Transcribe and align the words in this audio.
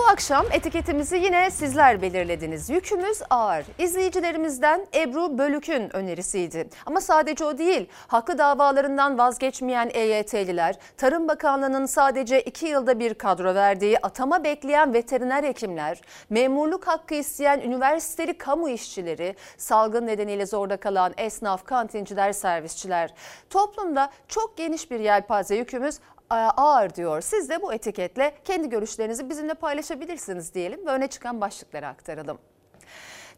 Bu 0.00 0.04
akşam 0.06 0.46
etiketimizi 0.52 1.16
yine 1.16 1.50
sizler 1.50 2.02
belirlediniz. 2.02 2.70
Yükümüz 2.70 3.22
ağır. 3.30 3.64
İzleyicilerimizden 3.78 4.86
Ebru 4.94 5.38
Bölük'ün 5.38 5.96
önerisiydi. 5.96 6.68
Ama 6.86 7.00
sadece 7.00 7.44
o 7.44 7.58
değil. 7.58 7.88
Haklı 8.06 8.38
davalarından 8.38 9.18
vazgeçmeyen 9.18 9.90
EYT'liler, 9.94 10.76
Tarım 10.96 11.28
Bakanlığı'nın 11.28 11.86
sadece 11.86 12.40
iki 12.40 12.66
yılda 12.66 12.98
bir 12.98 13.14
kadro 13.14 13.54
verdiği 13.54 13.98
atama 13.98 14.44
bekleyen 14.44 14.94
veteriner 14.94 15.44
hekimler, 15.44 16.00
memurluk 16.30 16.86
hakkı 16.86 17.14
isteyen 17.14 17.60
üniversiteli 17.60 18.38
kamu 18.38 18.68
işçileri, 18.68 19.36
salgın 19.56 20.06
nedeniyle 20.06 20.46
zorda 20.46 20.76
kalan 20.76 21.12
esnaf, 21.16 21.64
kantinciler, 21.64 22.32
servisçiler. 22.32 23.14
Toplumda 23.50 24.10
çok 24.28 24.56
geniş 24.56 24.90
bir 24.90 25.00
yelpaze 25.00 25.56
yükümüz 25.56 25.98
ağır 26.30 26.94
diyor. 26.94 27.20
Siz 27.20 27.48
de 27.48 27.62
bu 27.62 27.72
etiketle 27.72 28.34
kendi 28.44 28.68
görüşlerinizi 28.68 29.30
bizimle 29.30 29.54
paylaşabilirsiniz 29.54 30.54
diyelim 30.54 30.86
ve 30.86 30.90
öne 30.90 31.08
çıkan 31.08 31.40
başlıkları 31.40 31.86
aktaralım. 31.86 32.38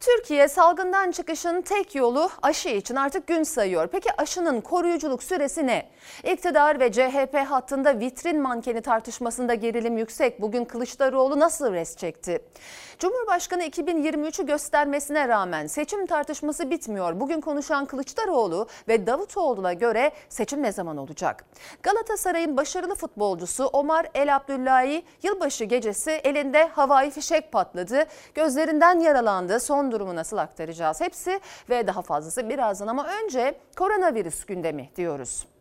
Türkiye 0.00 0.48
salgından 0.48 1.10
çıkışın 1.10 1.62
tek 1.62 1.94
yolu 1.94 2.30
aşı 2.42 2.68
için 2.68 2.96
artık 2.96 3.26
gün 3.26 3.42
sayıyor. 3.42 3.88
Peki 3.92 4.08
aşının 4.18 4.60
koruyuculuk 4.60 5.22
süresi 5.22 5.66
ne? 5.66 5.90
İktidar 6.24 6.80
ve 6.80 6.92
CHP 6.92 7.36
hattında 7.48 7.98
vitrin 8.00 8.40
mankeni 8.40 8.80
tartışmasında 8.80 9.54
gerilim 9.54 9.98
yüksek. 9.98 10.40
Bugün 10.40 10.64
Kılıçdaroğlu 10.64 11.40
nasıl 11.40 11.72
res 11.72 11.96
çekti? 11.96 12.38
Cumhurbaşkanı 13.02 13.62
2023'ü 13.62 14.46
göstermesine 14.46 15.28
rağmen 15.28 15.66
seçim 15.66 16.06
tartışması 16.06 16.70
bitmiyor. 16.70 17.20
Bugün 17.20 17.40
konuşan 17.40 17.86
Kılıçdaroğlu 17.86 18.66
ve 18.88 19.06
Davutoğlu'na 19.06 19.72
göre 19.72 20.12
seçim 20.28 20.62
ne 20.62 20.72
zaman 20.72 20.96
olacak? 20.96 21.44
Galatasaray'ın 21.82 22.56
başarılı 22.56 22.94
futbolcusu 22.94 23.64
Omar 23.64 24.06
El 24.14 24.36
Abdullahi 24.36 25.04
yılbaşı 25.22 25.64
gecesi 25.64 26.10
elinde 26.10 26.68
havai 26.68 27.10
fişek 27.10 27.52
patladı. 27.52 28.04
Gözlerinden 28.34 29.00
yaralandı. 29.00 29.60
Son 29.60 29.92
durumu 29.92 30.16
nasıl 30.16 30.36
aktaracağız? 30.36 31.00
Hepsi 31.00 31.40
ve 31.70 31.86
daha 31.86 32.02
fazlası 32.02 32.48
birazdan 32.48 32.86
ama 32.86 33.06
önce 33.06 33.54
koronavirüs 33.76 34.44
gündemi 34.44 34.90
diyoruz. 34.96 35.51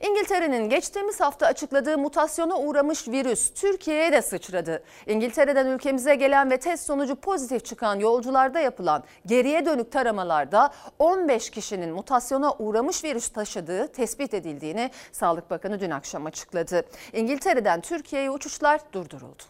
İngiltere'nin 0.00 0.68
geçtiğimiz 0.68 1.20
hafta 1.20 1.46
açıkladığı 1.46 1.98
mutasyona 1.98 2.58
uğramış 2.58 3.08
virüs 3.08 3.50
Türkiye'ye 3.54 4.12
de 4.12 4.22
sıçradı. 4.22 4.82
İngiltere'den 5.06 5.66
ülkemize 5.66 6.14
gelen 6.14 6.50
ve 6.50 6.60
test 6.60 6.86
sonucu 6.86 7.16
pozitif 7.16 7.64
çıkan 7.64 7.98
yolcularda 7.98 8.60
yapılan 8.60 9.04
geriye 9.26 9.66
dönük 9.66 9.92
taramalarda 9.92 10.72
15 10.98 11.50
kişinin 11.50 11.90
mutasyona 11.90 12.52
uğramış 12.52 13.04
virüs 13.04 13.28
taşıdığı 13.28 13.92
tespit 13.92 14.34
edildiğini 14.34 14.90
Sağlık 15.12 15.50
Bakanı 15.50 15.80
dün 15.80 15.90
akşam 15.90 16.26
açıkladı. 16.26 16.82
İngiltere'den 17.12 17.80
Türkiye'ye 17.80 18.30
uçuşlar 18.30 18.80
durduruldu. 18.92 19.42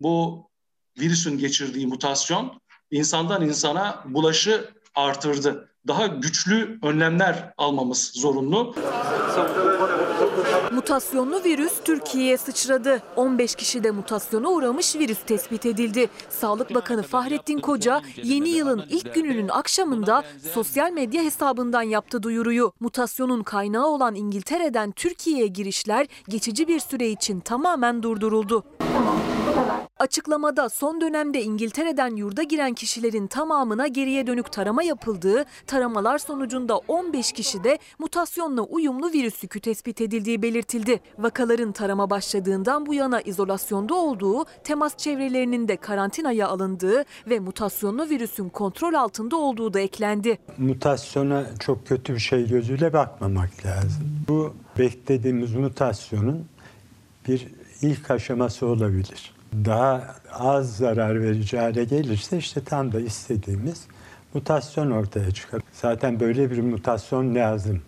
Bu 0.00 0.46
virüsün 0.98 1.38
geçirdiği 1.38 1.86
mutasyon 1.86 2.60
insandan 2.90 3.42
insana 3.42 4.04
bulaşı 4.04 4.70
artırdı. 4.94 5.67
Daha 5.86 6.06
güçlü 6.06 6.78
önlemler 6.82 7.52
almamız 7.58 8.12
zorunlu. 8.14 8.74
Mutasyonlu 10.72 11.44
virüs 11.44 11.72
Türkiye'ye 11.84 12.36
sıçradı. 12.36 13.02
15 13.16 13.54
kişide 13.54 13.90
mutasyona 13.90 14.48
uğramış 14.48 14.96
virüs 14.96 15.18
tespit 15.26 15.66
edildi. 15.66 16.08
Sağlık 16.28 16.74
Bakanı 16.74 17.02
Fahrettin 17.02 17.58
Koca 17.58 18.02
yeni 18.22 18.48
yılın 18.48 18.84
ilk 18.88 19.14
gününün 19.14 19.48
akşamında 19.48 20.24
sosyal 20.54 20.90
medya 20.92 21.22
hesabından 21.22 21.82
yaptı 21.82 22.22
duyuruyu. 22.22 22.72
Mutasyonun 22.80 23.42
kaynağı 23.42 23.86
olan 23.86 24.14
İngiltere'den 24.14 24.90
Türkiye'ye 24.92 25.46
girişler 25.46 26.06
geçici 26.28 26.68
bir 26.68 26.80
süre 26.80 27.08
için 27.08 27.40
tamamen 27.40 28.02
durduruldu. 28.02 28.64
Tamam. 28.92 29.37
Açıklamada 29.98 30.68
son 30.68 31.00
dönemde 31.00 31.42
İngiltere'den 31.42 32.16
yurda 32.16 32.42
giren 32.42 32.74
kişilerin 32.74 33.26
tamamına 33.26 33.86
geriye 33.86 34.26
dönük 34.26 34.52
tarama 34.52 34.82
yapıldığı, 34.82 35.44
taramalar 35.66 36.18
sonucunda 36.18 36.78
15 36.78 37.32
kişide 37.32 37.78
mutasyonla 37.98 38.62
uyumlu 38.62 39.12
virüs 39.12 39.42
yükü 39.42 39.60
tespit 39.60 40.00
edildiği 40.00 40.42
belirtildi. 40.42 41.00
Vakaların 41.18 41.72
tarama 41.72 42.10
başladığından 42.10 42.86
bu 42.86 42.94
yana 42.94 43.20
izolasyonda 43.20 43.94
olduğu, 43.94 44.44
temas 44.64 44.96
çevrelerinin 44.96 45.68
de 45.68 45.76
karantinaya 45.76 46.48
alındığı 46.48 47.04
ve 47.26 47.40
mutasyonlu 47.40 48.08
virüsün 48.08 48.48
kontrol 48.48 48.94
altında 48.94 49.36
olduğu 49.36 49.74
da 49.74 49.80
eklendi. 49.80 50.38
Mutasyona 50.58 51.46
çok 51.60 51.86
kötü 51.86 52.14
bir 52.14 52.20
şey 52.20 52.48
gözüyle 52.48 52.92
bakmamak 52.92 53.66
lazım. 53.66 54.24
Bu 54.28 54.54
beklediğimiz 54.78 55.54
mutasyonun 55.54 56.46
bir 57.28 57.48
ilk 57.82 58.10
aşaması 58.10 58.66
olabilir 58.66 59.37
daha 59.52 60.14
az 60.32 60.76
zarar 60.76 61.22
verici 61.22 61.58
hale 61.58 61.84
gelirse 61.84 62.38
işte 62.38 62.64
tam 62.64 62.92
da 62.92 63.00
istediğimiz 63.00 63.86
mutasyon 64.34 64.90
ortaya 64.90 65.30
çıkar. 65.30 65.62
Zaten 65.72 66.20
böyle 66.20 66.50
bir 66.50 66.58
mutasyon 66.60 67.34
lazım 67.34 67.82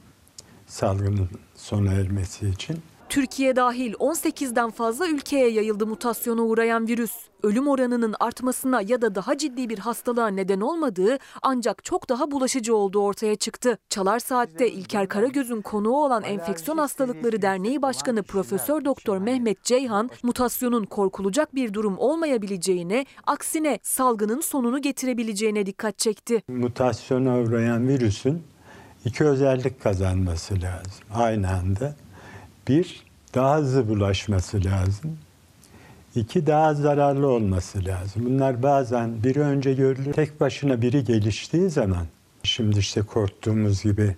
salgının 0.66 1.28
sona 1.54 1.92
ermesi 1.92 2.48
için. 2.48 2.78
Türkiye 3.08 3.56
dahil 3.56 3.92
18'den 3.92 4.70
fazla 4.70 5.08
ülkeye 5.08 5.50
yayıldı 5.50 5.86
mutasyona 5.86 6.42
uğrayan 6.42 6.88
virüs. 6.88 7.29
Ölüm 7.42 7.68
oranının 7.68 8.14
artmasına 8.20 8.82
ya 8.82 9.02
da 9.02 9.14
daha 9.14 9.38
ciddi 9.38 9.68
bir 9.68 9.78
hastalığa 9.78 10.28
neden 10.28 10.60
olmadığı 10.60 11.18
ancak 11.42 11.84
çok 11.84 12.08
daha 12.08 12.30
bulaşıcı 12.30 12.76
olduğu 12.76 13.00
ortaya 13.00 13.36
çıktı. 13.36 13.78
Çalar 13.88 14.18
Saat'te 14.18 14.70
İlker 14.70 15.08
Karagöz'ün 15.08 15.60
konuğu 15.60 16.04
olan 16.04 16.22
Enfeksiyon 16.22 16.78
Hastalıkları 16.78 17.42
Derneği 17.42 17.82
Başkanı 17.82 18.22
Profesör 18.22 18.84
Doktor 18.84 19.18
Mehmet 19.18 19.64
Ceyhan, 19.64 20.10
mutasyonun 20.22 20.84
korkulacak 20.84 21.54
bir 21.54 21.74
durum 21.74 21.98
olmayabileceğine, 21.98 23.06
aksine 23.26 23.78
salgının 23.82 24.40
sonunu 24.40 24.82
getirebileceğine 24.82 25.66
dikkat 25.66 25.98
çekti. 25.98 26.42
Mutasyona 26.48 27.38
uğrayan 27.38 27.88
virüsün 27.88 28.42
iki 29.04 29.24
özellik 29.24 29.82
kazanması 29.82 30.54
lazım 30.54 31.04
aynı 31.14 31.50
anda. 31.50 31.94
Bir, 32.68 33.06
daha 33.34 33.56
hızlı 33.56 33.88
bulaşması 33.88 34.64
lazım. 34.64 35.18
İki, 36.14 36.46
daha 36.46 36.74
zararlı 36.74 37.28
olması 37.28 37.84
lazım. 37.84 38.22
Bunlar 38.26 38.62
bazen 38.62 39.24
biri 39.24 39.40
önce 39.40 39.74
görülür. 39.74 40.12
Tek 40.12 40.40
başına 40.40 40.82
biri 40.82 41.04
geliştiği 41.04 41.70
zaman, 41.70 42.06
şimdi 42.42 42.78
işte 42.78 43.02
korktuğumuz 43.02 43.82
gibi 43.82 44.16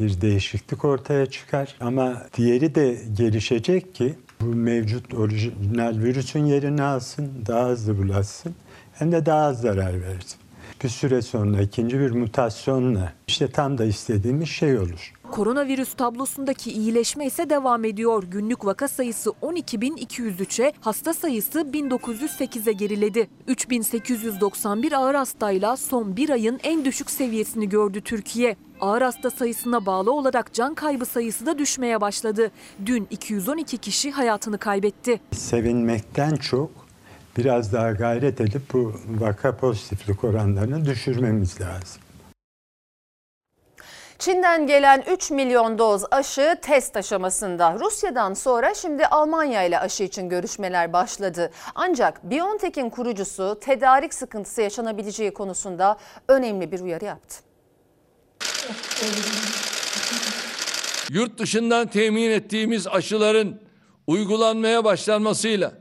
bir 0.00 0.20
değişiklik 0.20 0.84
ortaya 0.84 1.26
çıkar. 1.26 1.76
Ama 1.80 2.22
diğeri 2.36 2.74
de 2.74 2.98
gelişecek 3.16 3.94
ki 3.94 4.14
bu 4.40 4.44
mevcut 4.44 5.14
orijinal 5.14 5.98
virüsün 5.98 6.44
yerini 6.44 6.82
alsın, 6.82 7.30
daha 7.46 7.68
hızlı 7.68 7.98
bulaşsın 7.98 8.54
hem 8.92 9.12
de 9.12 9.26
daha 9.26 9.44
az 9.44 9.60
zarar 9.60 10.02
versin. 10.02 10.38
Bir 10.84 10.88
süre 10.88 11.22
sonra 11.22 11.62
ikinci 11.62 12.00
bir 12.00 12.10
mutasyonla 12.10 13.12
işte 13.28 13.48
tam 13.48 13.78
da 13.78 13.84
istediğimiz 13.84 14.48
şey 14.48 14.78
olur. 14.78 15.12
Koronavirüs 15.34 15.94
tablosundaki 15.94 16.72
iyileşme 16.72 17.26
ise 17.26 17.50
devam 17.50 17.84
ediyor. 17.84 18.24
Günlük 18.30 18.64
vaka 18.64 18.88
sayısı 18.88 19.30
12.203'e, 19.30 20.72
hasta 20.80 21.14
sayısı 21.14 21.60
1908'e 21.60 22.72
geriledi. 22.72 23.28
3891 23.46 24.92
ağır 24.92 25.14
hastayla 25.14 25.76
son 25.76 26.16
bir 26.16 26.30
ayın 26.30 26.60
en 26.62 26.84
düşük 26.84 27.10
seviyesini 27.10 27.68
gördü 27.68 28.00
Türkiye. 28.00 28.56
Ağır 28.80 29.02
hasta 29.02 29.30
sayısına 29.30 29.86
bağlı 29.86 30.12
olarak 30.12 30.52
can 30.52 30.74
kaybı 30.74 31.06
sayısı 31.06 31.46
da 31.46 31.58
düşmeye 31.58 32.00
başladı. 32.00 32.50
Dün 32.86 33.06
212 33.10 33.78
kişi 33.78 34.10
hayatını 34.10 34.58
kaybetti. 34.58 35.20
Sevinmekten 35.32 36.36
çok 36.36 36.70
biraz 37.36 37.72
daha 37.72 37.92
gayret 37.92 38.40
edip 38.40 38.62
bu 38.72 38.94
vaka 39.08 39.56
pozitiflik 39.56 40.24
oranlarını 40.24 40.84
düşürmemiz 40.84 41.60
lazım. 41.60 42.03
Çin'den 44.24 44.66
gelen 44.66 45.04
3 45.10 45.30
milyon 45.30 45.78
doz 45.78 46.04
aşı 46.10 46.58
test 46.62 46.96
aşamasında. 46.96 47.78
Rusya'dan 47.80 48.34
sonra 48.34 48.74
şimdi 48.74 49.06
Almanya 49.06 49.62
ile 49.62 49.78
aşı 49.78 50.02
için 50.02 50.28
görüşmeler 50.28 50.92
başladı. 50.92 51.50
Ancak 51.74 52.30
BioNTech'in 52.30 52.90
kurucusu 52.90 53.58
tedarik 53.60 54.14
sıkıntısı 54.14 54.62
yaşanabileceği 54.62 55.34
konusunda 55.34 55.98
önemli 56.28 56.72
bir 56.72 56.80
uyarı 56.80 57.04
yaptı. 57.04 57.36
Yurt 61.10 61.38
dışından 61.38 61.86
temin 61.86 62.30
ettiğimiz 62.30 62.86
aşıların 62.86 63.60
uygulanmaya 64.06 64.84
başlanmasıyla 64.84 65.72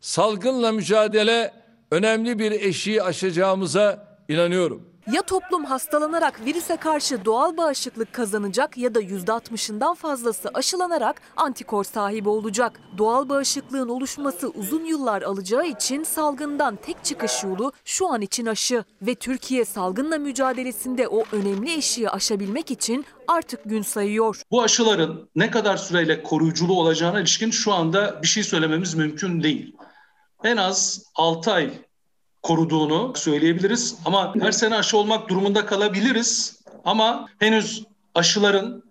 salgınla 0.00 0.72
mücadele 0.72 1.52
önemli 1.90 2.38
bir 2.38 2.52
eşiği 2.52 3.02
aşacağımıza 3.02 4.18
inanıyorum. 4.28 4.88
Ya 5.12 5.22
toplum 5.22 5.64
hastalanarak 5.64 6.44
virüse 6.44 6.76
karşı 6.76 7.24
doğal 7.24 7.56
bağışıklık 7.56 8.12
kazanacak 8.12 8.78
ya 8.78 8.94
da 8.94 9.02
%60'ından 9.02 9.94
fazlası 9.94 10.50
aşılanarak 10.54 11.20
antikor 11.36 11.84
sahibi 11.84 12.28
olacak. 12.28 12.80
Doğal 12.98 13.28
bağışıklığın 13.28 13.88
oluşması 13.88 14.48
uzun 14.48 14.84
yıllar 14.84 15.22
alacağı 15.22 15.66
için 15.66 16.04
salgından 16.04 16.76
tek 16.76 17.04
çıkış 17.04 17.44
yolu 17.44 17.72
şu 17.84 18.08
an 18.08 18.20
için 18.20 18.46
aşı. 18.46 18.84
Ve 19.02 19.14
Türkiye 19.14 19.64
salgınla 19.64 20.18
mücadelesinde 20.18 21.08
o 21.08 21.24
önemli 21.32 21.74
eşiği 21.74 22.10
aşabilmek 22.10 22.70
için 22.70 23.04
artık 23.28 23.64
gün 23.64 23.82
sayıyor. 23.82 24.42
Bu 24.50 24.62
aşıların 24.62 25.30
ne 25.36 25.50
kadar 25.50 25.76
süreyle 25.76 26.22
koruyuculu 26.22 26.80
olacağına 26.80 27.20
ilişkin 27.20 27.50
şu 27.50 27.72
anda 27.72 28.22
bir 28.22 28.28
şey 28.28 28.42
söylememiz 28.42 28.94
mümkün 28.94 29.42
değil. 29.42 29.76
En 30.44 30.56
az 30.56 31.02
6 31.14 31.52
ay 31.52 31.87
koruduğunu 32.48 33.12
söyleyebiliriz 33.16 33.96
ama 34.04 34.34
her 34.40 34.52
sene 34.52 34.74
aşı 34.74 34.96
olmak 34.96 35.28
durumunda 35.28 35.66
kalabiliriz. 35.66 36.60
Ama 36.84 37.28
henüz 37.38 37.84
aşıların 38.14 38.82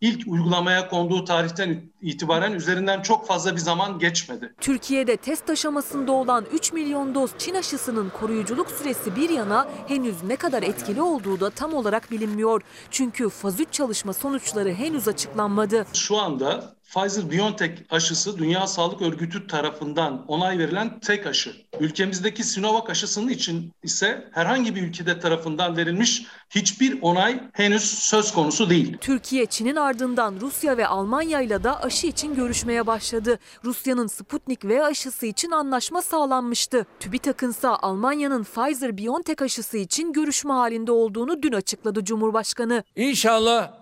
ilk 0.00 0.28
uygulamaya 0.28 0.88
konduğu 0.88 1.24
tarihten 1.24 1.82
itibaren 2.02 2.52
üzerinden 2.52 3.02
çok 3.02 3.26
fazla 3.26 3.52
bir 3.52 3.60
zaman 3.60 3.98
geçmedi. 3.98 4.54
Türkiye'de 4.60 5.16
test 5.16 5.50
aşamasında 5.50 6.12
olan 6.12 6.44
3 6.52 6.72
milyon 6.72 7.14
doz 7.14 7.30
Çin 7.38 7.54
aşısının 7.54 8.10
koruyuculuk 8.20 8.70
süresi 8.70 9.16
bir 9.16 9.30
yana 9.30 9.68
henüz 9.88 10.22
ne 10.22 10.36
kadar 10.36 10.62
etkili 10.62 11.02
olduğu 11.02 11.40
da 11.40 11.50
tam 11.50 11.74
olarak 11.74 12.10
bilinmiyor. 12.10 12.62
Çünkü 12.90 13.28
faz 13.28 13.60
3 13.60 13.72
çalışma 13.72 14.12
sonuçları 14.12 14.72
henüz 14.72 15.08
açıklanmadı. 15.08 15.86
Şu 15.92 16.16
anda 16.16 16.76
Pfizer-BioNTech 16.94 17.72
aşısı 17.90 18.38
Dünya 18.38 18.66
Sağlık 18.66 19.02
Örgütü 19.02 19.46
tarafından 19.46 20.24
onay 20.28 20.58
verilen 20.58 21.00
tek 21.00 21.26
aşı. 21.26 21.52
Ülkemizdeki 21.80 22.44
Sinovac 22.44 22.90
aşısının 22.90 23.28
için 23.28 23.72
ise 23.82 24.28
herhangi 24.32 24.74
bir 24.74 24.82
ülkede 24.82 25.20
tarafından 25.20 25.76
verilmiş 25.76 26.26
hiçbir 26.50 26.98
onay 27.02 27.40
henüz 27.52 27.84
söz 27.84 28.32
konusu 28.32 28.70
değil. 28.70 28.96
Türkiye, 29.00 29.46
Çin'in 29.46 29.76
ardından 29.76 30.34
Rusya 30.40 30.76
ve 30.76 30.86
Almanya 30.86 31.40
ile 31.40 31.64
de 31.64 31.70
aşı 31.86 32.06
için 32.06 32.34
görüşmeye 32.34 32.86
başladı. 32.86 33.38
Rusya'nın 33.64 34.06
Sputnik 34.06 34.64
V 34.64 34.84
aşısı 34.84 35.26
için 35.26 35.50
anlaşma 35.50 36.02
sağlanmıştı. 36.02 36.86
TÜBİTAK'ın 37.00 37.50
ise 37.50 37.68
Almanya'nın 37.68 38.44
Pfizer-BioNTech 38.44 39.44
aşısı 39.44 39.78
için 39.78 40.12
görüşme 40.12 40.52
halinde 40.52 40.92
olduğunu 40.92 41.42
dün 41.42 41.52
açıkladı 41.52 42.04
Cumhurbaşkanı. 42.04 42.84
İnşallah 42.96 43.72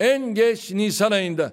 en 0.00 0.34
geç 0.34 0.70
Nisan 0.70 1.12
ayında 1.12 1.52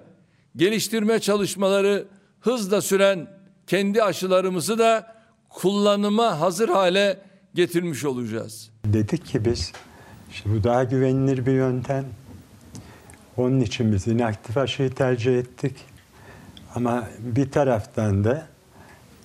geliştirme 0.56 1.20
çalışmaları 1.20 2.06
hızla 2.40 2.80
süren 2.82 3.28
kendi 3.66 4.02
aşılarımızı 4.02 4.78
da 4.78 5.14
kullanıma 5.48 6.40
hazır 6.40 6.68
hale 6.68 7.20
getirmiş 7.54 8.04
olacağız. 8.04 8.70
Dedik 8.84 9.26
ki 9.26 9.44
biz 9.44 9.72
işte 10.30 10.50
bu 10.50 10.64
daha 10.64 10.84
güvenilir 10.84 11.46
bir 11.46 11.52
yöntem. 11.52 12.04
Onun 13.36 13.60
için 13.60 13.92
biz 13.92 14.06
inaktif 14.06 14.56
aşıyı 14.56 14.90
tercih 14.90 15.38
ettik. 15.38 15.97
Ama 16.78 17.04
bir 17.18 17.50
taraftan 17.50 18.24
da 18.24 18.46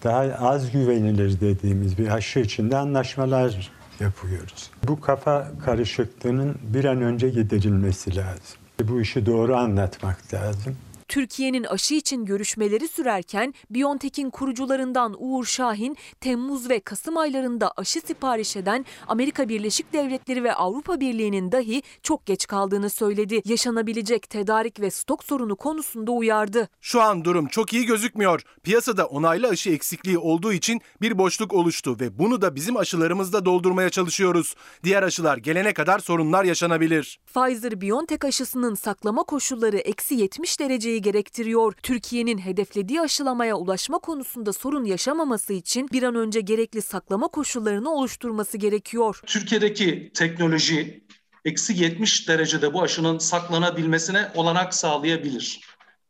daha 0.03 0.19
az 0.21 0.71
güvenilir 0.71 1.41
dediğimiz 1.41 1.97
bir 1.97 2.07
aşı 2.07 2.39
için 2.39 2.71
de 2.71 2.77
anlaşmalar 2.77 3.71
yapıyoruz. 3.99 4.69
Bu 4.87 5.01
kafa 5.01 5.51
karışıklığının 5.65 6.55
bir 6.63 6.85
an 6.85 7.01
önce 7.01 7.29
giderilmesi 7.29 8.15
lazım. 8.15 8.57
Bu 8.83 9.01
işi 9.01 9.25
doğru 9.25 9.55
anlatmak 9.55 10.33
lazım. 10.33 10.75
Türkiye'nin 11.13 11.63
aşı 11.63 11.93
için 11.93 12.25
görüşmeleri 12.25 12.87
sürerken 12.87 13.53
BioNTech'in 13.69 14.29
kurucularından 14.29 15.15
Uğur 15.17 15.45
Şahin, 15.45 15.97
Temmuz 16.21 16.69
ve 16.69 16.79
Kasım 16.79 17.17
aylarında 17.17 17.71
aşı 17.77 18.01
sipariş 18.01 18.55
eden 18.55 18.85
Amerika 19.07 19.49
Birleşik 19.49 19.93
Devletleri 19.93 20.43
ve 20.43 20.53
Avrupa 20.53 20.99
Birliği'nin 20.99 21.51
dahi 21.51 21.81
çok 22.03 22.25
geç 22.25 22.47
kaldığını 22.47 22.89
söyledi. 22.89 23.41
Yaşanabilecek 23.45 24.29
tedarik 24.29 24.79
ve 24.79 24.91
stok 24.91 25.23
sorunu 25.23 25.55
konusunda 25.55 26.11
uyardı. 26.11 26.69
Şu 26.81 27.01
an 27.01 27.25
durum 27.25 27.47
çok 27.47 27.73
iyi 27.73 27.85
gözükmüyor. 27.85 28.41
Piyasada 28.63 29.05
onaylı 29.05 29.47
aşı 29.47 29.69
eksikliği 29.69 30.17
olduğu 30.17 30.53
için 30.53 30.81
bir 31.01 31.17
boşluk 31.17 31.53
oluştu 31.53 31.97
ve 31.99 32.19
bunu 32.19 32.41
da 32.41 32.55
bizim 32.55 32.77
aşılarımızla 32.77 33.45
doldurmaya 33.45 33.89
çalışıyoruz. 33.89 34.55
Diğer 34.83 35.03
aşılar 35.03 35.37
gelene 35.37 35.73
kadar 35.73 35.99
sorunlar 35.99 36.43
yaşanabilir. 36.43 37.19
Pfizer-BioNTech 37.33 38.27
aşısının 38.27 38.75
saklama 38.75 39.23
koşulları 39.23 39.77
eksi 39.77 40.15
70 40.15 40.59
dereceyi 40.59 41.02
gerektiriyor. 41.03 41.73
Türkiye'nin 41.83 42.37
hedeflediği 42.37 43.01
aşılamaya 43.01 43.55
ulaşma 43.55 43.99
konusunda 43.99 44.53
sorun 44.53 44.85
yaşamaması 44.85 45.53
için 45.53 45.87
bir 45.91 46.03
an 46.03 46.15
önce 46.15 46.41
gerekli 46.41 46.81
saklama 46.81 47.27
koşullarını 47.27 47.93
oluşturması 47.93 48.57
gerekiyor. 48.57 49.19
Türkiye'deki 49.25 50.11
teknoloji 50.13 51.03
eksi 51.45 51.83
70 51.83 52.29
derecede 52.29 52.73
bu 52.73 52.81
aşının 52.81 53.17
saklanabilmesine 53.17 54.31
olanak 54.35 54.73
sağlayabilir. 54.73 55.61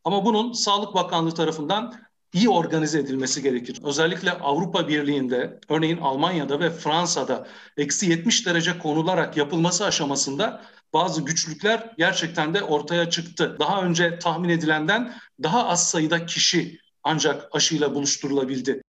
Ama 0.03 0.25
bunun 0.25 0.53
Sağlık 0.53 0.93
Bakanlığı 0.93 1.35
tarafından 1.35 1.93
iyi 2.33 2.49
organize 2.49 2.99
edilmesi 2.99 3.41
gerekir. 3.43 3.79
Özellikle 3.83 4.31
Avrupa 4.31 4.87
Birliği'nde, 4.87 5.59
örneğin 5.69 5.97
Almanya'da 5.97 6.59
ve 6.59 6.69
Fransa'da 6.69 7.47
eksi 7.77 8.09
70 8.09 8.45
derece 8.45 8.79
konularak 8.79 9.37
yapılması 9.37 9.85
aşamasında 9.85 10.61
bazı 10.93 11.21
güçlükler 11.21 11.93
gerçekten 11.97 12.53
de 12.53 12.63
ortaya 12.63 13.09
çıktı. 13.09 13.57
Daha 13.59 13.81
önce 13.81 14.19
tahmin 14.19 14.49
edilenden 14.49 15.13
daha 15.43 15.67
az 15.67 15.89
sayıda 15.89 16.25
kişi 16.25 16.79
ancak 17.03 17.55
aşıyla 17.55 17.95
buluşturulabildi. 17.95 18.82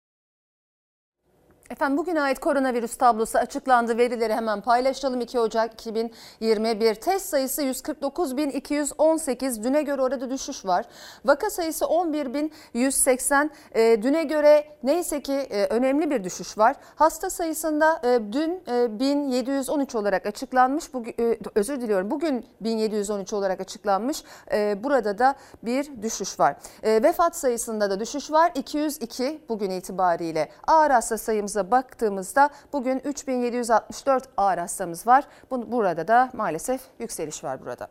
Efendim 1.75 1.99
bugüne 1.99 2.21
ait 2.21 2.39
koronavirüs 2.39 2.97
tablosu 2.97 3.39
açıklandı. 3.39 3.99
Verileri 3.99 4.35
hemen 4.35 4.61
paylaşalım. 4.61 5.21
2 5.21 5.41
Ocak 5.41 5.75
2021 5.75 6.95
test 6.95 7.27
sayısı 7.27 7.63
149.218. 7.63 9.63
Düne 9.63 9.83
göre 9.83 10.03
orada 10.03 10.31
düşüş 10.31 10.65
var. 10.65 10.85
Vaka 11.25 11.51
sayısı 11.51 11.85
11.180. 11.85 13.51
E, 13.75 14.03
düne 14.03 14.25
göre 14.25 14.65
neyse 14.83 15.23
ki 15.23 15.33
e, 15.33 15.67
önemli 15.67 16.11
bir 16.11 16.25
düşüş 16.25 16.59
var. 16.59 16.77
Hasta 16.97 17.31
sayısında 17.31 18.01
e, 18.05 18.33
dün 18.33 18.63
e, 18.69 19.01
1713 19.01 19.95
olarak 19.95 20.27
açıklanmış. 20.27 20.95
Bugün, 20.95 21.15
e, 21.21 21.39
özür 21.55 21.81
diliyorum. 21.81 22.11
Bugün 22.11 22.47
1713 22.61 23.33
olarak 23.33 23.61
açıklanmış. 23.61 24.25
E, 24.53 24.85
burada 24.85 25.19
da 25.19 25.35
bir 25.63 26.03
düşüş 26.03 26.41
var. 26.41 26.57
E, 26.83 27.03
vefat 27.03 27.37
sayısında 27.37 27.91
da 27.91 28.01
düşüş 28.01 28.31
var. 28.31 28.53
202 28.55 29.41
bugün 29.49 29.71
itibariyle. 29.71 30.49
Ağır 30.67 30.91
hasta 30.91 31.19
sayımıza 31.19 31.64
baktığımızda 31.71 32.51
bugün 32.73 32.99
3764 32.99 34.29
ağır 34.37 34.59
hastamız 34.59 35.07
var. 35.07 35.25
Bu, 35.51 35.73
burada 35.73 36.09
da 36.09 36.31
maalesef 36.33 36.81
yükseliş 36.99 37.45
var 37.45 37.61
burada. 37.61 37.89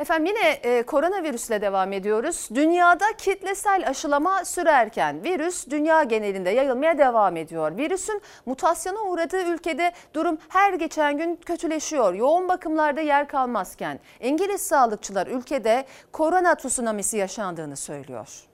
Efendim 0.00 0.26
yine 0.26 0.50
e, 0.50 0.82
koronavirüsle 0.82 1.60
devam 1.60 1.92
ediyoruz. 1.92 2.48
Dünyada 2.54 3.04
kitlesel 3.18 3.88
aşılama 3.88 4.44
sürerken 4.44 5.24
virüs 5.24 5.66
dünya 5.70 6.02
genelinde 6.02 6.50
yayılmaya 6.50 6.98
devam 6.98 7.36
ediyor. 7.36 7.76
Virüsün 7.76 8.22
mutasyona 8.46 9.00
uğradığı 9.00 9.42
ülkede 9.42 9.92
durum 10.14 10.38
her 10.48 10.72
geçen 10.72 11.18
gün 11.18 11.36
kötüleşiyor. 11.36 12.14
Yoğun 12.14 12.48
bakımlarda 12.48 13.00
yer 13.00 13.28
kalmazken 13.28 14.00
İngiliz 14.20 14.60
sağlıkçılar 14.60 15.26
ülkede 15.26 15.84
korona 16.12 16.54
tsunamisi 16.54 17.16
yaşandığını 17.16 17.76
söylüyor. 17.76 18.49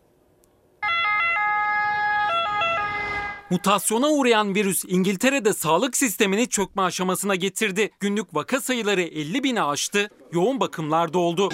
Mutasyona 3.50 4.08
uğrayan 4.08 4.54
virüs 4.54 4.84
İngiltere'de 4.88 5.52
sağlık 5.52 5.96
sistemini 5.96 6.48
çökme 6.48 6.82
aşamasına 6.82 7.34
getirdi. 7.34 7.90
Günlük 8.00 8.34
vaka 8.34 8.60
sayıları 8.60 9.02
50 9.02 9.44
bini 9.44 9.62
aştı, 9.62 10.10
yoğun 10.32 10.60
bakımlarda 10.60 11.18
oldu. 11.18 11.48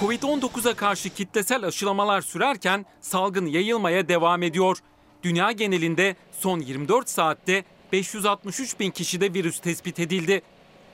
Covid-19'a 0.00 0.74
karşı 0.74 1.10
kitlesel 1.10 1.64
aşılamalar 1.64 2.20
sürerken 2.20 2.86
salgın 3.00 3.46
yayılmaya 3.46 4.08
devam 4.08 4.42
ediyor. 4.42 4.78
Dünya 5.22 5.52
genelinde 5.52 6.16
son 6.40 6.60
24 6.60 7.08
saatte 7.08 7.64
563 7.92 8.80
bin 8.80 8.90
kişide 8.90 9.34
virüs 9.34 9.58
tespit 9.60 9.98
edildi. 9.98 10.42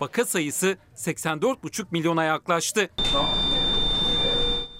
Vaka 0.01 0.25
sayısı 0.25 0.77
84,5 0.97 1.85
milyona 1.91 2.25
yaklaştı. 2.25 2.91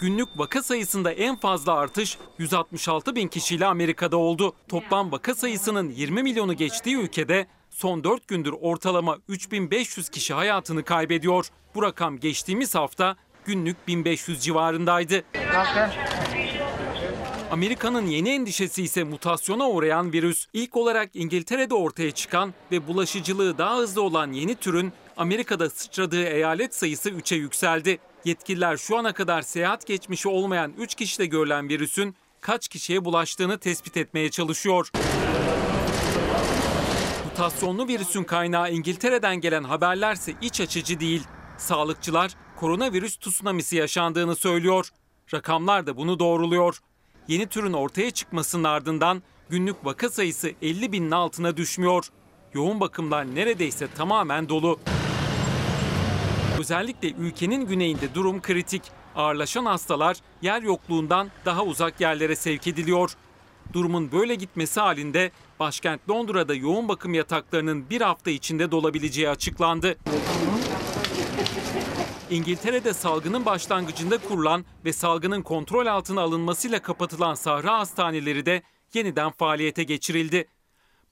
Günlük 0.01 0.29
vaka 0.37 0.63
sayısında 0.63 1.13
en 1.13 1.37
fazla 1.37 1.75
artış 1.75 2.19
166 2.39 3.17
bin 3.17 3.29
kişiyle 3.29 3.67
Amerika'da 3.67 4.17
oldu. 4.17 4.55
Toplam 4.69 5.13
vaka 5.13 5.35
sayısının 5.35 5.91
20 5.91 6.23
milyonu 6.23 6.57
geçtiği 6.57 6.97
ülkede 6.97 7.47
son 7.71 8.05
4 8.05 8.29
gündür 8.29 8.55
ortalama 8.61 9.19
3500 9.29 10.09
kişi 10.09 10.35
hayatını 10.35 10.83
kaybediyor. 10.83 11.47
Bu 11.75 11.83
rakam 11.83 12.19
geçtiğimiz 12.19 12.75
hafta 12.75 13.17
günlük 13.45 13.89
1500 13.89 14.43
civarındaydı. 14.43 15.25
Amerika'nın 17.51 18.07
yeni 18.07 18.31
endişesi 18.31 18.83
ise 18.83 19.05
mutasyona 19.05 19.71
uğrayan 19.71 20.13
virüs. 20.13 20.47
İlk 20.53 20.77
olarak 20.77 21.11
İngiltere'de 21.15 21.75
ortaya 21.75 22.11
çıkan 22.11 22.55
ve 22.73 22.89
bulaşıcılığı 22.89 23.59
daha 23.59 23.77
hızlı 23.77 24.03
olan 24.03 24.33
yeni 24.33 24.55
türün 24.55 24.93
Amerika'da 25.17 25.71
sıçradığı 25.71 26.25
eyalet 26.25 26.75
sayısı 26.75 27.11
3'e 27.11 27.37
yükseldi. 27.37 27.99
Yetkililer 28.25 28.77
şu 28.77 28.97
ana 28.97 29.13
kadar 29.13 29.43
seyahat 29.43 29.87
geçmişi 29.87 30.29
olmayan 30.29 30.73
3 30.79 30.95
kişide 30.95 31.27
görülen 31.27 31.69
virüsün 31.69 32.15
kaç 32.41 32.69
kişiye 32.69 33.05
bulaştığını 33.05 33.59
tespit 33.59 33.97
etmeye 33.97 34.31
çalışıyor. 34.31 34.91
Mutasyonlu 37.25 37.89
virüsün 37.89 38.25
kaynağı 38.25 38.73
İngiltere'den 38.73 39.37
gelen 39.37 39.65
haberlerse 39.65 40.33
iç 40.43 40.61
açıcı 40.61 41.01
değil. 41.01 41.23
Sağlıkçılar 41.59 42.35
koronavirüs 42.57 43.17
tsunamisi 43.17 43.77
yaşandığını 43.77 44.37
söylüyor. 44.37 44.89
Rakamlar 45.35 45.87
da 45.87 45.97
bunu 45.97 46.19
doğruluyor. 46.19 46.79
Yeni 47.29 47.47
türün 47.47 47.73
ortaya 47.73 48.11
çıkmasının 48.11 48.65
ardından 48.65 49.23
günlük 49.49 49.85
vaka 49.85 50.09
sayısı 50.09 50.53
50 50.63 50.93
binin 50.93 51.11
altına 51.11 51.57
düşmüyor. 51.57 52.07
Yoğun 52.55 52.81
bakımlar 52.81 53.35
neredeyse 53.35 53.89
tamamen 53.97 54.49
dolu. 54.49 54.81
Özellikle 56.61 57.11
ülkenin 57.11 57.67
güneyinde 57.67 58.15
durum 58.15 58.43
kritik. 58.43 58.83
Ağırlaşan 59.17 59.65
hastalar 59.65 60.17
yer 60.43 60.63
yokluğundan 60.63 61.31
daha 61.45 61.65
uzak 61.65 62.01
yerlere 62.01 62.37
sevk 62.37 62.67
ediliyor. 62.67 63.13
Durumun 63.73 64.13
böyle 64.13 64.35
gitmesi 64.35 64.81
halinde 64.81 65.31
başkent 65.61 66.11
Londra'da 66.11 66.55
yoğun 66.55 66.89
bakım 66.89 67.15
yataklarının 67.15 67.91
bir 67.91 68.01
hafta 68.01 68.31
içinde 68.31 68.71
dolabileceği 68.71 69.29
açıklandı. 69.29 69.97
İngiltere'de 72.31 72.93
salgının 72.93 73.47
başlangıcında 73.47 74.19
kurulan 74.19 74.65
ve 74.85 74.93
salgının 74.93 75.43
kontrol 75.43 75.87
altına 75.87 76.21
alınmasıyla 76.21 76.83
kapatılan 76.83 77.35
sahra 77.35 77.79
hastaneleri 77.79 78.47
de 78.47 78.63
yeniden 78.95 79.31
faaliyete 79.31 79.83
geçirildi. 79.83 80.49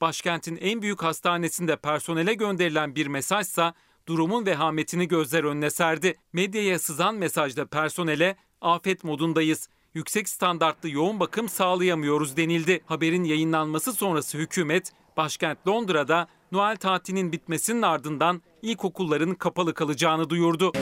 Başkentin 0.00 0.56
en 0.56 0.82
büyük 0.82 1.02
hastanesinde 1.02 1.76
personele 1.76 2.34
gönderilen 2.34 2.94
bir 2.94 3.06
mesajsa 3.06 3.74
durumun 4.08 4.46
vehametini 4.46 5.08
gözler 5.08 5.44
önüne 5.44 5.70
serdi. 5.70 6.14
Medyaya 6.32 6.78
sızan 6.78 7.14
mesajda 7.14 7.66
personele 7.66 8.36
afet 8.60 9.04
modundayız. 9.04 9.68
Yüksek 9.94 10.28
standartlı 10.28 10.90
yoğun 10.90 11.20
bakım 11.20 11.48
sağlayamıyoruz 11.48 12.36
denildi. 12.36 12.80
Haberin 12.86 13.24
yayınlanması 13.24 13.92
sonrası 13.92 14.38
hükümet 14.38 14.92
başkent 15.16 15.68
Londra'da 15.68 16.28
Noel 16.52 16.76
tatilinin 16.76 17.32
bitmesinin 17.32 17.82
ardından 17.82 18.42
ilkokulların 18.62 19.34
kapalı 19.34 19.74
kalacağını 19.74 20.30
duyurdu. 20.30 20.72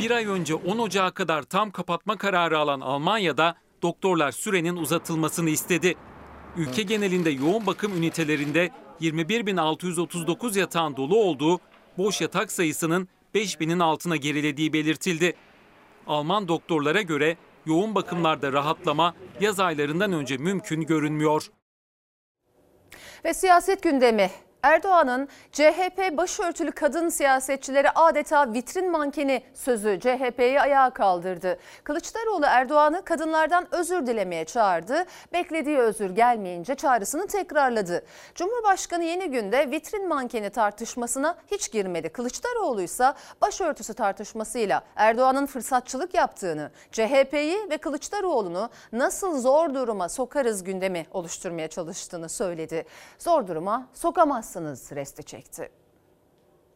Bir 0.00 0.10
ay 0.10 0.26
önce 0.26 0.54
10 0.54 0.78
Ocağı 0.78 1.12
kadar 1.12 1.42
tam 1.42 1.70
kapatma 1.70 2.16
kararı 2.16 2.58
alan 2.58 2.80
Almanya'da 2.80 3.54
doktorlar 3.82 4.32
sürenin 4.32 4.76
uzatılmasını 4.76 5.50
istedi. 5.50 5.94
Ülke 6.56 6.82
genelinde 6.82 7.30
yoğun 7.30 7.66
bakım 7.66 7.96
ünitelerinde 7.96 8.70
21.639 9.00 10.58
yatağın 10.58 10.96
dolu 10.96 11.16
olduğu, 11.16 11.60
boş 11.98 12.20
yatak 12.20 12.52
sayısının 12.52 13.08
5.000'in 13.34 13.78
altına 13.78 14.16
gerilediği 14.16 14.72
belirtildi. 14.72 15.34
Alman 16.06 16.48
doktorlara 16.48 17.02
göre 17.02 17.36
yoğun 17.66 17.94
bakımlarda 17.94 18.52
rahatlama 18.52 19.14
yaz 19.40 19.60
aylarından 19.60 20.12
önce 20.12 20.36
mümkün 20.36 20.80
görünmüyor. 20.80 21.50
Ve 23.24 23.34
siyaset 23.34 23.82
gündemi. 23.82 24.30
Erdoğan'ın 24.62 25.28
CHP 25.52 26.16
başörtülü 26.16 26.72
kadın 26.72 27.08
siyasetçilere 27.08 27.90
adeta 27.90 28.52
vitrin 28.52 28.90
mankeni 28.90 29.42
sözü 29.54 30.00
CHP'yi 30.00 30.60
ayağa 30.60 30.90
kaldırdı. 30.90 31.58
Kılıçdaroğlu 31.84 32.46
Erdoğan'ı 32.46 33.04
kadınlardan 33.04 33.66
özür 33.74 34.06
dilemeye 34.06 34.44
çağırdı. 34.44 35.04
Beklediği 35.32 35.78
özür 35.78 36.10
gelmeyince 36.10 36.74
çağrısını 36.74 37.26
tekrarladı. 37.26 38.04
Cumhurbaşkanı 38.34 39.04
yeni 39.04 39.30
günde 39.30 39.70
vitrin 39.70 40.08
mankeni 40.08 40.50
tartışmasına 40.50 41.36
hiç 41.50 41.72
girmedi. 41.72 42.08
Kılıçdaroğlu 42.08 42.82
ise 42.82 43.12
başörtüsü 43.40 43.94
tartışmasıyla 43.94 44.82
Erdoğan'ın 44.96 45.46
fırsatçılık 45.46 46.14
yaptığını, 46.14 46.70
CHP'yi 46.92 47.70
ve 47.70 47.78
Kılıçdaroğlu'nu 47.78 48.70
nasıl 48.92 49.40
zor 49.40 49.74
duruma 49.74 50.08
sokarız 50.08 50.64
gündemi 50.64 51.06
oluşturmaya 51.10 51.68
çalıştığını 51.68 52.28
söyledi. 52.28 52.84
Zor 53.18 53.46
duruma 53.46 53.86
sokamaz 53.94 54.48
yapamazsınız 54.58 54.96
resti 54.96 55.22
çekti. 55.22 55.68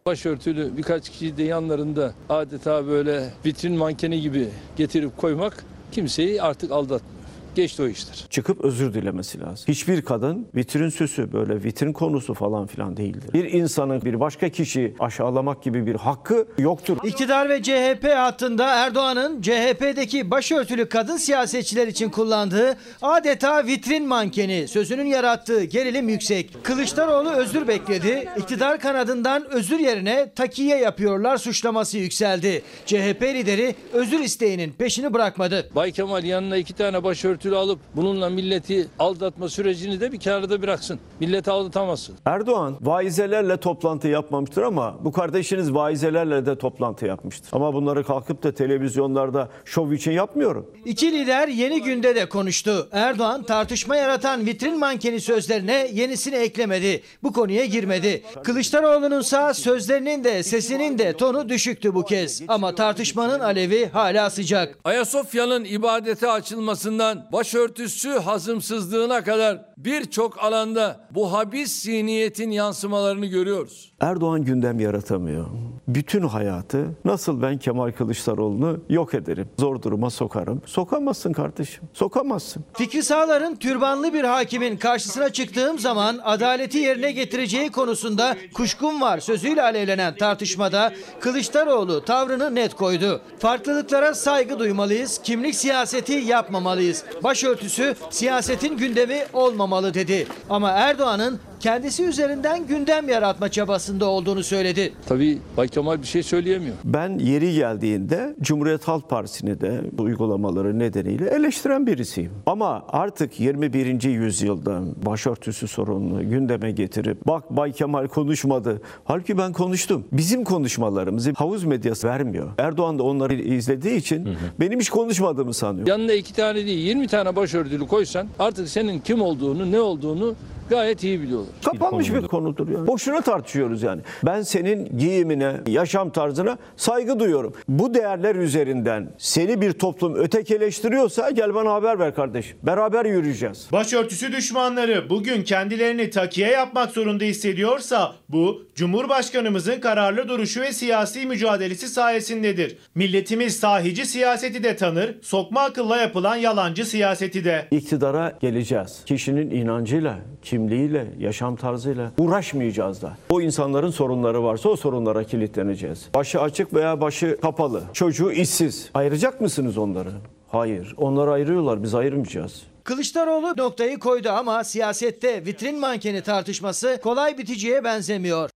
Başörtülü 0.07 0.77
birkaç 0.77 1.11
kişiyi 1.11 1.37
de 1.37 1.43
yanlarında 1.43 2.15
adeta 2.29 2.87
böyle 2.87 3.31
vitrin 3.47 3.77
mankeni 3.77 4.21
gibi 4.21 4.49
getirip 4.77 5.17
koymak 5.17 5.65
kimseyi 5.93 6.43
artık 6.43 6.73
aldatmıyor. 6.73 7.22
Geçti 7.55 7.83
o 7.83 7.87
işler. 7.87 8.27
Çıkıp 8.31 8.65
özür 8.65 8.95
dilemesi 8.95 9.41
lazım. 9.41 9.65
Hiçbir 9.69 10.03
kadın 10.03 10.49
vitrin 10.55 10.89
süsü 10.89 11.33
böyle 11.33 11.65
vitrin 11.65 11.93
konusu 11.93 12.35
falan 12.35 12.67
filan 12.67 12.97
değildir. 12.97 13.33
Bir 13.35 13.45
insanın 13.45 14.03
bir 14.03 14.21
başka 14.21 14.49
kişiyi 14.49 14.95
aşağılamak 14.99 15.63
gibi 15.63 15.87
bir 15.87 15.95
hakkı 15.95 16.47
yoktur. 16.59 16.99
İktidar 17.05 17.49
ve 17.49 17.63
CHP 17.63 18.09
hattında 18.17 18.75
Erdoğan'ın 18.75 19.43
CHP'deki 19.43 20.31
başörtülü 20.31 20.89
kadın 20.89 21.17
siyasetçiler 21.17 21.87
için 21.87 22.11
kullandığı 22.11 22.77
adeta 23.03 23.67
vitrin 23.67 24.09
mankeni 24.09 24.69
sözünün 24.69 25.07
yarattığı 25.07 25.65
gerilim 25.65 26.09
yüksek. 26.09 26.65
Kılıçdaroğlu 26.65 27.31
özür 27.31 27.69
bekledi. 27.69 28.29
İktidar 28.39 28.81
kanadından 28.81 29.51
özür 29.51 29.79
yerine 29.79 30.33
takiye 30.37 30.79
yapıyorlar 30.79 31.37
suçlaması 31.37 31.99
yükseldi. 31.99 32.63
CHP 32.87 33.23
lideri 33.23 33.75
özür 33.93 34.21
isteğinin 34.21 34.73
peşini 34.73 35.15
bırakmadı. 35.15 35.71
Bay 35.75 35.93
Kemal 35.93 36.25
yanına 36.25 36.57
iki 36.57 36.73
tane 36.75 37.05
başörtülü 37.43 37.57
alıp 37.57 37.79
bununla 37.97 38.31
milleti 38.31 38.89
aldatma 38.99 39.49
sürecini 39.49 40.01
de 40.01 40.13
bir 40.13 40.21
kenarda 40.21 40.63
bıraksın. 40.63 40.99
Milleti 41.21 41.51
aldatamazsın. 41.51 42.15
Erdoğan 42.25 42.77
vaizelerle 42.81 43.57
toplantı 43.57 44.09
yapmamıştır 44.09 44.63
ama 44.63 45.05
bu 45.05 45.13
kardeşiniz 45.13 45.75
vaizelerle 45.75 46.47
de 46.47 46.59
toplantı 46.59 47.07
yapmıştır. 47.07 47.49
Ama 47.53 47.75
bunları 47.75 48.05
kalkıp 48.05 48.43
da 48.43 48.55
televizyonlarda 48.55 49.49
şov 49.65 49.93
için 49.93 50.13
yapmıyorum. 50.13 50.67
İki 50.85 51.13
lider 51.13 51.49
yeni 51.49 51.83
günde 51.83 52.15
de 52.15 52.29
konuştu. 52.29 52.89
Erdoğan 52.93 53.43
tartışma 53.43 53.97
yaratan 53.97 54.47
vitrin 54.47 54.79
mankeni 54.79 55.21
sözlerine 55.21 55.91
yenisini 55.93 56.35
eklemedi. 56.35 57.03
Bu 57.23 57.33
konuya 57.33 57.65
girmedi. 57.65 58.23
Kılıçdaroğlu'nun 58.45 59.21
sağ 59.21 59.55
sözlerinin 59.55 60.25
de 60.25 60.43
sesinin 60.43 60.99
de 60.99 61.13
tonu 61.13 61.49
düşüktü 61.49 61.95
bu 61.95 62.05
kez. 62.05 62.43
Ama 62.49 62.75
tartışmanın 62.75 63.41
alevi 63.41 63.89
hala 63.93 64.31
sıcak. 64.31 64.79
Ayasofya'nın 64.85 65.65
ibadete 65.65 66.31
açılmasından 66.31 67.32
başörtüsü 67.33 68.11
hazımsızlığına 68.11 69.25
kadar 69.25 69.65
birçok 69.77 70.45
alanda 70.45 71.01
bu 71.11 71.33
habis 71.33 71.83
zihniyetin 71.83 72.51
yansımalarını 72.51 73.27
görüyoruz. 73.27 73.93
Erdoğan 74.01 74.45
gündem 74.45 74.81
yaratamıyor. 74.81 75.47
Bütün 75.89 76.23
hayatı 76.23 76.87
nasıl 77.05 77.43
ben 77.43 77.59
Kemal 77.59 77.93
Kılıçdaroğlu'nu 77.93 78.81
yok 78.89 79.15
ederim, 79.15 79.49
zor 79.59 79.83
duruma 79.83 80.11
sokarım. 80.11 80.63
Sokamazsın 80.67 81.33
kardeşim, 81.33 81.85
sokamazsın. 81.93 82.65
Fikri 82.75 83.03
Sağlar'ın 83.03 83.57
türbanlı 83.57 84.15
bir 84.15 84.25
hakimin 84.25 84.77
karşısına 84.77 85.33
çıktığım 85.33 85.79
zaman 85.79 86.21
adaleti 86.25 86.79
yerine 86.79 87.13
getireceği 87.13 87.71
konusunda 87.71 88.37
kuşkum 88.55 89.01
var 89.01 89.21
sözüyle 89.21 89.63
alevlenen 89.63 90.17
tartışmada 90.17 90.93
Kılıçdaroğlu 91.21 92.05
tavrını 92.05 92.55
net 92.55 92.75
koydu. 92.75 93.21
Farklılıklara 93.39 94.15
saygı 94.15 94.59
duymalıyız, 94.59 95.21
kimlik 95.23 95.55
siyaseti 95.55 96.13
yapmamalıyız. 96.13 97.05
Başörtüsü 97.23 97.95
siyasetin 98.11 98.77
gündemi 98.77 99.25
olmamalı 99.33 99.95
dedi. 99.95 100.27
Ama 100.51 100.71
Erdoğan'ın 100.71 101.41
kendisi 101.63 102.05
üzerinden 102.05 102.67
gündem 102.67 103.09
yaratma 103.09 103.49
çabasında 103.49 104.07
olduğunu 104.07 104.43
söyledi. 104.45 104.93
Tabii 105.07 105.39
Bay 105.57 105.69
Kemal 105.69 106.03
bir 106.03 106.07
şey 106.07 106.23
söyleyemiyor. 106.23 106.75
Ben 106.85 107.19
yeri 107.19 107.55
geldiğinde 107.55 108.35
Cumhuriyet 108.41 108.89
Halk 108.89 109.11
Partisi'ni 109.11 109.61
de 109.61 109.81
bu 109.93 110.03
uygulamaları 110.03 110.79
nedeniyle 110.79 111.29
eleştiren 111.31 111.87
birisiyim. 111.87 112.33
Ama 112.47 112.85
artık 112.89 113.41
21. 113.41 114.03
yüzyılda 114.03 114.81
başörtüsü 115.07 115.69
sorununu 115.69 116.31
gündeme 116.31 116.71
getirip 116.71 117.27
bak 117.27 117.51
Bay 117.51 117.73
Kemal 117.73 118.07
konuşmadı. 118.07 118.83
Halbuki 119.05 119.39
ben 119.39 119.53
konuştum. 119.53 120.05
Bizim 120.13 120.45
konuşmalarımızı 120.45 121.33
havuz 121.37 121.65
medyası 121.65 122.09
vermiyor. 122.09 122.51
Erdoğan 122.59 122.99
da 122.99 123.03
onları 123.03 123.35
izlediği 123.35 123.97
için 123.97 124.29
benim 124.61 124.81
hiç 124.81 124.91
konuşmadığımı 124.91 125.55
sanıyor. 125.55 125.87
Yanına 125.87 126.13
iki 126.13 126.35
tane 126.35 126.67
değil 126.67 126.87
20 126.87 127.07
tane 127.07 127.37
başörtülü 127.37 127.87
koysan 127.87 128.27
artık 128.39 128.69
senin 128.69 128.99
kim 129.01 129.23
olduğunu 129.23 129.73
ne 129.73 129.81
olduğunu 129.81 130.35
gayet 130.73 131.05
iyi 131.05 131.23
biliyorlar. 131.23 131.49
Kapanmış 131.65 132.15
bir 132.15 132.23
konudur 132.23 132.69
ya. 132.69 132.87
Boşuna 132.87 133.21
tartışıyoruz 133.21 133.83
yani. 133.83 134.01
Ben 134.25 134.43
senin 134.43 134.99
giyimine, 134.99 135.57
yaşam 135.67 136.11
tarzına 136.11 136.59
saygı 136.77 137.19
duyuyorum. 137.21 137.55
Bu 137.69 137.95
değerler 137.95 138.37
üzerinden 138.37 139.13
seni 139.19 139.61
bir 139.61 139.73
toplum 139.73 140.15
ötekileştiriyorsa 140.15 141.31
gel 141.31 141.55
bana 141.55 141.73
haber 141.73 141.99
ver 141.99 142.15
kardeşim. 142.15 142.57
Beraber 142.63 143.05
yürüyeceğiz. 143.05 143.69
Başörtüsü 143.73 144.33
düşmanları 144.33 145.11
bugün 145.11 145.43
kendilerini 145.43 146.11
takiye 146.11 146.49
yapmak 146.51 146.91
zorunda 146.91 147.25
hissediyorsa 147.25 148.13
bu 148.29 148.63
Cumhurbaşkanımızın 148.75 149.81
kararlı 149.81 150.29
duruşu 150.29 150.61
ve 150.61 150.73
siyasi 150.73 151.27
mücadelesi 151.27 151.89
sayesindedir. 151.89 152.79
Milletimiz 152.95 153.57
sahici 153.57 154.07
siyaseti 154.07 154.65
de 154.65 154.77
tanır, 154.77 155.15
sokma 155.23 155.61
akılla 155.61 155.97
yapılan 155.97 156.37
yalancı 156.37 156.85
siyaseti 156.85 157.45
de. 157.45 157.69
İktidara 157.71 158.39
geleceğiz. 158.41 159.03
Kişinin 159.07 159.51
inancıyla, 159.51 160.19
kimliğiyle, 160.43 161.07
yaşam 161.19 161.57
tarzıyla 161.57 162.13
uğraşmayacağız 162.19 163.03
da. 163.03 163.17
O 163.31 163.41
insanların 163.41 163.91
sorunları 163.91 164.43
varsa 164.45 164.69
o 164.69 164.77
sorunlara 164.77 165.25
kilitleneceğiz. 165.25 166.09
Başı 166.15 166.41
açık 166.41 166.75
veya 166.75 167.01
başı 167.01 167.39
kapalı. 167.43 167.83
Çocuğu 167.93 168.33
işsiz. 168.33 168.91
Ayıracak 168.95 169.41
mısınız 169.41 169.79
onları? 169.79 170.11
Hayır. 170.49 170.95
Onlar 170.97 171.29
ayırıyorlar. 171.29 171.83
Biz 171.83 171.95
ayırmayacağız. 171.95 172.63
Kılıçdaroğlu 172.85 173.55
noktayı 173.57 173.99
koydu 173.99 174.29
ama 174.31 174.65
siyasette 174.65 175.47
vitrin 175.47 175.81
mankeni 175.81 176.23
tartışması 176.23 177.01
kolay 177.03 177.39
biteceğe 177.39 177.85
benzemiyor. 177.85 178.51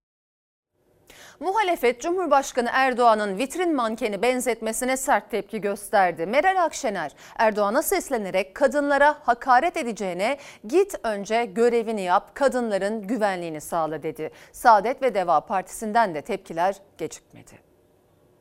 Muhalefet 1.40 2.00
Cumhurbaşkanı 2.00 2.68
Erdoğan'ın 2.72 3.38
vitrin 3.38 3.74
mankeni 3.74 4.22
benzetmesine 4.22 4.96
sert 4.96 5.30
tepki 5.30 5.60
gösterdi. 5.60 6.26
Meral 6.26 6.64
Akşener 6.64 7.12
Erdoğan'a 7.38 7.82
seslenerek 7.82 8.54
kadınlara 8.54 9.16
hakaret 9.22 9.76
edeceğine 9.76 10.38
git 10.66 10.94
önce 11.02 11.44
görevini 11.44 12.02
yap, 12.02 12.34
kadınların 12.34 13.02
güvenliğini 13.06 13.60
sağla 13.60 14.02
dedi. 14.02 14.30
Saadet 14.52 15.02
ve 15.02 15.14
Deva 15.14 15.40
Partisi'nden 15.40 16.14
de 16.14 16.22
tepkiler 16.22 16.76
gecikmedi. 16.98 17.52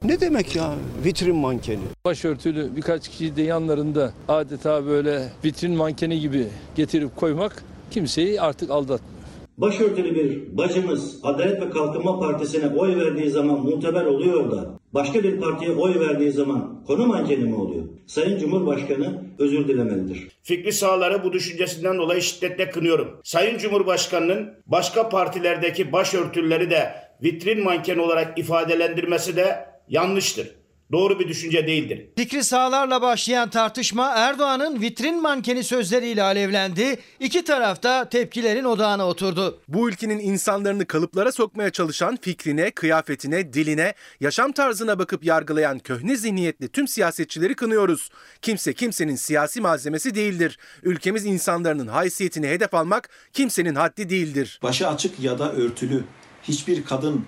Ne 0.03 0.19
demek 0.19 0.55
ya 0.55 0.73
vitrin 1.05 1.35
mankeni? 1.35 1.83
Başörtülü 2.05 2.75
birkaç 2.75 3.07
kişiyi 3.09 3.35
de 3.35 3.41
yanlarında 3.41 4.11
adeta 4.27 4.85
böyle 4.85 5.23
vitrin 5.43 5.75
mankeni 5.77 6.19
gibi 6.19 6.47
getirip 6.75 7.15
koymak 7.15 7.63
kimseyi 7.91 8.41
artık 8.41 8.69
aldatmıyor. 8.71 9.24
Başörtülü 9.57 10.15
bir 10.15 10.57
bacımız 10.57 11.19
Adalet 11.23 11.61
ve 11.61 11.69
Kalkınma 11.69 12.19
Partisi'ne 12.19 12.67
oy 12.67 12.95
verdiği 12.95 13.29
zaman 13.29 13.59
muteber 13.59 14.05
oluyor 14.05 14.51
da 14.51 14.79
başka 14.93 15.23
bir 15.23 15.39
partiye 15.39 15.71
oy 15.71 15.99
verdiği 15.99 16.31
zaman 16.31 16.83
konu 16.87 17.05
mankeni 17.07 17.43
mi 17.43 17.55
oluyor? 17.55 17.83
Sayın 18.05 18.39
Cumhurbaşkanı 18.39 19.23
özür 19.39 19.67
dilemelidir. 19.67 20.27
Fikri 20.43 20.71
sağları 20.71 21.23
bu 21.23 21.33
düşüncesinden 21.33 21.97
dolayı 21.97 22.21
şiddetle 22.21 22.69
kınıyorum. 22.69 23.19
Sayın 23.23 23.57
Cumhurbaşkanı'nın 23.57 24.53
başka 24.67 25.09
partilerdeki 25.09 25.91
başörtüleri 25.91 26.69
de 26.69 26.91
vitrin 27.23 27.63
mankeni 27.63 28.01
olarak 28.01 28.39
ifadelendirmesi 28.39 29.35
de 29.35 29.65
yanlıştır. 29.89 30.47
Doğru 30.91 31.19
bir 31.19 31.27
düşünce 31.27 31.67
değildir. 31.67 32.05
Fikri 32.17 32.43
sağlarla 32.43 33.01
başlayan 33.01 33.49
tartışma 33.49 34.13
Erdoğan'ın 34.15 34.81
vitrin 34.81 35.21
mankeni 35.21 35.63
sözleriyle 35.63 36.23
alevlendi. 36.23 36.97
İki 37.19 37.43
tarafta 37.43 38.09
tepkilerin 38.09 38.63
odağına 38.63 39.07
oturdu. 39.07 39.59
Bu 39.67 39.89
ülkenin 39.89 40.19
insanlarını 40.19 40.85
kalıplara 40.85 41.31
sokmaya 41.31 41.69
çalışan 41.69 42.17
fikrine, 42.21 42.71
kıyafetine, 42.71 43.53
diline, 43.53 43.93
yaşam 44.19 44.51
tarzına 44.51 44.99
bakıp 44.99 45.25
yargılayan 45.25 45.79
köhne 45.79 46.15
zihniyetli 46.15 46.67
tüm 46.67 46.87
siyasetçileri 46.87 47.55
kınıyoruz. 47.55 48.09
Kimse 48.41 48.73
kimsenin 48.73 49.15
siyasi 49.15 49.61
malzemesi 49.61 50.15
değildir. 50.15 50.57
Ülkemiz 50.83 51.25
insanların 51.25 51.87
haysiyetini 51.87 52.47
hedef 52.47 52.73
almak 52.73 53.09
kimsenin 53.33 53.75
haddi 53.75 54.09
değildir. 54.09 54.59
Başı 54.63 54.87
açık 54.87 55.19
ya 55.19 55.39
da 55.39 55.53
örtülü 55.53 56.03
hiçbir 56.43 56.85
kadın 56.85 57.25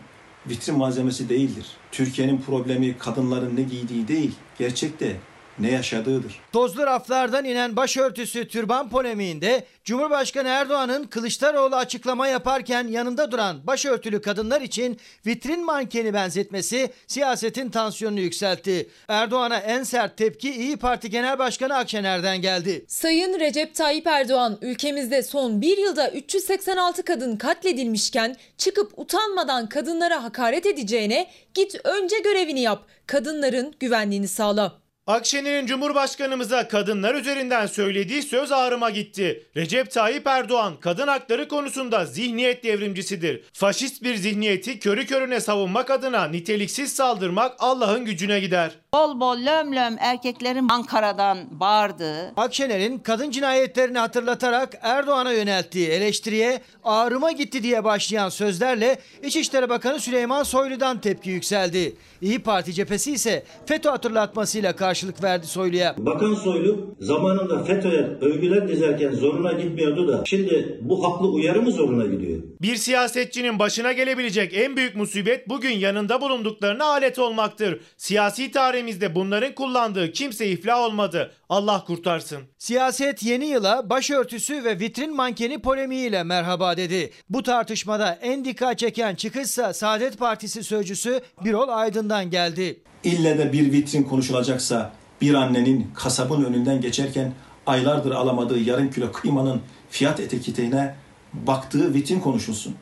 vitrin 0.49 0.77
malzemesi 0.77 1.29
değildir. 1.29 1.65
Türkiye'nin 1.91 2.41
problemi 2.41 2.97
kadınların 2.97 3.55
ne 3.55 3.61
giydiği 3.61 4.07
değil, 4.07 4.31
gerçekte 4.59 5.15
ne 5.59 5.71
yaşadığıdır. 5.71 6.39
Tozlu 6.53 6.85
raflardan 6.85 7.45
inen 7.45 7.75
başörtüsü 7.75 8.47
türban 8.47 8.89
polemiğinde 8.89 9.65
Cumhurbaşkanı 9.83 10.47
Erdoğan'ın 10.47 11.03
Kılıçdaroğlu 11.03 11.75
açıklama 11.75 12.27
yaparken 12.27 12.87
yanında 12.87 13.31
duran 13.31 13.67
başörtülü 13.67 14.21
kadınlar 14.21 14.61
için 14.61 14.99
vitrin 15.25 15.65
mankeni 15.65 16.13
benzetmesi 16.13 16.91
siyasetin 17.07 17.69
tansiyonunu 17.69 18.19
yükseltti. 18.19 18.89
Erdoğan'a 19.07 19.57
en 19.57 19.83
sert 19.83 20.17
tepki 20.17 20.51
İyi 20.51 20.77
Parti 20.77 21.09
Genel 21.09 21.39
Başkanı 21.39 21.75
Akşener'den 21.75 22.41
geldi. 22.41 22.85
Sayın 22.87 23.39
Recep 23.39 23.75
Tayyip 23.75 24.07
Erdoğan 24.07 24.57
ülkemizde 24.61 25.23
son 25.23 25.61
bir 25.61 25.77
yılda 25.77 26.11
386 26.11 27.03
kadın 27.03 27.35
katledilmişken 27.35 28.35
çıkıp 28.57 28.99
utanmadan 28.99 29.69
kadınlara 29.69 30.23
hakaret 30.23 30.65
edeceğine 30.65 31.27
git 31.53 31.75
önce 31.83 32.19
görevini 32.19 32.61
yap, 32.61 32.85
kadınların 33.07 33.73
güvenliğini 33.79 34.27
sağla. 34.27 34.86
Akşener'in 35.07 35.65
Cumhurbaşkanımıza 35.65 36.67
kadınlar 36.67 37.15
üzerinden 37.15 37.65
söylediği 37.65 38.23
söz 38.23 38.51
ağrıma 38.51 38.89
gitti. 38.89 39.43
Recep 39.55 39.91
Tayyip 39.91 40.27
Erdoğan 40.27 40.73
kadın 40.79 41.07
hakları 41.07 41.47
konusunda 41.47 42.05
zihniyet 42.05 42.63
devrimcisidir. 42.63 43.43
Faşist 43.53 44.03
bir 44.03 44.15
zihniyeti 44.15 44.79
körü 44.79 45.05
körüne 45.05 45.39
savunmak 45.39 45.91
adına 45.91 46.27
niteliksiz 46.27 46.93
saldırmak 46.93 47.55
Allah'ın 47.59 48.05
gücüne 48.05 48.39
gider. 48.39 48.71
Bol 48.93 49.19
bol 49.19 49.37
löm 49.37 49.75
löm 49.75 49.95
erkeklerin 49.99 50.67
Ankara'dan 50.69 51.37
bağırdığı. 51.59 52.33
Akşener'in 52.37 52.97
kadın 52.99 53.31
cinayetlerini 53.31 53.97
hatırlatarak 53.97 54.77
Erdoğan'a 54.81 55.31
yönelttiği 55.31 55.87
eleştiriye 55.87 56.61
ağrıma 56.83 57.31
gitti 57.31 57.63
diye 57.63 57.83
başlayan 57.83 58.29
sözlerle 58.29 58.97
İçişleri 59.23 59.69
Bakanı 59.69 59.99
Süleyman 59.99 60.43
Soylu'dan 60.43 61.01
tepki 61.01 61.29
yükseldi. 61.29 61.95
İyi 62.21 62.39
Parti 62.39 62.73
cephesi 62.73 63.11
ise 63.11 63.43
FETÖ 63.65 63.89
hatırlatmasıyla 63.89 64.75
karşılık 64.75 65.23
verdi 65.23 65.47
Soylu'ya. 65.47 65.95
Bakan 65.97 66.33
Soylu 66.33 66.95
zamanında 66.99 67.63
FETÖ'ye 67.63 68.01
övgüler 68.21 68.67
dizerken 68.67 69.11
zoruna 69.11 69.51
gitmiyordu 69.51 70.07
da 70.07 70.21
şimdi 70.25 70.79
bu 70.81 71.03
haklı 71.03 71.27
uyarı 71.27 71.61
mı 71.61 71.71
zoruna 71.71 72.05
gidiyor? 72.05 72.43
Bir 72.61 72.75
siyasetçinin 72.75 73.59
başına 73.59 73.91
gelebilecek 73.91 74.53
en 74.53 74.75
büyük 74.77 74.95
musibet 74.95 75.49
bugün 75.49 75.73
yanında 75.77 76.21
bulunduklarına 76.21 76.85
alet 76.85 77.19
olmaktır. 77.19 77.81
Siyasi 77.97 78.51
tarihimizde 78.77 79.15
bunların 79.15 79.55
kullandığı 79.55 80.11
kimse 80.11 80.47
iflah 80.47 80.79
olmadı. 80.79 81.31
Allah 81.49 81.83
kurtarsın. 81.87 82.39
Siyaset 82.57 83.23
yeni 83.23 83.45
yıla 83.45 83.89
başörtüsü 83.89 84.63
ve 84.63 84.79
vitrin 84.79 85.15
mankeni 85.15 85.61
polemiğiyle 85.61 86.23
merhaba 86.23 86.77
dedi. 86.77 87.11
Bu 87.29 87.43
tartışmada 87.43 88.19
en 88.21 88.45
dikkat 88.45 88.79
çeken 88.79 89.15
çıkışsa 89.15 89.73
Saadet 89.73 90.17
Partisi 90.17 90.63
sözcüsü 90.63 91.21
Birol 91.45 91.69
Aydın'dan 91.69 92.29
geldi. 92.29 92.79
İlle 93.03 93.37
de 93.37 93.53
bir 93.53 93.71
vitrin 93.71 94.03
konuşulacaksa 94.03 94.91
bir 95.21 95.33
annenin 95.33 95.91
kasabın 95.93 96.43
önünden 96.43 96.81
geçerken 96.81 97.33
aylardır 97.65 98.11
alamadığı 98.11 98.59
yarım 98.59 98.91
kilo 98.91 99.11
kıymanın 99.11 99.61
fiyat 99.89 100.19
etiketine 100.19 100.95
baktığı 101.33 101.93
vitrin 101.93 102.19
konuşulsun. 102.19 102.75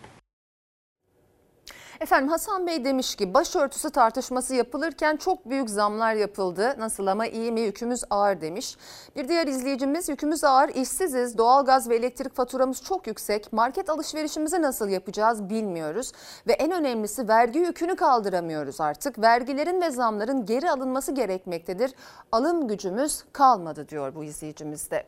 Efendim 2.00 2.30
Hasan 2.30 2.68
Bey 2.68 2.86
demiş 2.86 3.16
ki 3.16 3.34
başörtüsü 3.34 3.90
tartışması 3.90 4.56
yapılırken 4.56 5.18
çok 5.18 5.50
büyük 5.50 5.70
zamlar 5.70 6.14
yapıldı. 6.14 6.76
Nasıl 6.78 7.08
ama 7.08 7.28
iyi 7.28 7.52
mi 7.52 7.62
yükümüz 7.62 8.04
ağır 8.10 8.42
demiş. 8.42 8.78
Bir 9.16 9.28
diğer 9.28 9.48
izleyicimiz 9.48 10.10
yükümüz 10.10 10.44
ağır, 10.44 10.70
işsiziz, 10.70 11.38
doğalgaz 11.38 11.90
ve 11.90 11.96
elektrik 11.96 12.36
faturamız 12.36 12.84
çok 12.84 13.08
yüksek. 13.08 13.54
Market 13.54 13.90
alışverişimizi 13.90 14.62
nasıl 14.62 14.90
yapacağız 14.90 15.50
bilmiyoruz. 15.50 16.12
Ve 16.48 16.54
en 16.54 16.72
önemlisi 16.72 17.28
vergi 17.28 17.60
yükünü 17.60 17.96
kaldıramıyoruz 17.96 18.82
artık. 18.82 19.20
Vergilerin 19.22 19.82
ve 19.82 19.92
zamların 19.92 20.46
geri 20.46 20.72
alınması 20.72 21.12
gerekmektedir. 21.12 21.94
Alım 22.32 22.68
gücümüz 22.68 23.24
kalmadı 23.34 23.90
diyor 23.90 24.16
bu 24.16 24.24
izleyicimiz 24.24 24.92
de. 24.92 25.06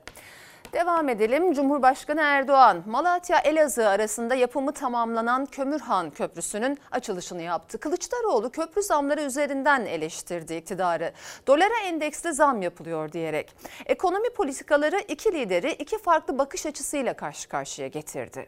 Devam 0.78 1.10
edelim. 1.10 1.54
Cumhurbaşkanı 1.54 2.22
Erdoğan, 2.22 2.84
Malatya 2.86 3.40
Elazığ 3.40 3.90
arasında 3.90 4.36
yapımı 4.36 4.72
tamamlanan 4.72 5.46
Kömürhan 5.46 6.10
Köprüsü'nün 6.10 6.78
açılışını 6.92 7.42
yaptı. 7.42 7.78
Kılıçdaroğlu 7.78 8.50
köprü 8.50 8.84
zamları 8.84 9.22
üzerinden 9.22 9.86
eleştirdi 9.86 10.54
iktidarı. 10.54 11.12
Dolara 11.48 11.80
endeksli 11.86 12.34
zam 12.34 12.62
yapılıyor 12.62 13.12
diyerek. 13.12 13.52
Ekonomi 13.86 14.30
politikaları 14.30 15.00
iki 15.08 15.34
lideri 15.34 15.72
iki 15.72 15.98
farklı 15.98 16.38
bakış 16.38 16.66
açısıyla 16.66 17.14
karşı 17.14 17.50
karşıya 17.50 17.88
getirdi. 17.88 18.48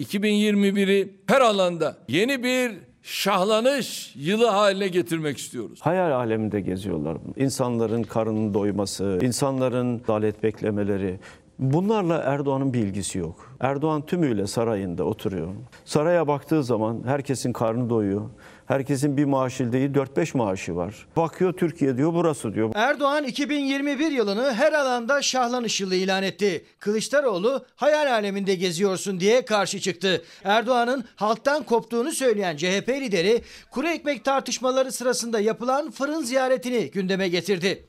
2021'i 0.00 1.16
her 1.26 1.40
alanda 1.40 1.96
yeni 2.08 2.42
bir 2.42 2.87
şahlanış 3.08 4.12
yılı 4.16 4.46
haline 4.46 4.88
getirmek 4.88 5.38
istiyoruz. 5.38 5.78
Hayal 5.82 6.12
aleminde 6.12 6.60
geziyorlar. 6.60 7.18
İnsanların 7.36 8.02
karnının 8.02 8.54
doyması, 8.54 9.18
insanların 9.22 10.00
adalet 10.04 10.42
beklemeleri. 10.42 11.20
Bunlarla 11.58 12.18
Erdoğan'ın 12.18 12.72
bir 12.74 12.78
ilgisi 12.78 13.18
yok. 13.18 13.56
Erdoğan 13.60 14.06
tümüyle 14.06 14.46
sarayında 14.46 15.04
oturuyor. 15.04 15.48
Saraya 15.84 16.28
baktığı 16.28 16.64
zaman 16.64 17.02
herkesin 17.06 17.52
karnı 17.52 17.90
doyuyor. 17.90 18.22
Herkesin 18.68 19.16
bir 19.16 19.24
maaşı 19.24 19.72
değil 19.72 19.90
4-5 19.90 20.36
maaşı 20.36 20.76
var. 20.76 21.06
Bakıyor 21.16 21.52
Türkiye 21.52 21.96
diyor 21.96 22.14
burası 22.14 22.54
diyor. 22.54 22.70
Erdoğan 22.74 23.24
2021 23.24 24.10
yılını 24.10 24.54
her 24.54 24.72
alanda 24.72 25.22
şahlanış 25.22 25.80
yılı 25.80 25.94
ilan 25.94 26.22
etti. 26.22 26.64
Kılıçdaroğlu 26.78 27.64
hayal 27.76 28.12
aleminde 28.12 28.54
geziyorsun 28.54 29.20
diye 29.20 29.44
karşı 29.44 29.80
çıktı. 29.80 30.22
Erdoğan'ın 30.44 31.04
halktan 31.16 31.62
koptuğunu 31.62 32.12
söyleyen 32.12 32.56
CHP 32.56 32.88
lideri 32.88 33.42
kuru 33.70 33.88
ekmek 33.88 34.24
tartışmaları 34.24 34.92
sırasında 34.92 35.40
yapılan 35.40 35.90
fırın 35.90 36.22
ziyaretini 36.22 36.90
gündeme 36.90 37.28
getirdi. 37.28 37.84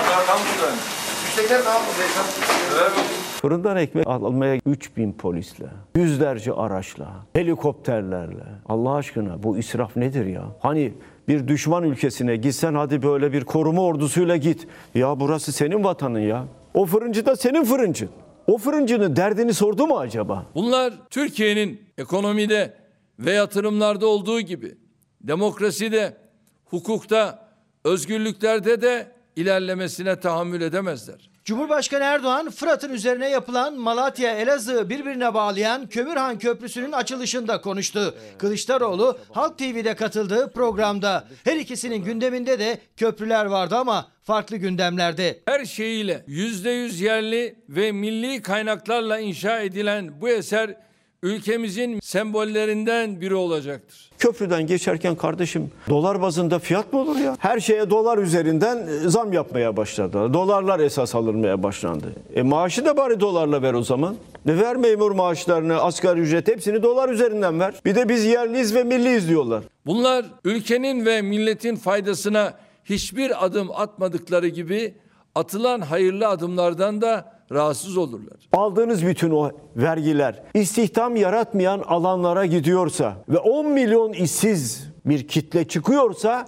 Fırından 3.41 3.77
ekmek 3.77 4.07
almaya 4.07 4.59
3000 4.65 5.13
polisle, 5.13 5.65
yüzlerce 5.95 6.53
araçla, 6.53 7.07
helikopterlerle. 7.33 8.43
Allah 8.69 8.95
aşkına 8.95 9.43
bu 9.43 9.57
israf 9.57 9.95
nedir 9.95 10.25
ya? 10.25 10.43
Hani 10.69 10.93
bir 11.27 11.47
düşman 11.47 11.83
ülkesine 11.83 12.35
gitsen 12.35 12.73
hadi 12.73 13.03
böyle 13.03 13.33
bir 13.33 13.43
koruma 13.43 13.81
ordusuyla 13.81 14.37
git. 14.37 14.67
Ya 14.95 15.19
burası 15.19 15.51
senin 15.51 15.83
vatanın 15.83 16.19
ya. 16.19 16.45
O 16.73 16.85
fırıncı 16.85 17.25
da 17.25 17.35
senin 17.35 17.63
fırıncın. 17.63 18.09
O 18.47 18.57
fırıncının 18.57 19.15
derdini 19.15 19.53
sordu 19.53 19.87
mu 19.87 19.97
acaba? 19.97 20.45
Bunlar 20.55 20.93
Türkiye'nin 21.09 21.81
ekonomide 21.97 22.73
ve 23.19 23.31
yatırımlarda 23.31 24.07
olduğu 24.07 24.41
gibi 24.41 24.77
demokraside, 25.21 26.17
hukukta, 26.65 27.49
özgürlüklerde 27.83 28.81
de 28.81 29.07
ilerlemesine 29.35 30.19
tahammül 30.19 30.61
edemezler. 30.61 31.28
Cumhurbaşkanı 31.49 32.03
Erdoğan 32.03 32.49
Fırat'ın 32.49 32.93
üzerine 32.93 33.29
yapılan 33.29 33.77
Malatya 33.77 34.35
Elazığ 34.35 34.89
birbirine 34.89 35.33
bağlayan 35.33 35.87
Kömürhan 35.87 36.39
Köprüsü'nün 36.39 36.91
açılışında 36.91 37.61
konuştu. 37.61 38.15
Kılıçdaroğlu 38.37 39.17
Halk 39.31 39.57
TV'de 39.57 39.95
katıldığı 39.95 40.53
programda 40.53 41.27
her 41.43 41.55
ikisinin 41.55 42.03
gündeminde 42.03 42.59
de 42.59 42.77
köprüler 42.97 43.45
vardı 43.45 43.75
ama 43.75 44.07
farklı 44.23 44.57
gündemlerde. 44.57 45.39
Her 45.45 45.65
şeyiyle 45.65 46.23
%100 46.27 47.03
yerli 47.03 47.55
ve 47.69 47.91
milli 47.91 48.41
kaynaklarla 48.41 49.19
inşa 49.19 49.59
edilen 49.59 50.21
bu 50.21 50.29
eser 50.29 50.75
ülkemizin 51.23 51.99
sembollerinden 52.03 53.21
biri 53.21 53.35
olacaktır. 53.35 54.09
Köprüden 54.19 54.67
geçerken 54.67 55.15
kardeşim 55.15 55.71
dolar 55.89 56.21
bazında 56.21 56.59
fiyat 56.59 56.93
mı 56.93 56.99
olur 56.99 57.15
ya? 57.15 57.35
Her 57.39 57.59
şeye 57.59 57.89
dolar 57.89 58.17
üzerinden 58.17 58.87
e, 58.87 59.09
zam 59.09 59.33
yapmaya 59.33 59.77
başladı. 59.77 60.33
Dolarlar 60.33 60.79
esas 60.79 61.15
alınmaya 61.15 61.63
başlandı. 61.63 62.13
E 62.35 62.41
maaşı 62.41 62.85
da 62.85 62.97
bari 62.97 63.19
dolarla 63.19 63.61
ver 63.61 63.73
o 63.73 63.83
zaman. 63.83 64.15
Ne 64.45 64.57
ver 64.57 64.75
memur 64.75 65.11
maaşlarını, 65.11 65.81
asgari 65.81 66.19
ücret 66.19 66.47
hepsini 66.47 66.83
dolar 66.83 67.09
üzerinden 67.09 67.59
ver. 67.59 67.73
Bir 67.85 67.95
de 67.95 68.09
biz 68.09 68.25
yerliyiz 68.25 68.75
ve 68.75 68.83
milliyiz 68.83 69.29
diyorlar. 69.29 69.63
Bunlar 69.85 70.25
ülkenin 70.43 71.05
ve 71.05 71.21
milletin 71.21 71.75
faydasına 71.75 72.53
hiçbir 72.85 73.45
adım 73.45 73.71
atmadıkları 73.71 74.47
gibi 74.47 74.93
atılan 75.35 75.81
hayırlı 75.81 76.27
adımlardan 76.27 77.01
da 77.01 77.38
rahatsız 77.51 77.97
olurlar. 77.97 78.37
Aldığınız 78.53 79.05
bütün 79.05 79.31
o 79.31 79.51
vergiler 79.75 80.43
istihdam 80.53 81.15
yaratmayan 81.15 81.79
alanlara 81.79 82.45
gidiyorsa 82.45 83.17
ve 83.29 83.37
10 83.37 83.65
milyon 83.65 84.13
işsiz 84.13 84.89
bir 85.05 85.27
kitle 85.27 85.67
çıkıyorsa 85.67 86.47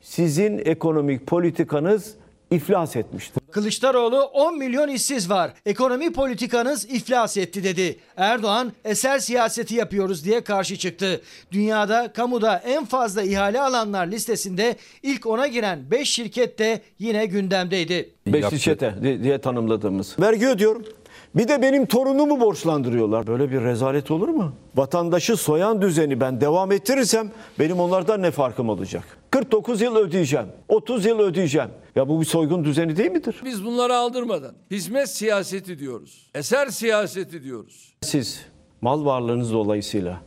sizin 0.00 0.58
ekonomik 0.58 1.26
politikanız 1.26 2.14
iflas 2.50 2.96
etmiştir. 2.96 3.41
Kılıçdaroğlu 3.52 4.22
10 4.22 4.58
milyon 4.58 4.88
işsiz 4.88 5.30
var. 5.30 5.52
Ekonomi 5.66 6.12
politikanız 6.12 6.84
iflas 6.84 7.36
etti 7.36 7.64
dedi. 7.64 7.96
Erdoğan 8.16 8.72
eser 8.84 9.18
siyaseti 9.18 9.74
yapıyoruz 9.74 10.24
diye 10.24 10.40
karşı 10.40 10.76
çıktı. 10.76 11.20
Dünyada 11.52 12.12
kamuda 12.12 12.62
en 12.66 12.84
fazla 12.84 13.22
ihale 13.22 13.60
alanlar 13.60 14.06
listesinde 14.06 14.76
ilk 15.02 15.26
ona 15.26 15.46
giren 15.46 15.90
5 15.90 16.08
şirket 16.10 16.58
de 16.58 16.80
yine 16.98 17.26
gündemdeydi. 17.26 18.10
Beşli 18.26 18.60
çete 18.60 18.94
diye 19.22 19.38
tanımladığımız. 19.38 20.16
Vergi 20.20 20.48
ödüyorum. 20.48 20.84
Bir 21.34 21.48
de 21.48 21.62
benim 21.62 21.86
torunumu 21.86 22.40
borçlandırıyorlar. 22.40 23.26
Böyle 23.26 23.50
bir 23.50 23.60
rezalet 23.60 24.10
olur 24.10 24.28
mu? 24.28 24.52
Vatandaşı 24.76 25.36
soyan 25.36 25.82
düzeni 25.82 26.20
ben 26.20 26.40
devam 26.40 26.72
ettirirsem 26.72 27.30
benim 27.58 27.80
onlardan 27.80 28.22
ne 28.22 28.30
farkım 28.30 28.68
olacak? 28.68 29.04
49 29.30 29.80
yıl 29.80 29.96
ödeyeceğim. 29.96 30.46
30 30.68 31.06
yıl 31.06 31.18
ödeyeceğim. 31.18 31.68
Ya 31.96 32.08
bu 32.08 32.20
bir 32.20 32.26
soygun 32.26 32.64
düzeni 32.64 32.96
değil 32.96 33.10
midir? 33.10 33.40
Biz 33.44 33.64
bunları 33.64 33.94
aldırmadan 33.94 34.54
hizmet 34.70 35.08
siyaseti 35.08 35.78
diyoruz. 35.78 36.30
Eser 36.34 36.66
siyaseti 36.66 37.42
diyoruz. 37.42 37.94
Siz 38.00 38.40
mal 38.80 39.04
varlığınız 39.04 39.52
dolayısıyla 39.52 40.20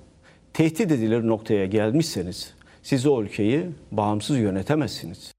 tehdit 0.53 0.91
edilir 0.91 1.27
noktaya 1.27 1.65
gelmişseniz 1.65 2.53
siz 2.83 3.07
o 3.07 3.21
ülkeyi 3.21 3.65
bağımsız 3.91 4.37
yönetemezsiniz. 4.37 5.34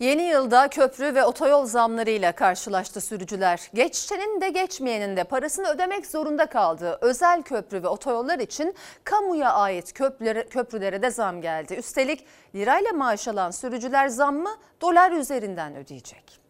Yeni 0.00 0.22
yılda 0.22 0.68
köprü 0.68 1.14
ve 1.14 1.24
otoyol 1.24 1.66
zamlarıyla 1.66 2.32
karşılaştı 2.32 3.00
sürücüler. 3.00 3.60
Geçtenin 3.74 4.40
de 4.40 4.48
geçmeyenin 4.48 5.16
de 5.16 5.24
parasını 5.24 5.68
ödemek 5.68 6.06
zorunda 6.06 6.46
kaldığı 6.46 6.98
özel 7.00 7.42
köprü 7.42 7.82
ve 7.82 7.88
otoyollar 7.88 8.38
için 8.38 8.74
kamuya 9.04 9.52
ait 9.52 9.92
köprülere, 9.92 10.48
köprülere 10.48 11.02
de 11.02 11.10
zam 11.10 11.40
geldi. 11.40 11.74
Üstelik 11.74 12.24
lirayla 12.54 12.92
maaş 12.92 13.28
alan 13.28 13.50
sürücüler 13.50 14.08
zammı 14.08 14.50
dolar 14.80 15.12
üzerinden 15.12 15.76
ödeyecek. 15.76 16.40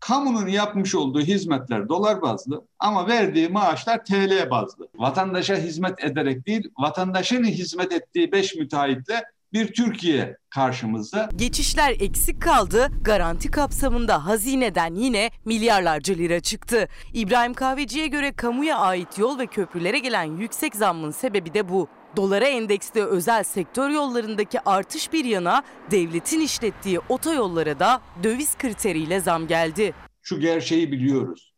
Kamunun 0.00 0.46
yapmış 0.46 0.94
olduğu 0.94 1.20
hizmetler 1.20 1.88
dolar 1.88 2.22
bazlı 2.22 2.64
ama 2.78 3.08
verdiği 3.08 3.48
maaşlar 3.48 4.04
TL 4.04 4.50
bazlı. 4.50 4.88
Vatandaşa 4.94 5.56
hizmet 5.56 6.04
ederek 6.04 6.46
değil, 6.46 6.70
vatandaşın 6.78 7.44
hizmet 7.44 7.92
ettiği 7.92 8.32
5 8.32 8.54
müteahhitle 8.54 9.22
bir 9.54 9.72
Türkiye 9.72 10.36
karşımızda. 10.50 11.28
Geçişler 11.36 11.96
eksik 12.00 12.42
kaldı. 12.42 12.88
Garanti 13.02 13.50
kapsamında 13.50 14.26
hazineden 14.26 14.94
yine 14.94 15.30
milyarlarca 15.44 16.14
lira 16.14 16.40
çıktı. 16.40 16.88
İbrahim 17.12 17.54
Kahveci'ye 17.54 18.06
göre 18.06 18.32
kamuya 18.32 18.78
ait 18.78 19.18
yol 19.18 19.38
ve 19.38 19.46
köprülere 19.46 19.98
gelen 19.98 20.36
yüksek 20.36 20.76
zammın 20.76 21.10
sebebi 21.10 21.54
de 21.54 21.68
bu. 21.68 21.88
Dolara 22.16 22.44
endeksli 22.44 23.04
özel 23.04 23.44
sektör 23.44 23.90
yollarındaki 23.90 24.60
artış 24.60 25.12
bir 25.12 25.24
yana 25.24 25.62
devletin 25.90 26.40
işlettiği 26.40 27.00
otoyollara 27.08 27.78
da 27.78 28.00
döviz 28.22 28.58
kriteriyle 28.58 29.20
zam 29.20 29.46
geldi. 29.46 29.94
Şu 30.22 30.40
gerçeği 30.40 30.92
biliyoruz. 30.92 31.54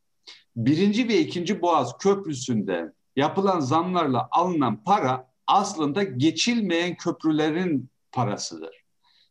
Birinci 0.57 1.09
ve 1.09 1.19
ikinci 1.19 1.63
Boğaz 1.63 1.99
Köprüsü'nde 1.99 2.93
yapılan 3.17 3.61
zamlarla 3.61 4.29
alınan 4.31 4.85
para 4.85 5.29
aslında 5.47 6.03
geçilmeyen 6.03 6.97
köprülerin 6.97 7.91
parasıdır. 8.13 8.86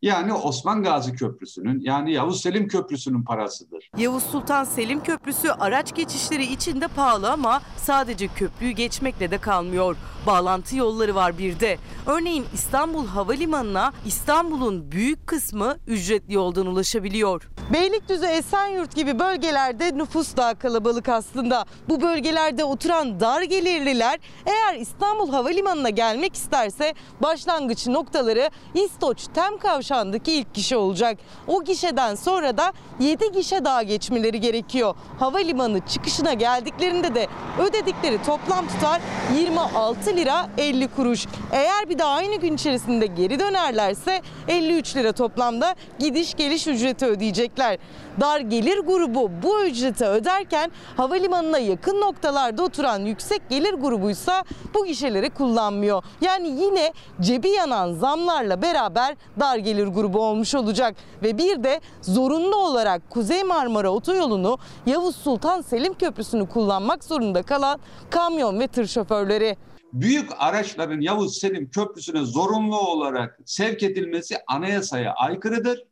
Yani 0.06 0.34
Osman 0.34 0.84
Gazi 0.84 1.14
Köprüsü'nün 1.14 1.82
yani 1.82 2.14
Yavuz 2.14 2.42
Selim 2.42 2.68
Köprüsü'nün 2.68 3.24
parasıdır. 3.24 3.90
Yavuz 3.98 4.24
Sultan 4.24 4.64
Selim 4.64 5.04
Köprüsü 5.04 5.50
araç 5.50 5.96
geçişleri 5.96 6.44
için 6.44 6.82
de 6.82 6.88
pahalı 6.88 7.32
ama 7.32 7.62
sadece 7.78 8.28
köprüyü 8.28 8.72
geçmekle 8.72 9.32
de 9.32 9.38
kalmıyor. 9.38 9.98
Bağlantı 10.28 10.78
yolları 10.78 11.16
var 11.16 11.38
bir 11.38 11.60
de. 11.60 11.78
Örneğin 12.06 12.46
İstanbul 12.54 13.08
Havalimanı'na 13.08 13.94
İstanbul'un 14.06 14.92
büyük 14.92 15.28
kısmı 15.28 15.78
ücretli 15.88 16.34
yoldan 16.34 16.66
ulaşabiliyor. 16.66 17.50
Beylikdüzü, 17.74 18.26
Esenyurt 18.26 18.96
gibi 18.96 19.20
bölgelerde 19.20 19.98
nüfus 19.98 20.38
daha 20.38 20.56
kalabalık 20.60 21.10
aslında. 21.10 21.66
Bu 21.90 22.02
bölgelerde 22.02 22.64
oturan 22.64 23.20
dar 23.20 23.42
gelirliler 23.42 24.20
eğer 24.46 24.80
İstanbul 24.80 25.30
Havalimanı'na 25.32 25.90
gelmek 25.90 26.36
isterse 26.36 26.94
başlangıç 27.22 27.88
noktaları 27.88 28.50
İstoç 28.74 29.28
Tem 29.34 29.58
Kavşağı'ndaki 29.96 30.32
ilk 30.32 30.54
gişe 30.54 30.78
olacak. 30.78 31.18
O 31.48 31.64
gişeden 31.64 32.16
sonra 32.16 32.58
da 32.58 32.74
7 33.00 33.32
gişe 33.32 33.66
daha 33.66 33.84
geçmeleri 33.84 34.40
gerekiyor. 34.40 34.96
Havalimanı 35.20 35.80
çıkışına 35.86 36.34
geldiklerinde 36.34 37.16
de 37.16 37.28
ödedikleri 37.60 38.24
toplam 38.24 38.68
tutar 38.68 39.02
26 39.38 40.16
lira 40.16 40.50
50 40.58 40.88
kuruş. 40.88 41.26
Eğer 41.52 41.90
bir 41.90 42.00
de 42.00 42.04
aynı 42.04 42.36
gün 42.36 42.56
içerisinde 42.56 43.06
geri 43.06 43.40
dönerlerse 43.40 44.22
53 44.48 44.96
lira 44.96 45.12
toplamda 45.12 45.76
gidiş 46.00 46.34
geliş 46.34 46.68
ücreti 46.68 47.06
ödeyecekler. 47.06 47.78
Dar 48.22 48.40
gelir 48.40 48.80
grubu 48.80 49.32
bu 49.44 49.64
ücreti 49.66 50.06
öderken 50.06 50.72
havalimanına 50.98 51.58
yakın 51.60 52.02
noktalarda 52.02 52.64
oturan 52.64 53.00
yüksek 53.00 53.50
gelir 53.50 53.74
grubuysa 53.74 54.44
bu 54.74 54.86
gişeleri 54.86 55.30
kullanmıyor. 55.30 56.04
Yani 56.22 56.48
yine 56.48 56.94
cebi 57.22 57.50
yanan 57.50 57.94
zamlarla 57.94 58.62
beraber 58.62 59.16
dar 59.40 59.58
gelir 59.58 59.75
grubu 59.84 60.20
olmuş 60.20 60.56
olacak 60.56 60.96
ve 61.24 61.38
bir 61.38 61.64
de 61.64 61.82
zorunlu 62.02 62.56
olarak 62.56 63.10
Kuzey 63.10 63.44
Marmara 63.44 63.90
Otoyolu'nu 63.90 64.58
Yavuz 64.86 65.16
Sultan 65.16 65.62
Selim 65.62 65.94
Köprüsü'nü 65.94 66.50
kullanmak 66.50 67.04
zorunda 67.04 67.44
kalan 67.44 67.80
kamyon 68.10 68.60
ve 68.60 68.68
tır 68.68 68.88
şoförleri. 68.88 69.58
Büyük 69.94 70.30
araçların 70.38 71.02
Yavuz 71.02 71.38
Selim 71.38 71.70
Köprüsü'ne 71.70 72.26
zorunlu 72.26 72.80
olarak 72.80 73.40
sevk 73.46 73.84
edilmesi 73.84 74.36
anayasaya 74.48 75.14
aykırıdır 75.14 75.84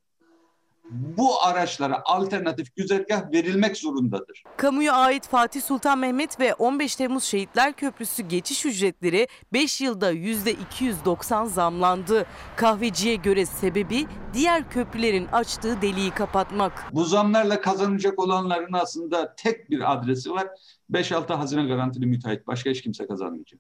bu 0.94 1.44
araçlara 1.44 2.02
alternatif 2.06 2.76
güzergah 2.76 3.32
verilmek 3.32 3.78
zorundadır. 3.78 4.44
Kamuya 4.58 4.94
ait 4.94 5.28
Fatih 5.28 5.62
Sultan 5.62 6.00
Mehmet 6.00 6.40
ve 6.40 6.54
15 6.54 6.96
Temmuz 6.96 7.24
Şehitler 7.24 7.74
Köprüsü 7.74 8.24
geçiş 8.24 8.66
ücretleri 8.66 9.28
5 9.54 9.82
yılda 9.82 10.14
%290 10.14 11.48
zamlandı. 11.48 12.26
Kahveciye 12.56 13.16
göre 13.16 13.46
sebebi 13.46 14.06
diğer 14.34 14.70
köprülerin 14.70 15.28
açtığı 15.28 15.82
deliği 15.82 16.12
kapatmak. 16.12 16.84
Bu 16.92 17.04
zamlarla 17.04 17.62
kazanacak 17.62 18.20
olanların 18.20 18.74
aslında 18.74 19.36
tek 19.36 19.70
bir 19.70 19.94
adresi 19.94 20.32
var. 20.32 20.48
5-6 20.92 21.34
hazine 21.34 21.66
garantili 21.66 22.06
müteahhit. 22.06 22.48
Başka 22.48 22.70
hiç 22.70 22.82
kimse 22.82 23.08
kazanmayacak. 23.08 23.60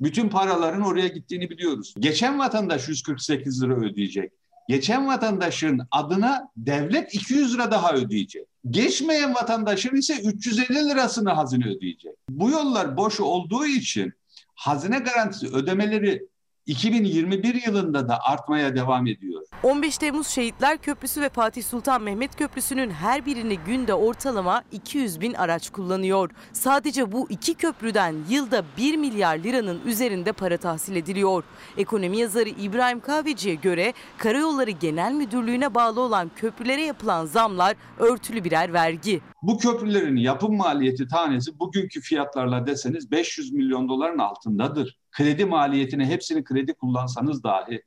Bütün 0.00 0.28
paraların 0.28 0.82
oraya 0.82 1.08
gittiğini 1.08 1.50
biliyoruz. 1.50 1.94
Geçen 1.98 2.38
vatandaş 2.38 2.88
148 2.88 3.62
lira 3.62 3.74
ödeyecek. 3.74 4.32
Geçen 4.68 5.06
vatandaşın 5.06 5.82
adına 5.90 6.48
devlet 6.56 7.14
200 7.14 7.54
lira 7.54 7.70
daha 7.70 7.92
ödeyecek. 7.92 8.46
Geçmeyen 8.70 9.34
vatandaşın 9.34 9.96
ise 9.96 10.20
350 10.20 10.88
lirasını 10.88 11.30
hazine 11.30 11.66
ödeyecek. 11.66 12.12
Bu 12.28 12.50
yollar 12.50 12.96
boş 12.96 13.20
olduğu 13.20 13.66
için 13.66 14.12
hazine 14.54 14.98
garantisi 14.98 15.46
ödemeleri 15.46 16.26
2021 16.66 17.66
yılında 17.66 18.08
da 18.08 18.18
artmaya 18.22 18.76
devam 18.76 19.06
ediyor. 19.06 19.42
15 19.62 19.98
Temmuz 19.98 20.26
Şehitler 20.26 20.78
Köprüsü 20.78 21.20
ve 21.20 21.28
Fatih 21.28 21.62
Sultan 21.62 22.02
Mehmet 22.02 22.36
Köprüsü'nün 22.36 22.90
her 22.90 23.26
birini 23.26 23.58
günde 23.58 23.94
ortalama 23.94 24.62
200 24.72 25.20
bin 25.20 25.34
araç 25.34 25.70
kullanıyor. 25.70 26.30
Sadece 26.52 27.12
bu 27.12 27.26
iki 27.30 27.54
köprüden 27.54 28.14
yılda 28.28 28.64
1 28.78 28.96
milyar 28.96 29.38
liranın 29.38 29.80
üzerinde 29.86 30.32
para 30.32 30.56
tahsil 30.56 30.96
ediliyor. 30.96 31.44
Ekonomi 31.76 32.18
yazarı 32.18 32.48
İbrahim 32.48 33.00
Kahveci'ye 33.00 33.54
göre 33.54 33.92
Karayolları 34.18 34.70
Genel 34.70 35.12
Müdürlüğü'ne 35.12 35.74
bağlı 35.74 36.00
olan 36.00 36.30
köprülere 36.36 36.82
yapılan 36.82 37.26
zamlar 37.26 37.76
örtülü 37.98 38.44
birer 38.44 38.72
vergi. 38.72 39.20
Bu 39.42 39.58
köprülerin 39.58 40.16
yapım 40.16 40.56
maliyeti 40.56 41.08
tanesi 41.08 41.58
bugünkü 41.58 42.00
fiyatlarla 42.00 42.66
deseniz 42.66 43.10
500 43.10 43.52
milyon 43.52 43.88
doların 43.88 44.18
altındadır. 44.18 44.98
Kredi 45.14 45.44
maliyetine 45.44 46.06
hepsini 46.06 46.44
kredi 46.44 46.74
kullansanız 46.74 47.44
dahi 47.44 47.82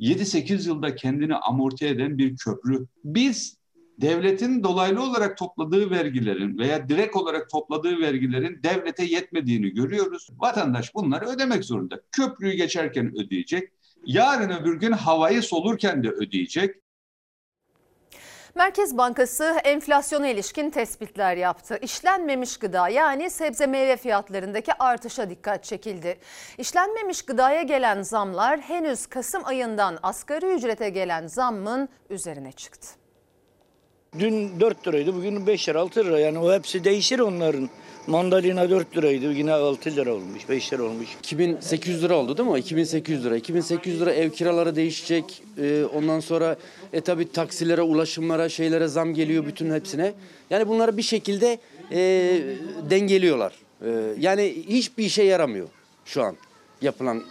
7-8 0.00 0.68
yılda 0.68 0.94
kendini 0.94 1.34
amorti 1.34 1.86
eden 1.86 2.18
bir 2.18 2.36
köprü. 2.36 2.86
Biz 3.04 3.56
devletin 4.00 4.62
dolaylı 4.62 5.02
olarak 5.02 5.36
topladığı 5.36 5.90
vergilerin 5.90 6.58
veya 6.58 6.88
direkt 6.88 7.16
olarak 7.16 7.50
topladığı 7.50 8.00
vergilerin 8.00 8.62
devlete 8.62 9.04
yetmediğini 9.04 9.70
görüyoruz. 9.70 10.28
Vatandaş 10.30 10.94
bunları 10.94 11.24
ödemek 11.24 11.64
zorunda. 11.64 12.00
Köprüyü 12.12 12.54
geçerken 12.54 13.18
ödeyecek. 13.18 13.72
Yarın 14.06 14.50
öbür 14.50 14.80
gün 14.80 14.92
havayı 14.92 15.42
solurken 15.42 16.04
de 16.04 16.08
ödeyecek. 16.08 16.83
Merkez 18.56 18.96
Bankası 18.96 19.44
enflasyona 19.64 20.28
ilişkin 20.28 20.70
tespitler 20.70 21.36
yaptı. 21.36 21.78
İşlenmemiş 21.82 22.56
gıda 22.56 22.88
yani 22.88 23.30
sebze 23.30 23.66
meyve 23.66 23.96
fiyatlarındaki 23.96 24.72
artışa 24.78 25.30
dikkat 25.30 25.64
çekildi. 25.64 26.18
İşlenmemiş 26.58 27.22
gıdaya 27.22 27.62
gelen 27.62 28.02
zamlar 28.02 28.60
henüz 28.60 29.06
Kasım 29.06 29.42
ayından 29.44 29.98
asgari 30.02 30.46
ücrete 30.46 30.90
gelen 30.90 31.26
zammın 31.26 31.88
üzerine 32.10 32.52
çıktı. 32.52 33.03
Dün 34.18 34.60
4 34.60 34.88
liraydı 34.88 35.14
bugün 35.14 35.46
5 35.46 35.68
lira 35.68 35.80
6 35.80 36.04
lira 36.04 36.18
yani 36.18 36.38
o 36.38 36.52
hepsi 36.52 36.84
değişir 36.84 37.18
onların. 37.18 37.70
Mandalina 38.06 38.70
4 38.70 38.96
liraydı 38.96 39.32
yine 39.32 39.52
6 39.52 39.96
lira 39.96 40.14
olmuş 40.14 40.48
5 40.48 40.72
lira 40.72 40.82
olmuş. 40.82 41.08
2800 41.18 42.02
lira 42.02 42.16
oldu 42.16 42.38
değil 42.38 42.48
mi? 42.48 42.58
2800 42.58 43.24
lira. 43.24 43.36
2800 43.36 44.00
lira 44.00 44.12
ev 44.12 44.30
kiraları 44.30 44.76
değişecek. 44.76 45.42
Ee, 45.58 45.84
ondan 45.94 46.20
sonra 46.20 46.56
e 46.92 47.00
tabi 47.00 47.32
taksilere, 47.32 47.82
ulaşımlara, 47.82 48.48
şeylere 48.48 48.88
zam 48.88 49.14
geliyor 49.14 49.46
bütün 49.46 49.70
hepsine. 49.70 50.14
Yani 50.50 50.68
bunları 50.68 50.96
bir 50.96 51.02
şekilde 51.02 51.58
e, 51.92 51.98
dengeliyorlar. 52.90 53.52
E, 53.86 54.14
yani 54.18 54.64
hiçbir 54.68 55.04
işe 55.04 55.22
yaramıyor 55.22 55.68
şu 56.04 56.22
an 56.22 56.36
yapılan 56.82 57.22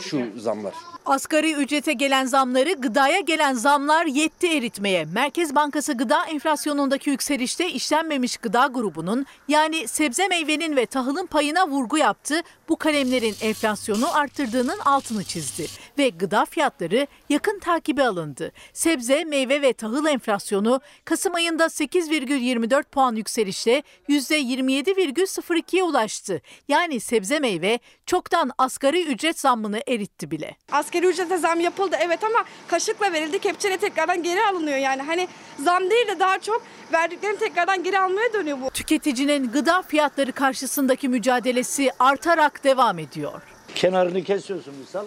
şu 0.00 0.26
zamlar. 0.36 0.74
Asgari 1.06 1.52
ücrete 1.52 1.92
gelen 1.92 2.24
zamları 2.24 2.72
gıdaya 2.72 3.20
gelen 3.20 3.52
zamlar 3.54 4.06
yetti 4.06 4.56
eritmeye. 4.56 5.04
Merkez 5.04 5.54
Bankası 5.54 5.92
gıda 5.92 6.24
enflasyonundaki 6.24 7.10
yükselişte 7.10 7.70
işlenmemiş 7.70 8.36
gıda 8.36 8.66
grubunun 8.66 9.26
yani 9.48 9.88
sebze 9.88 10.28
meyvenin 10.28 10.76
ve 10.76 10.86
tahılın 10.86 11.26
payına 11.26 11.68
vurgu 11.68 11.98
yaptı. 11.98 12.40
Bu 12.68 12.76
kalemlerin 12.76 13.34
enflasyonu 13.40 14.16
arttırdığının 14.16 14.78
altını 14.78 15.24
çizdi 15.24 15.66
ve 15.98 16.08
gıda 16.08 16.44
fiyatları 16.44 17.06
yakın 17.28 17.58
takibi 17.58 18.02
alındı. 18.02 18.52
Sebze, 18.72 19.24
meyve 19.24 19.62
ve 19.62 19.72
tahıl 19.72 20.06
enflasyonu 20.06 20.80
Kasım 21.04 21.34
ayında 21.34 21.64
8,24 21.64 22.82
puan 22.82 23.14
yükselişle 23.14 23.82
%27,02'ye 24.08 25.82
ulaştı. 25.82 26.42
Yani 26.68 27.00
sebze 27.00 27.38
meyve 27.38 27.78
çoktan 28.06 28.50
asgari 28.58 29.04
ücret 29.04 29.40
zammını 29.40 29.80
eritti 29.88 30.30
bile. 30.30 30.56
Asgari 30.72 30.93
ücrete 31.02 31.36
zam 31.36 31.60
yapıldı 31.60 31.96
evet 32.00 32.24
ama 32.24 32.44
kaşıkla 32.68 33.12
verildi 33.12 33.38
kepçeyle 33.38 33.76
tekrardan 33.76 34.22
geri 34.22 34.46
alınıyor 34.46 34.78
yani. 34.78 35.02
Hani 35.02 35.28
zam 35.58 35.90
değil 35.90 36.08
de 36.08 36.18
daha 36.18 36.38
çok 36.38 36.62
verdiklerini 36.92 37.38
tekrardan 37.38 37.82
geri 37.82 37.98
almaya 37.98 38.32
dönüyor 38.32 38.58
bu. 38.60 38.70
Tüketicinin 38.70 39.50
gıda 39.52 39.82
fiyatları 39.82 40.32
karşısındaki 40.32 41.08
mücadelesi 41.08 41.90
artarak 41.98 42.64
devam 42.64 42.98
ediyor. 42.98 43.42
Kenarını 43.74 44.24
kesiyorsun 44.24 44.74
misal. 44.74 45.04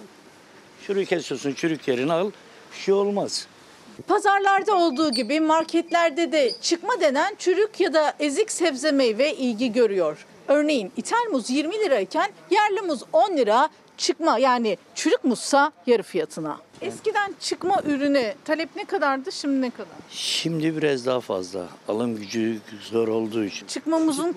Şurayı 0.87 1.05
kesiyorsun 1.05 1.53
çürük 1.53 1.87
yerini 1.87 2.13
al. 2.13 2.31
Bir 2.73 2.77
şey 2.77 2.93
olmaz. 2.93 3.47
Pazarlarda 4.07 4.75
olduğu 4.75 5.11
gibi 5.11 5.39
marketlerde 5.39 6.31
de 6.31 6.51
çıkma 6.61 7.01
denen 7.01 7.35
çürük 7.37 7.79
ya 7.79 7.93
da 7.93 8.13
ezik 8.19 8.51
sebze 8.51 8.91
meyve 8.91 9.33
ilgi 9.33 9.73
görüyor. 9.73 10.25
Örneğin 10.47 10.91
ithal 10.97 11.25
muz 11.31 11.49
20 11.49 11.79
lirayken 11.79 12.31
yerli 12.49 12.81
muz 12.81 13.03
10 13.13 13.37
lira, 13.37 13.69
çıkma 13.97 14.39
yani 14.39 14.77
çürük 14.95 15.23
muzsa 15.23 15.71
yarı 15.87 16.03
fiyatına. 16.03 16.57
Eskiden 16.81 17.35
çıkma 17.39 17.81
ürüne 17.85 18.35
talep 18.45 18.75
ne 18.75 18.85
kadardı 18.85 19.31
şimdi 19.31 19.61
ne 19.61 19.69
kadar? 19.69 19.91
Şimdi 20.11 20.77
biraz 20.77 21.05
daha 21.05 21.19
fazla. 21.19 21.67
Alım 21.87 22.15
gücü 22.15 22.57
zor 22.81 23.07
olduğu 23.07 23.43
için. 23.43 23.67
Çıkma 23.67 23.99
muzun 23.99 24.35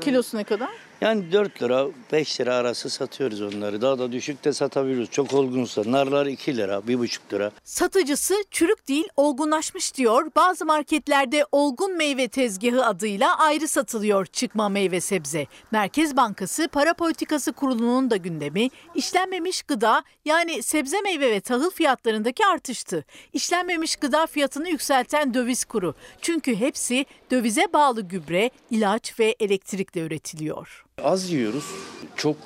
kilosu 0.00 0.36
ne 0.36 0.44
kadar? 0.44 0.70
Yani 1.00 1.32
4 1.32 1.62
lira 1.62 1.86
5 2.12 2.40
lira 2.40 2.54
arası 2.54 2.90
satıyoruz 2.90 3.42
onları. 3.42 3.82
Daha 3.82 3.98
da 3.98 4.12
düşük 4.12 4.44
de 4.44 4.52
satabiliyoruz. 4.52 5.10
Çok 5.10 5.34
olgunsa. 5.34 5.82
Narlar 5.86 6.26
2 6.26 6.56
lira 6.56 6.74
1,5 6.74 7.32
lira. 7.32 7.50
Satıcısı 7.64 8.34
çürük 8.50 8.88
değil 8.88 9.08
olgunlaşmış 9.16 9.94
diyor. 9.94 10.30
Bazı 10.36 10.66
marketlerde 10.66 11.46
olgun 11.52 11.96
meyve 11.96 12.28
tezgahı 12.28 12.86
adıyla 12.86 13.38
ayrı 13.38 13.68
satılıyor 13.68 14.26
çıkma 14.26 14.68
meyve 14.68 15.00
sebze. 15.00 15.46
Merkez 15.70 16.16
Bankası 16.16 16.68
Para 16.68 16.94
Politikası 16.94 17.52
Kurulu'nun 17.52 18.10
da 18.10 18.16
gündemi 18.16 18.68
işlenmemiş 18.94 19.62
gıda 19.62 20.02
yani 20.24 20.62
sebze 20.62 21.00
meyve 21.00 21.30
ve 21.30 21.40
tahıl 21.40 21.70
fiyatlarındaki 21.70 22.46
artıştı. 22.46 23.04
İşlenmemiş 23.32 23.96
gıda 23.96 24.26
fiyatını 24.26 24.68
yükselten 24.68 25.34
döviz 25.34 25.64
kuru. 25.64 25.94
Çünkü 26.20 26.56
hepsi 26.56 27.06
dövize 27.30 27.72
bağlı 27.72 28.02
gübre, 28.02 28.50
ilaç 28.70 29.20
ve 29.20 29.36
elektrikle 29.40 30.00
üretiliyor. 30.00 30.86
Az 31.02 31.30
yiyoruz. 31.30 31.64
Çok 32.16 32.36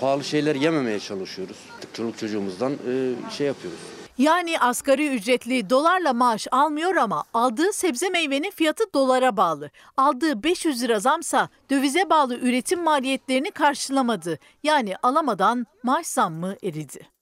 pahalı 0.00 0.24
şeyler 0.24 0.54
yememeye 0.54 1.00
çalışıyoruz. 1.00 1.56
Çoluk 1.92 2.18
çocuğumuzdan 2.18 2.72
e, 2.72 3.14
şey 3.30 3.46
yapıyoruz. 3.46 3.78
Yani 4.18 4.58
asgari 4.60 5.08
ücretli 5.08 5.70
dolarla 5.70 6.12
maaş 6.12 6.46
almıyor 6.50 6.96
ama 6.96 7.24
aldığı 7.34 7.72
sebze 7.72 8.08
meyvenin 8.08 8.50
fiyatı 8.50 8.84
dolara 8.94 9.36
bağlı. 9.36 9.70
Aldığı 9.96 10.42
500 10.42 10.82
lira 10.82 11.00
zamsa 11.00 11.48
dövize 11.70 12.10
bağlı 12.10 12.36
üretim 12.38 12.82
maliyetlerini 12.84 13.50
karşılamadı. 13.50 14.38
Yani 14.62 14.96
alamadan 15.02 15.66
maaş 15.82 16.06
zammı 16.06 16.56
eridi. 16.62 17.17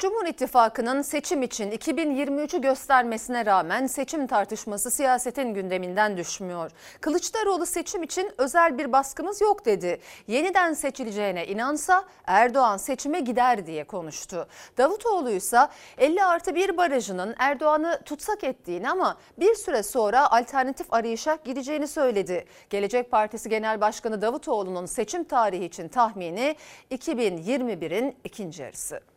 Cumhur 0.00 0.26
İttifakı'nın 0.26 1.02
seçim 1.02 1.42
için 1.42 1.70
2023'ü 1.70 2.60
göstermesine 2.60 3.46
rağmen 3.46 3.86
seçim 3.86 4.26
tartışması 4.26 4.90
siyasetin 4.90 5.54
gündeminden 5.54 6.16
düşmüyor. 6.16 6.70
Kılıçdaroğlu 7.00 7.66
seçim 7.66 8.02
için 8.02 8.32
özel 8.38 8.78
bir 8.78 8.92
baskımız 8.92 9.40
yok 9.40 9.66
dedi. 9.66 10.00
Yeniden 10.26 10.72
seçileceğine 10.72 11.46
inansa 11.46 12.04
Erdoğan 12.26 12.76
seçime 12.76 13.20
gider 13.20 13.66
diye 13.66 13.84
konuştu. 13.84 14.46
Davutoğlu 14.78 15.30
ise 15.30 15.68
50 15.98 16.24
artı 16.24 16.54
1 16.54 16.76
barajının 16.76 17.34
Erdoğan'ı 17.38 18.00
tutsak 18.04 18.44
ettiğini 18.44 18.90
ama 18.90 19.16
bir 19.38 19.54
süre 19.54 19.82
sonra 19.82 20.32
alternatif 20.32 20.92
arayışa 20.92 21.38
gideceğini 21.44 21.88
söyledi. 21.88 22.44
Gelecek 22.70 23.10
Partisi 23.10 23.48
Genel 23.48 23.80
Başkanı 23.80 24.22
Davutoğlu'nun 24.22 24.86
seçim 24.86 25.24
tarihi 25.24 25.64
için 25.64 25.88
tahmini 25.88 26.56
2021'in 26.90 28.16
ikinci 28.24 28.62
yarısı. 28.62 29.09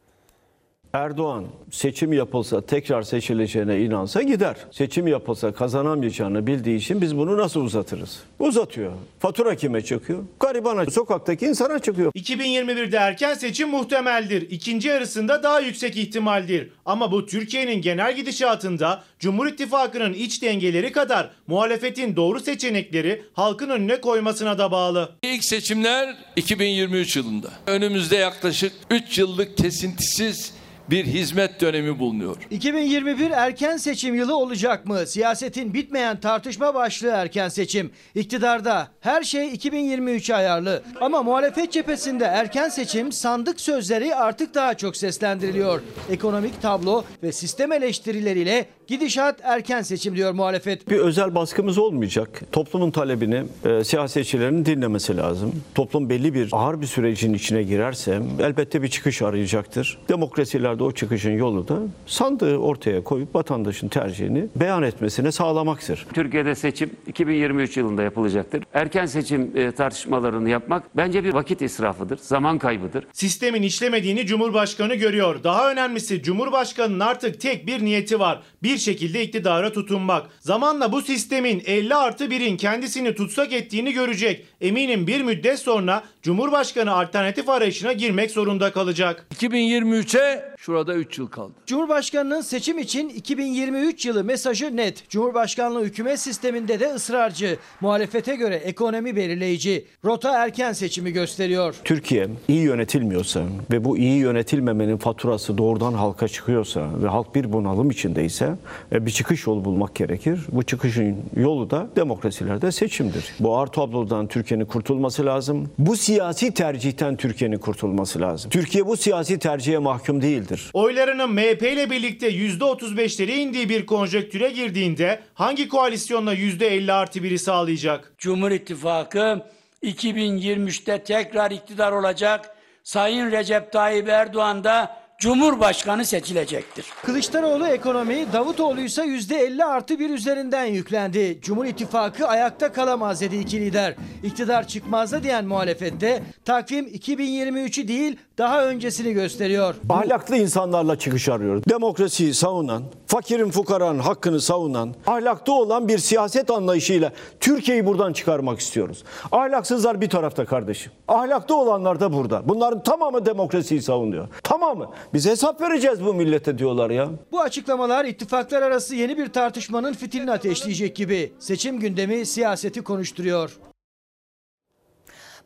Erdoğan 0.94 1.46
seçim 1.72 2.14
yapılsa 2.14 2.66
tekrar 2.66 3.04
seçileceğine 3.04 3.82
inansa 3.82 4.22
gider. 4.22 4.56
Seçim 4.72 5.08
yapılsa 5.08 5.54
kazanamayacağını 5.54 6.48
bildiği 6.48 6.78
için 6.78 7.02
biz 7.02 7.18
bunu 7.18 7.38
nasıl 7.38 7.62
uzatırız? 7.62 8.20
Uzatıyor. 8.40 8.92
Fatura 9.20 9.56
kime 9.56 9.82
çıkıyor? 9.82 10.20
Garibana, 10.40 10.86
sokaktaki 10.92 11.46
insana 11.46 11.80
çıkıyor. 11.80 12.12
2021'de 12.12 12.98
erken 12.98 13.34
seçim 13.34 13.70
muhtemeldir. 13.70 14.42
İkinci 14.42 14.88
yarısında 14.88 15.44
daha 15.44 15.60
yüksek 15.60 15.98
ihtimaldir. 15.98 16.70
Ama 16.86 17.12
bu 17.12 17.26
Türkiye'nin 17.26 17.82
genel 17.82 18.16
gidişatında 18.16 19.04
Cumhur 19.20 19.48
İttifakı'nın 19.48 20.14
iç 20.14 20.42
dengeleri 20.42 20.92
kadar 20.92 21.30
muhalefetin 21.48 22.16
doğru 22.16 22.40
seçenekleri 22.40 23.22
halkın 23.34 23.70
önüne 23.70 24.02
koymasına 24.02 24.58
da 24.58 24.72
bağlı. 24.72 25.12
İlk 25.24 25.44
seçimler 25.44 26.16
2023 26.36 27.16
yılında. 27.16 27.48
Önümüzde 27.68 28.16
yaklaşık 28.16 28.74
3 28.92 29.18
yıllık 29.18 29.58
kesintisiz 29.58 30.63
bir 30.94 31.06
hizmet 31.06 31.62
dönemi 31.62 32.00
bulunuyor. 32.00 32.36
2021 32.52 33.32
erken 33.32 33.78
seçim 33.78 34.16
yılı 34.16 34.38
olacak 34.38 34.86
mı? 34.86 35.08
Siyasetin 35.08 35.74
bitmeyen 35.74 36.20
tartışma 36.20 36.76
başlığı 36.76 37.08
erken 37.08 37.50
seçim. 37.50 37.92
İktidarda 38.16 38.88
her 39.00 39.24
şey 39.24 39.54
2023'e 39.54 40.36
ayarlı. 40.36 40.84
Ama 41.02 41.24
muhalefet 41.24 41.72
cephesinde 41.72 42.26
erken 42.26 42.70
seçim 42.70 43.12
sandık 43.12 43.62
sözleri 43.62 44.16
artık 44.16 44.56
daha 44.56 44.74
çok 44.74 44.98
seslendiriliyor. 44.98 45.82
Ekonomik 46.10 46.62
tablo 46.62 47.04
ve 47.24 47.32
sistem 47.32 47.72
eleştirileriyle 47.72 48.66
Gidişat 48.88 49.40
erken 49.44 49.82
seçim 49.82 50.16
diyor 50.16 50.32
muhalefet. 50.32 50.90
Bir 50.90 50.98
özel 50.98 51.36
baskımız 51.36 51.78
olmayacak. 51.78 52.42
Toplumun 52.52 52.92
talebini 52.92 53.44
e, 53.66 53.84
siyasetçilerin 53.84 54.66
dinlemesi 54.66 55.18
lazım. 55.18 55.54
Toplum 55.76 56.10
belli 56.10 56.34
bir 56.34 56.50
ağır 56.52 56.82
bir 56.82 56.86
sürecin 56.86 57.34
içine 57.34 57.64
girerse 57.64 58.22
elbette 58.40 58.82
bir 58.82 58.88
çıkış 58.88 59.22
arayacaktır. 59.22 60.00
Demokrasilerde 60.10 60.83
o 60.84 60.92
çıkışın 60.92 61.38
yolu 61.38 61.68
da 61.68 61.80
sandığı 62.06 62.58
ortaya 62.58 63.04
koyup 63.04 63.36
vatandaşın 63.36 63.88
tercihini 63.88 64.48
beyan 64.56 64.84
etmesine 64.84 65.32
sağlamaktır. 65.32 66.06
Türkiye'de 66.14 66.56
seçim 66.56 66.90
2023 67.08 67.78
yılında 67.78 68.04
yapılacaktır. 68.04 68.64
Erken 68.74 69.06
seçim 69.06 69.52
e, 69.56 69.72
tartışmalarını 69.72 70.50
yapmak 70.50 70.98
bence 70.98 71.24
bir 71.24 71.34
vakit 71.34 71.62
israfıdır, 71.62 72.18
zaman 72.18 72.58
kaybıdır. 72.58 73.08
Sistemin 73.14 73.62
işlemediğini 73.62 74.26
Cumhurbaşkanı 74.26 74.96
görüyor. 74.96 75.44
Daha 75.44 75.72
önemlisi 75.72 76.24
Cumhurbaşkanının 76.24 77.00
artık 77.00 77.42
tek 77.42 77.68
bir 77.68 77.86
niyeti 77.86 78.20
var. 78.20 78.42
Bir 78.64 78.78
şekilde 78.78 79.24
iktidara 79.24 79.72
tutunmak. 79.72 80.30
Zamanla 80.40 80.92
bu 80.92 81.02
sistemin 81.02 81.64
50 81.66 81.96
artı 81.96 82.26
1'in 82.26 82.58
kendisini 82.58 83.16
tutsak 83.16 83.54
ettiğini 83.54 83.94
görecek. 83.94 84.46
Eminim 84.62 85.08
bir 85.08 85.22
müddet 85.22 85.60
sonra 85.60 86.04
Cumhurbaşkanı 86.24 86.92
alternatif 86.94 87.50
arayışına 87.50 87.94
girmek 87.94 88.32
zorunda 88.32 88.72
kalacak. 88.74 89.26
2023'e 89.36 90.54
şurada 90.58 90.94
3 90.96 91.18
yıl 91.18 91.28
kaldı. 91.28 91.54
Cumhurbaşkanının 91.66 92.42
seçim 92.42 92.80
için 92.80 93.10
2023 93.10 94.06
yılı 94.06 94.24
mesajı 94.24 94.78
net. 94.78 95.10
Cumhurbaşkanlığı 95.10 95.84
hükümet 95.84 96.20
sisteminde 96.20 96.80
de 96.80 96.94
ısrarcı. 96.94 97.58
Muhalefete 97.82 98.36
göre 98.36 98.56
ekonomi 98.56 99.16
belirleyici. 99.16 99.86
Rota 100.06 100.44
erken 100.44 100.74
seçimi 100.74 101.12
gösteriyor. 101.12 101.76
Türkiye 101.84 102.28
iyi 102.48 102.62
yönetilmiyorsa 102.62 103.44
ve 103.72 103.86
bu 103.86 103.98
iyi 103.98 104.18
yönetilmemenin 104.18 104.98
faturası 104.98 105.58
doğrudan 105.58 105.94
halka 105.94 106.28
çıkıyorsa 106.28 106.90
ve 107.04 107.08
halk 107.08 107.36
bir 107.36 107.54
bunalım 107.54 107.90
içindeyse 107.90 108.56
e, 108.92 109.06
bir 109.06 109.12
çıkış 109.12 109.48
yolu 109.48 109.66
bulmak 109.66 109.96
gerekir. 109.96 110.40
Bu 110.52 110.64
çıkışın 110.64 111.18
yolu 111.38 111.70
da 111.70 111.88
demokrasilerde 111.96 112.72
seçimdir. 112.72 113.34
Bu 113.40 113.58
ağır 113.58 113.68
tablodan 113.68 114.28
Türkiye'nin 114.28 114.66
kurtulması 114.66 115.26
lazım. 115.26 115.70
Bu 115.78 115.98
siyasi 116.14 116.54
tercihten 116.54 117.16
Türkiye'nin 117.18 117.58
kurtulması 117.58 118.22
lazım. 118.22 118.52
Türkiye 118.52 118.86
bu 118.86 118.98
siyasi 118.98 119.40
tercihe 119.40 119.78
mahkum 119.78 120.22
değildir. 120.22 120.70
Oylarının 120.74 121.30
MHP 121.30 121.62
ile 121.62 121.90
birlikte 121.90 122.30
%35'lere 122.30 123.32
indiği 123.32 123.70
bir 123.70 123.86
konjöktüre 123.86 124.50
girdiğinde 124.50 125.20
hangi 125.34 125.68
koalisyonla 125.70 126.34
%50 126.34 126.94
artı 126.94 127.20
1'i 127.20 127.40
sağlayacak? 127.40 128.14
Cumhur 128.18 128.52
İttifakı 128.52 129.42
2023'te 129.84 131.04
tekrar 131.04 131.52
iktidar 131.52 131.92
olacak. 131.92 132.56
Sayın 132.84 133.32
Recep 133.32 133.72
Tayyip 133.72 134.10
Erdoğan 134.10 134.64
da 134.64 135.03
Cumhurbaşkanı 135.24 136.06
seçilecektir. 136.06 136.86
Kılıçdaroğlu 137.06 137.68
ekonomi, 137.68 138.34
Davutoğlu 138.34 138.82
ise 138.82 139.02
%50 139.02 139.64
artı 139.64 140.00
bir 140.00 140.10
üzerinden 140.10 140.66
yüklendi. 140.66 141.40
Cumhur 141.42 141.66
İttifakı 141.66 142.28
ayakta 142.28 142.72
kalamaz 142.72 143.22
dedi 143.22 143.38
iki 143.38 143.62
lider. 143.62 143.96
İktidar 144.24 144.68
çıkmazda 144.68 145.24
diyen 145.24 145.46
muhalefette 145.46 146.24
takvim 146.46 146.88
2023'ü 146.88 147.88
değil 147.88 148.18
daha 148.38 148.66
öncesini 148.66 149.14
gösteriyor. 149.14 149.76
Ahlaklı 149.90 150.38
insanlarla 150.38 151.00
çıkış 151.00 151.30
arıyoruz. 151.30 151.64
Demokrasiyi 151.70 152.34
savunan, 152.34 152.84
fakirin 153.08 153.52
fukaranın 153.52 154.00
hakkını 154.00 154.42
savunan, 154.42 154.96
ahlaklı 155.08 155.54
olan 155.54 155.88
bir 155.88 155.98
siyaset 155.98 156.52
anlayışıyla 156.52 157.12
Türkiye'yi 157.40 157.86
buradan 157.86 158.14
çıkarmak 158.14 158.60
istiyoruz. 158.60 159.04
Ahlaksızlar 159.32 160.02
bir 160.02 160.10
tarafta 160.10 160.46
kardeşim. 160.46 160.92
Ahlaklı 161.08 161.56
olanlar 161.56 162.00
da 162.00 162.14
burada. 162.14 162.50
Bunların 162.50 162.84
tamamı 162.84 163.26
demokrasiyi 163.26 163.82
savunuyor. 163.82 164.28
Tamamı. 164.44 164.90
Biz 165.14 165.26
hesap 165.26 165.62
vereceğiz 165.62 166.06
bu 166.06 166.14
millete 166.14 166.58
diyorlar 166.58 166.90
ya. 166.90 167.10
Bu 167.32 167.42
açıklamalar 167.42 168.06
ittifaklar 168.06 168.62
arası 168.62 168.96
yeni 168.96 169.18
bir 169.18 169.34
tartışmanın 169.34 169.94
fitilini 169.94 170.32
ateşleyecek 170.32 170.96
gibi. 170.96 171.34
Seçim 171.40 171.80
gündemi 171.80 172.26
siyaseti 172.26 172.84
konuşturuyor. 172.84 173.60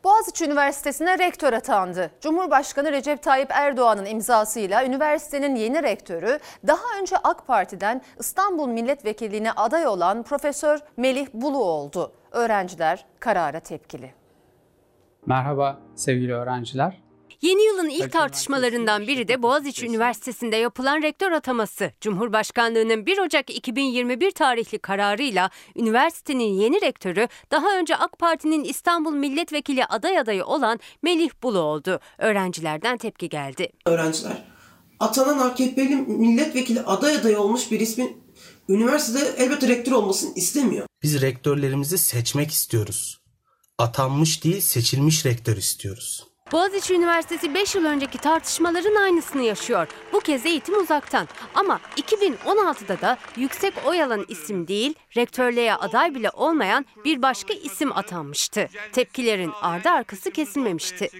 Boğaziçi 0.04 0.44
Üniversitesi'ne 0.44 1.18
rektör 1.18 1.52
atandı. 1.52 2.10
Cumhurbaşkanı 2.20 2.92
Recep 2.92 3.22
Tayyip 3.22 3.50
Erdoğan'ın 3.50 4.06
imzasıyla 4.06 4.84
üniversitenin 4.84 5.56
yeni 5.56 5.82
rektörü 5.82 6.38
daha 6.66 7.00
önce 7.00 7.16
AK 7.16 7.46
Parti'den 7.46 8.02
İstanbul 8.20 8.68
Milletvekilliğine 8.68 9.52
aday 9.52 9.86
olan 9.86 10.22
Profesör 10.22 10.78
Melih 10.96 11.26
Bulu 11.34 11.64
oldu. 11.64 12.12
Öğrenciler 12.32 13.06
karara 13.20 13.60
tepkili. 13.60 14.14
Merhaba 15.26 15.78
sevgili 15.94 16.34
öğrenciler. 16.34 17.07
Yeni 17.42 17.66
yılın 17.66 17.88
ilk 17.88 18.12
tartışmalarından 18.12 19.06
biri 19.06 19.28
de 19.28 19.42
Boğaziçi 19.42 19.86
Üniversitesi'nde 19.86 20.56
yapılan 20.56 21.02
rektör 21.02 21.32
ataması. 21.32 21.92
Cumhurbaşkanlığının 22.00 23.06
1 23.06 23.18
Ocak 23.18 23.50
2021 23.50 24.30
tarihli 24.30 24.78
kararıyla 24.78 25.50
üniversitenin 25.76 26.52
yeni 26.52 26.80
rektörü 26.80 27.28
daha 27.50 27.78
önce 27.78 27.96
AK 27.96 28.18
Parti'nin 28.18 28.64
İstanbul 28.64 29.12
Milletvekili 29.12 29.84
aday 29.84 30.18
adayı 30.18 30.44
olan 30.44 30.80
Melih 31.02 31.30
Bulu 31.42 31.58
oldu. 31.58 32.00
Öğrencilerden 32.18 32.98
tepki 32.98 33.28
geldi. 33.28 33.68
Öğrenciler, 33.86 34.44
atanan 35.00 35.38
AKP'li 35.38 35.96
milletvekili 35.96 36.80
aday 36.80 37.16
adayı 37.16 37.40
olmuş 37.40 37.70
bir 37.70 37.80
ismin 37.80 38.22
üniversitede 38.68 39.34
elbette 39.38 39.68
rektör 39.68 39.92
olmasını 39.92 40.34
istemiyor. 40.34 40.86
Biz 41.02 41.20
rektörlerimizi 41.20 41.98
seçmek 41.98 42.50
istiyoruz. 42.50 43.20
Atanmış 43.78 44.44
değil 44.44 44.60
seçilmiş 44.60 45.26
rektör 45.26 45.56
istiyoruz. 45.56 46.28
Boğaziçi 46.52 46.94
Üniversitesi 46.94 47.54
5 47.54 47.74
yıl 47.74 47.84
önceki 47.84 48.18
tartışmaların 48.18 48.94
aynısını 48.94 49.42
yaşıyor. 49.42 49.88
Bu 50.12 50.20
kez 50.20 50.46
eğitim 50.46 50.80
uzaktan. 50.80 51.28
Ama 51.54 51.80
2016'da 51.96 53.00
da 53.00 53.18
yüksek 53.36 53.74
oy 53.86 54.02
alan 54.02 54.24
isim 54.28 54.68
değil, 54.68 54.94
rektörlüğe 55.16 55.74
aday 55.74 56.14
bile 56.14 56.30
olmayan 56.30 56.86
bir 57.04 57.22
başka 57.22 57.54
isim 57.54 57.92
atanmıştı. 57.92 58.68
Tepkilerin 58.92 59.52
ardı 59.62 59.90
arkası 59.90 60.30
kesilmemişti. 60.30 61.10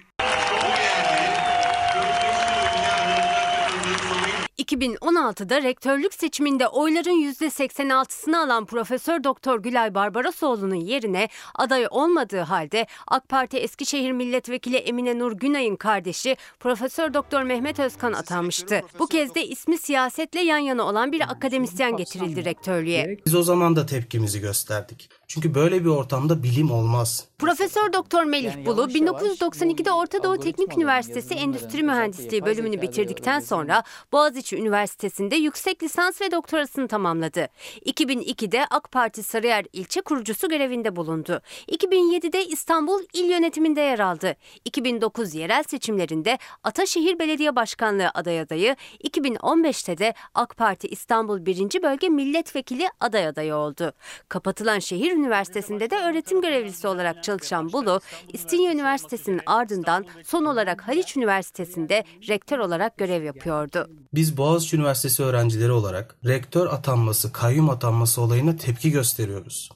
2016'da 4.68 5.62
rektörlük 5.62 6.14
seçiminde 6.14 6.68
oyların 6.68 7.32
%86'sını 7.32 8.38
alan 8.38 8.66
Profesör 8.66 9.24
Doktor 9.24 9.62
Gülay 9.62 9.94
Barbarosoğlu'nun 9.94 10.74
yerine 10.74 11.28
aday 11.54 11.86
olmadığı 11.90 12.40
halde 12.40 12.86
AK 13.06 13.28
Parti 13.28 13.56
Eskişehir 13.56 14.12
Milletvekili 14.12 14.76
Emine 14.76 15.18
Nur 15.18 15.32
Günay'ın 15.32 15.76
kardeşi 15.76 16.36
Profesör 16.60 17.14
Doktor 17.14 17.42
Mehmet 17.42 17.78
Özkan 17.78 18.12
atanmıştı. 18.12 18.80
Bu 18.98 19.06
kez 19.06 19.34
de 19.34 19.46
ismi 19.46 19.78
siyasetle 19.78 20.40
yan 20.40 20.58
yana 20.58 20.82
olan 20.82 21.12
bir 21.12 21.20
akademisyen 21.20 21.96
getirildi 21.96 22.44
rektörlüğe. 22.44 23.18
Biz 23.26 23.34
o 23.34 23.42
zaman 23.42 23.76
da 23.76 23.86
tepkimizi 23.86 24.40
gösterdik. 24.40 25.10
Çünkü 25.26 25.54
böyle 25.54 25.80
bir 25.84 25.88
ortamda 25.88 26.42
bilim 26.42 26.70
olmaz. 26.70 27.24
Profesör 27.38 27.92
Doktor 27.92 28.24
Melih 28.24 28.66
Bulu 28.66 28.84
1992'de 28.84 29.92
Orta 29.92 30.22
Doğu 30.22 30.38
Teknik 30.38 30.76
Üniversitesi 30.76 31.34
Endüstri 31.34 31.82
Mühendisliği 31.82 32.44
bölümünü 32.44 32.82
bitirdikten 32.82 33.40
sonra 33.40 33.82
Boğaziçi 34.12 34.57
Üniversitesi'nde 34.58 35.36
yüksek 35.36 35.82
lisans 35.82 36.20
ve 36.20 36.30
doktorasını 36.30 36.88
tamamladı. 36.88 37.48
2002'de 37.86 38.66
AK 38.70 38.92
Parti 38.92 39.22
Sarıyer 39.22 39.64
ilçe 39.72 40.00
kurucusu 40.00 40.48
görevinde 40.48 40.96
bulundu. 40.96 41.40
2007'de 41.68 42.46
İstanbul 42.46 43.02
İl 43.12 43.30
Yönetimi'nde 43.30 43.80
yer 43.80 43.98
aldı. 43.98 44.36
2009 44.64 45.34
yerel 45.34 45.62
seçimlerinde 45.62 46.38
Ataşehir 46.62 47.18
Belediye 47.18 47.56
Başkanlığı 47.56 48.10
aday 48.14 48.40
adayı, 48.40 48.76
2015'te 49.04 49.98
de 49.98 50.14
AK 50.34 50.56
Parti 50.56 50.88
İstanbul 50.88 51.46
1. 51.46 51.82
Bölge 51.82 52.08
Milletvekili 52.08 52.88
aday 53.00 53.26
adayı 53.26 53.54
oldu. 53.54 53.92
Kapatılan 54.28 54.78
şehir 54.78 55.12
üniversitesinde 55.12 55.90
de 55.90 55.96
öğretim 55.96 56.40
görevlisi 56.40 56.88
olarak 56.88 57.24
çalışan 57.24 57.72
Bulu, 57.72 58.00
İstinye 58.32 58.72
Üniversitesi'nin 58.72 59.40
ardından 59.46 60.06
son 60.24 60.44
olarak 60.44 60.88
Haliç 60.88 61.16
Üniversitesi'nde 61.16 62.04
rektör 62.28 62.58
olarak 62.58 62.98
görev 62.98 63.24
yapıyordu. 63.24 63.90
Biz 64.14 64.36
Boğaziçi 64.48 64.76
Üniversitesi 64.76 65.22
öğrencileri 65.22 65.72
olarak 65.72 66.16
rektör 66.24 66.66
atanması, 66.66 67.32
kayyum 67.32 67.70
atanması 67.70 68.20
olayına 68.22 68.56
tepki 68.56 68.90
gösteriyoruz. 68.90 69.70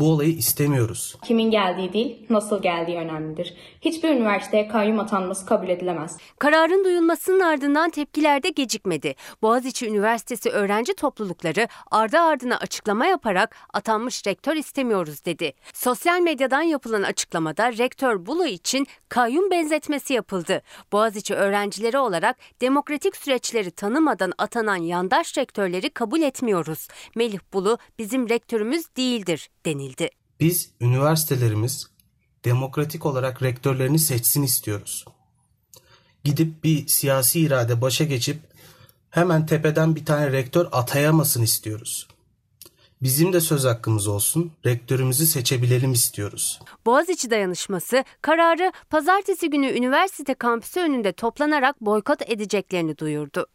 Bu 0.00 0.12
olayı 0.12 0.36
istemiyoruz. 0.36 1.16
Kimin 1.24 1.50
geldiği 1.50 1.92
değil, 1.92 2.26
nasıl 2.30 2.62
geldiği 2.62 2.96
önemlidir. 2.96 3.54
Hiçbir 3.80 4.08
üniversiteye 4.08 4.68
kayyum 4.68 5.00
atanması 5.00 5.46
kabul 5.46 5.68
edilemez. 5.68 6.16
Kararın 6.38 6.84
duyulmasının 6.84 7.40
ardından 7.40 7.90
tepkiler 7.90 8.42
de 8.42 8.48
gecikmedi. 8.48 9.14
Boğaziçi 9.42 9.88
Üniversitesi 9.88 10.50
öğrenci 10.50 10.94
toplulukları 10.94 11.68
ardı 11.90 12.18
ardına 12.18 12.56
açıklama 12.56 13.06
yaparak 13.06 13.56
atanmış 13.72 14.26
rektör 14.26 14.56
istemiyoruz 14.56 15.24
dedi. 15.24 15.52
Sosyal 15.74 16.20
medyadan 16.20 16.62
yapılan 16.62 17.02
açıklamada 17.02 17.72
rektör 17.72 18.26
Bulu 18.26 18.46
için 18.46 18.86
kayyum 19.08 19.50
benzetmesi 19.50 20.14
yapıldı. 20.14 20.62
Boğaziçi 20.92 21.34
öğrencileri 21.34 21.98
olarak 21.98 22.36
demokratik 22.60 23.16
süreçleri 23.16 23.70
tanımadan 23.70 24.32
atanan 24.38 24.76
yandaş 24.76 25.38
rektörleri 25.38 25.90
kabul 25.90 26.20
etmiyoruz. 26.20 26.88
Melih 27.14 27.38
Bulu 27.52 27.78
bizim 27.98 28.28
rektörümüz 28.28 28.96
değildir 28.96 29.50
denildi. 29.66 30.10
Biz 30.40 30.70
üniversitelerimiz 30.80 31.86
demokratik 32.44 33.06
olarak 33.06 33.42
rektörlerini 33.42 33.98
seçsin 33.98 34.42
istiyoruz. 34.42 35.04
Gidip 36.24 36.64
bir 36.64 36.86
siyasi 36.86 37.40
irade 37.40 37.80
başa 37.80 38.04
geçip 38.04 38.50
Hemen 39.10 39.46
tepeden 39.46 39.96
bir 39.96 40.04
tane 40.04 40.32
rektör 40.32 40.68
atayamasın 40.72 41.42
istiyoruz. 41.42 42.08
Bizim 43.02 43.32
de 43.32 43.40
söz 43.40 43.64
hakkımız 43.64 44.08
olsun, 44.08 44.52
rektörümüzü 44.66 45.26
seçebilelim 45.26 45.92
istiyoruz. 45.92 46.60
Boğaziçi 46.86 47.30
dayanışması 47.30 48.04
kararı 48.22 48.72
pazartesi 48.90 49.50
günü 49.50 49.66
üniversite 49.66 50.34
kampüsü 50.34 50.80
önünde 50.80 51.12
toplanarak 51.12 51.80
boykot 51.80 52.22
edeceklerini 52.30 52.98
duyurdu. 52.98 53.46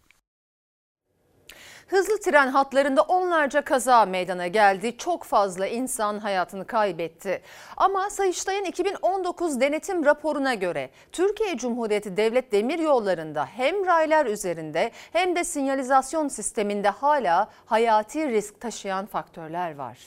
Hızlı 1.88 2.20
tren 2.20 2.48
hatlarında 2.48 3.02
onlarca 3.02 3.62
kaza 3.62 4.06
meydana 4.06 4.48
geldi. 4.48 4.98
Çok 4.98 5.24
fazla 5.24 5.68
insan 5.68 6.20
hayatını 6.20 6.66
kaybetti. 6.66 7.42
Ama 7.78 8.10
Sayıştay'ın 8.10 8.66
2019 8.66 9.62
denetim 9.62 10.06
raporuna 10.06 10.54
göre 10.54 10.90
Türkiye 11.12 11.58
Cumhuriyeti 11.58 12.18
Devlet 12.18 12.52
Demiryolları'nda 12.52 13.46
hem 13.46 13.86
raylar 13.86 14.26
üzerinde 14.26 14.92
hem 15.14 15.36
de 15.36 15.44
sinyalizasyon 15.44 16.28
sisteminde 16.28 16.90
hala 16.90 17.50
hayati 17.66 18.30
risk 18.30 18.62
taşıyan 18.62 19.06
faktörler 19.06 19.76
var. 19.76 19.98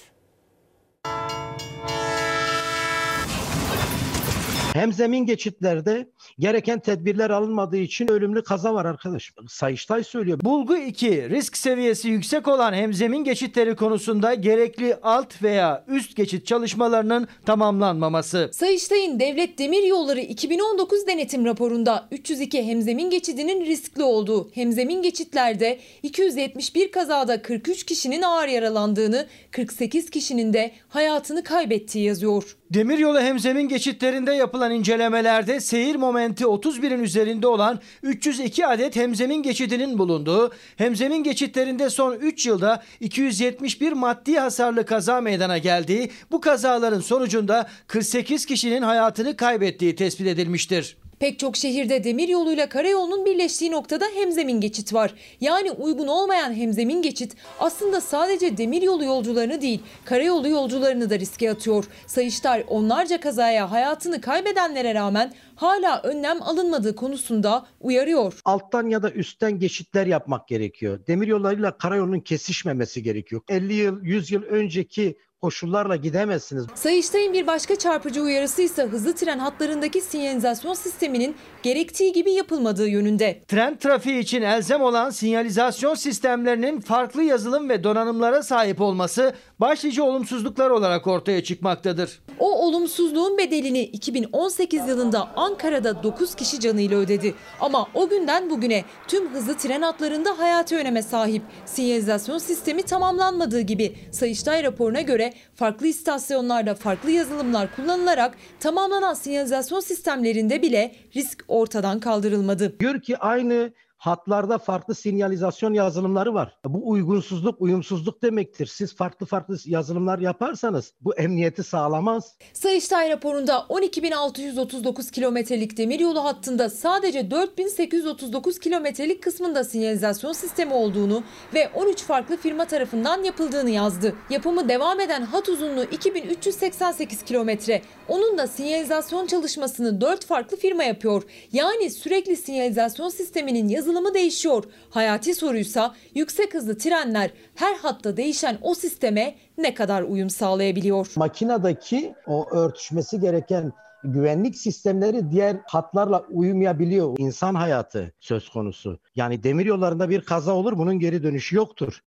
Hem 4.73 4.93
zemin 4.93 5.27
geçitlerde 5.27 6.09
gereken 6.39 6.79
tedbirler 6.81 7.31
alınmadığı 7.31 7.77
için 7.77 8.09
ölümlü 8.09 8.43
kaza 8.45 8.75
var 8.75 8.85
arkadaş. 8.85 9.33
Sayıştay 9.49 10.05
söylüyor. 10.05 10.39
Bulgu 10.45 10.77
2. 10.77 11.31
Risk 11.31 11.57
seviyesi 11.57 12.09
yüksek 12.09 12.49
olan 12.49 12.73
hemzemin 12.73 13.25
geçitleri 13.25 13.77
konusunda 13.77 14.35
gerekli 14.35 14.97
alt 15.03 15.43
veya 15.43 15.85
üst 15.89 16.17
geçit 16.17 16.47
çalışmalarının 16.47 17.29
tamamlanmaması. 17.47 18.51
Sayıştay'ın 18.53 19.21
Devlet 19.21 19.59
Demiryolları 19.59 20.21
2019 20.21 21.07
denetim 21.07 21.45
raporunda 21.45 22.09
302 22.11 22.63
hemzemin 22.67 23.11
geçidinin 23.11 23.67
riskli 23.67 24.03
olduğu, 24.03 24.51
hemzemin 24.55 25.03
geçitlerde 25.03 25.79
271 26.03 26.93
kazada 26.93 27.43
43 27.43 27.87
kişinin 27.87 28.23
ağır 28.23 28.49
yaralandığını, 28.49 29.27
48 29.51 30.11
kişinin 30.11 30.53
de 30.53 30.71
hayatını 30.89 31.45
kaybettiği 31.45 32.05
yazıyor. 32.05 32.57
Demiryolu 32.71 33.21
hemzemin 33.21 33.69
geçitlerinde 33.69 34.33
yapılan 34.33 34.71
incelemelerde 34.71 35.61
seyir 35.61 35.97
momenti 35.97 36.45
31'in 36.45 37.03
üzerinde 37.03 37.47
olan 37.47 37.81
302 38.03 38.67
adet 38.67 38.97
hemzemin 38.97 39.43
geçidinin 39.43 39.99
bulunduğu, 39.99 40.53
hemzemin 40.77 41.23
geçitlerinde 41.23 41.91
son 41.91 42.15
3 42.15 42.47
yılda 42.47 42.83
271 43.01 43.93
maddi 43.93 44.39
hasarlı 44.39 44.87
kaza 44.87 45.21
meydana 45.21 45.59
geldiği, 45.59 46.11
bu 46.31 46.41
kazaların 46.41 47.01
sonucunda 47.01 47.69
48 47.87 48.47
kişinin 48.47 48.83
hayatını 48.83 49.37
kaybettiği 49.37 49.97
tespit 49.97 50.27
edilmiştir. 50.27 50.97
Pek 51.21 51.39
çok 51.39 51.57
şehirde 51.57 52.05
demir 52.05 52.29
yoluyla 52.29 52.69
karayolunun 52.69 53.25
birleştiği 53.25 53.71
noktada 53.71 54.05
hemzemin 54.15 54.61
geçit 54.61 54.95
var. 54.95 55.15
Yani 55.41 55.71
uygun 55.71 56.07
olmayan 56.07 56.55
hemzemin 56.55 57.03
geçit 57.03 57.37
aslında 57.61 58.01
sadece 58.01 58.57
demir 58.57 58.83
yolu 58.83 59.05
yolcularını 59.05 59.61
değil, 59.61 59.81
karayolu 60.05 60.49
yolcularını 60.49 61.11
da 61.11 61.19
riske 61.19 61.51
atıyor. 61.51 61.85
Sayıştay 62.07 62.65
onlarca 62.69 63.21
kazaya 63.21 63.71
hayatını 63.71 64.21
kaybedenlere 64.21 64.95
rağmen 64.95 65.33
hala 65.57 66.03
önlem 66.03 66.43
alınmadığı 66.43 66.97
konusunda 66.97 67.67
uyarıyor. 67.81 68.41
Alttan 68.45 68.87
ya 68.87 69.03
da 69.03 69.11
üstten 69.11 69.59
geçitler 69.59 70.07
yapmak 70.07 70.49
gerekiyor. 70.49 71.07
Demiryollarıyla 71.07 71.79
karayolunun 71.79 72.21
kesişmemesi 72.21 73.03
gerekiyor. 73.03 73.43
50 73.49 73.75
yıl, 73.75 74.03
100 74.03 74.31
yıl 74.31 74.43
önceki 74.43 75.19
koşullarla 75.43 75.97
gidemezsiniz. 75.97 76.67
Sayıştay'ın 76.75 77.33
bir 77.33 77.47
başka 77.47 77.77
çarpıcı 77.77 78.23
uyarısı 78.23 78.63
ise 78.63 78.83
hızlı 78.83 79.15
tren 79.15 79.39
hatlarındaki 79.39 80.01
sinyalizasyon 80.01 80.75
sisteminin 80.75 81.37
gerektiği 81.63 82.13
gibi 82.13 82.33
yapılmadığı 82.33 82.89
yönünde. 82.89 83.43
Tren 83.49 83.77
trafiği 83.79 84.19
için 84.19 84.43
elzem 84.43 84.83
olan 84.83 85.11
sinyalizasyon 85.11 85.95
sistemlerinin 85.95 86.81
farklı 86.81 87.23
yazılım 87.23 87.69
ve 87.69 87.85
donanımlara 87.85 88.43
sahip 88.43 88.81
olması 88.81 89.35
başlıca 89.61 90.03
olumsuzluklar 90.03 90.71
olarak 90.71 91.07
ortaya 91.07 91.45
çıkmaktadır. 91.45 92.21
O 92.39 92.67
olumsuzluğun 92.67 93.39
bedelini 93.39 93.81
2018 93.83 94.89
yılında 94.89 95.29
Ankara'da 95.37 96.03
9 96.03 96.35
kişi 96.35 96.61
canıyla 96.61 96.99
ödedi. 96.99 97.35
Ama 97.61 97.87
o 97.95 98.09
günden 98.09 98.51
bugüne 98.51 98.85
tüm 99.09 99.35
hızlı 99.35 99.57
tren 99.57 99.83
hatlarında 99.83 100.39
hayati 100.39 100.77
öneme 100.77 101.03
sahip. 101.03 101.43
Sinyalizasyon 101.67 102.39
sistemi 102.39 102.83
tamamlanmadığı 102.83 103.61
gibi 103.61 103.97
Sayıştay 104.13 104.65
raporuna 104.65 105.01
göre 105.01 105.28
farklı 105.55 105.87
istasyonlarda 105.87 106.75
farklı 106.75 107.11
yazılımlar 107.11 107.77
kullanılarak 107.77 108.35
tamamlanan 108.61 109.15
sinyalizasyon 109.15 109.81
sistemlerinde 109.81 110.63
bile 110.63 110.95
risk 111.17 111.45
ortadan 111.49 112.01
kaldırılmadı. 112.01 112.81
Diyor 112.81 113.01
ki 113.01 113.19
aynı 113.19 113.73
hatlarda 113.99 114.59
farklı 114.59 114.95
sinyalizasyon 114.95 115.75
yazılımları 115.75 116.35
var. 116.35 116.59
Bu 116.65 116.91
uygunsuzluk, 116.91 117.61
uyumsuzluk 117.61 118.23
demektir. 118.23 118.67
Siz 118.67 118.97
farklı 118.97 119.27
farklı 119.27 119.57
yazılımlar 119.65 120.19
yaparsanız 120.19 120.95
bu 121.01 121.17
emniyeti 121.17 121.63
sağlamaz. 121.63 122.37
Sayıştay 122.53 123.11
raporunda 123.11 123.53
12.639 123.69 125.11
kilometrelik 125.11 125.77
demiryolu 125.77 126.25
hattında 126.25 126.71
sadece 126.71 127.21
4.839 127.21 128.61
kilometrelik 128.61 129.23
kısmında 129.23 129.65
sinyalizasyon 129.65 130.33
sistemi 130.33 130.75
olduğunu 130.75 131.23
ve 131.55 131.69
13 131.75 132.03
farklı 132.03 132.37
firma 132.37 132.65
tarafından 132.65 133.23
yapıldığını 133.23 133.71
yazdı. 133.71 134.15
Yapımı 134.31 134.69
devam 134.69 135.01
eden 135.01 135.23
hat 135.23 135.49
uzunluğu 135.49 135.85
2388 135.85 137.23
kilometre. 137.23 137.83
Onun 138.09 138.39
da 138.39 138.47
sinyalizasyon 138.47 139.27
çalışmasını 139.27 140.01
4 140.01 140.27
farklı 140.27 140.57
firma 140.57 140.85
yapıyor. 140.85 141.23
Yani 141.53 141.91
sürekli 141.91 142.37
sinyalizasyon 142.37 143.09
sisteminin 143.09 143.69
yazılımı 143.89 144.15
değişiyor. 144.15 144.65
Hayati 144.91 145.35
soruysa 145.35 145.95
yüksek 146.15 146.55
hızlı 146.55 146.79
trenler 146.79 147.31
her 147.55 147.75
hatta 147.75 148.17
değişen 148.17 148.59
o 148.63 148.75
sisteme 148.75 149.35
ne 149.59 149.75
kadar 149.75 150.03
uyum 150.03 150.31
sağlayabiliyor? 150.31 151.07
Makinadaki 151.17 152.15
o 152.27 152.47
örtüşmesi 152.51 153.21
gereken 153.21 153.73
güvenlik 154.05 154.57
sistemleri 154.57 155.31
diğer 155.31 155.57
hatlarla 155.67 156.25
uyumayabiliyor. 156.31 157.19
İnsan 157.19 157.55
hayatı 157.55 158.13
söz 158.21 158.49
konusu. 158.49 158.99
Yani 159.17 159.43
demir 159.43 159.67
yollarında 159.67 160.11
bir 160.11 160.21
kaza 160.21 160.53
olur 160.53 160.79
bunun 160.79 160.99
geri 160.99 161.23
dönüşü 161.23 161.57
yoktur. 161.57 162.01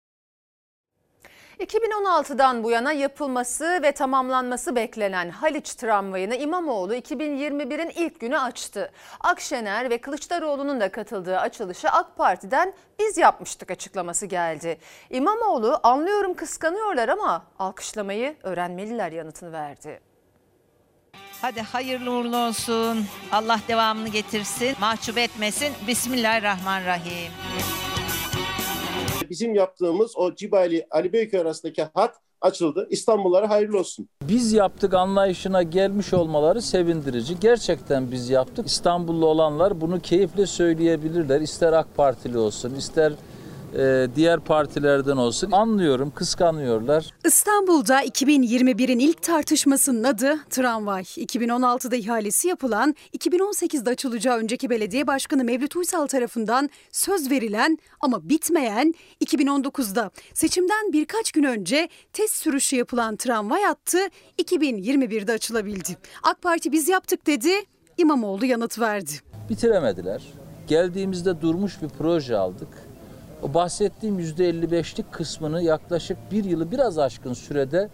2016'dan 1.61 2.63
bu 2.63 2.71
yana 2.71 2.91
yapılması 2.91 3.79
ve 3.83 3.91
tamamlanması 3.91 4.75
beklenen 4.75 5.29
Haliç 5.29 5.75
tramvayını 5.75 6.35
İmamoğlu 6.35 6.95
2021'in 6.95 7.89
ilk 7.89 8.19
günü 8.19 8.39
açtı. 8.39 8.91
Akşener 9.19 9.89
ve 9.89 9.97
Kılıçdaroğlu'nun 9.97 10.81
da 10.81 10.91
katıldığı 10.91 11.39
açılışı 11.39 11.89
AK 11.89 12.17
Parti'den 12.17 12.73
biz 12.99 13.17
yapmıştık 13.17 13.71
açıklaması 13.71 14.25
geldi. 14.25 14.77
İmamoğlu 15.09 15.79
anlıyorum 15.83 16.33
kıskanıyorlar 16.33 17.09
ama 17.09 17.45
alkışlamayı 17.59 18.35
öğrenmeliler 18.43 19.11
yanıtını 19.11 19.51
verdi. 19.51 19.99
Hadi 21.41 21.61
hayırlı 21.61 22.11
uğurlu 22.11 22.37
olsun. 22.37 23.05
Allah 23.31 23.59
devamını 23.67 24.09
getirsin. 24.09 24.75
Mahcup 24.79 25.17
etmesin. 25.17 25.73
Bismillahirrahmanirrahim. 25.87 27.31
Bizim 29.31 29.55
yaptığımız 29.55 30.11
o 30.15 30.35
Cibali 30.35 30.87
Ali 30.91 31.13
Beyköy 31.13 31.39
arasındaki 31.39 31.83
hat 31.93 32.15
açıldı. 32.41 32.87
İstanbullara 32.89 33.49
hayırlı 33.49 33.79
olsun. 33.79 34.09
Biz 34.23 34.53
yaptık 34.53 34.93
anlayışına 34.93 35.63
gelmiş 35.63 36.13
olmaları 36.13 36.61
sevindirici. 36.61 37.39
Gerçekten 37.39 38.11
biz 38.11 38.29
yaptık. 38.29 38.67
İstanbullu 38.67 39.25
olanlar 39.25 39.81
bunu 39.81 39.99
keyifle 39.99 40.45
söyleyebilirler. 40.45 41.41
İster 41.41 41.73
AK 41.73 41.95
Partili 41.95 42.37
olsun, 42.37 42.75
ister 42.75 43.13
e, 43.77 44.07
diğer 44.15 44.39
partilerden 44.39 45.17
olsun. 45.17 45.51
Anlıyorum, 45.51 46.11
kıskanıyorlar. 46.15 47.13
İstanbul'da 47.25 48.03
2021'in 48.03 48.99
ilk 48.99 49.21
tartışmasının 49.23 50.03
adı 50.03 50.39
tramvay. 50.49 51.01
2016'da 51.01 51.95
ihalesi 51.95 52.47
yapılan, 52.47 52.95
2018'de 53.17 53.89
açılacağı 53.89 54.37
önceki 54.37 54.69
belediye 54.69 55.07
başkanı 55.07 55.43
Mevlüt 55.43 55.75
Uysal 55.75 56.07
tarafından 56.07 56.69
söz 56.91 57.31
verilen 57.31 57.77
ama 58.01 58.29
bitmeyen 58.29 58.93
2019'da 59.25 60.11
seçimden 60.33 60.93
birkaç 60.93 61.31
gün 61.31 61.43
önce 61.43 61.89
test 62.13 62.35
sürüşü 62.35 62.75
yapılan 62.75 63.15
tramvay 63.15 63.63
hattı 63.63 63.97
2021'de 64.43 65.31
açılabildi. 65.31 65.97
AK 66.23 66.41
Parti 66.41 66.71
biz 66.71 66.89
yaptık 66.89 67.27
dedi, 67.27 67.51
İmamoğlu 67.97 68.45
yanıt 68.45 68.79
verdi. 68.79 69.11
Bitiremediler. 69.49 70.23
Geldiğimizde 70.67 71.41
durmuş 71.41 71.81
bir 71.81 71.89
proje 71.89 72.37
aldık. 72.37 72.90
O 73.43 73.53
bahsettiğim 73.53 74.19
%55'lik 74.19 75.11
kısmını 75.11 75.61
yaklaşık 75.61 76.17
bir 76.31 76.43
yılı 76.43 76.71
biraz 76.71 76.97
aşkın 76.97 77.33
sürede 77.33 77.89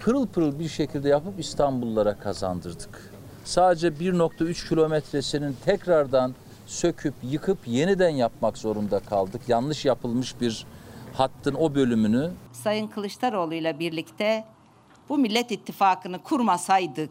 pırıl 0.00 0.26
pırıl 0.26 0.58
bir 0.58 0.68
şekilde 0.68 1.08
yapıp 1.08 1.40
İstanbullulara 1.40 2.18
kazandırdık. 2.18 3.12
Sadece 3.44 3.88
1.3 3.88 4.68
kilometresinin 4.68 5.56
tekrardan 5.64 6.34
söküp 6.66 7.14
yıkıp 7.22 7.58
yeniden 7.66 8.08
yapmak 8.08 8.58
zorunda 8.58 9.00
kaldık. 9.00 9.42
Yanlış 9.48 9.84
yapılmış 9.84 10.40
bir 10.40 10.66
hattın 11.12 11.54
o 11.54 11.74
bölümünü. 11.74 12.30
Sayın 12.52 12.86
Kılıçdaroğlu 12.88 13.54
ile 13.54 13.78
birlikte 13.78 14.44
bu 15.08 15.18
Millet 15.18 15.50
İttifakı'nı 15.50 16.22
kurmasaydık 16.22 17.10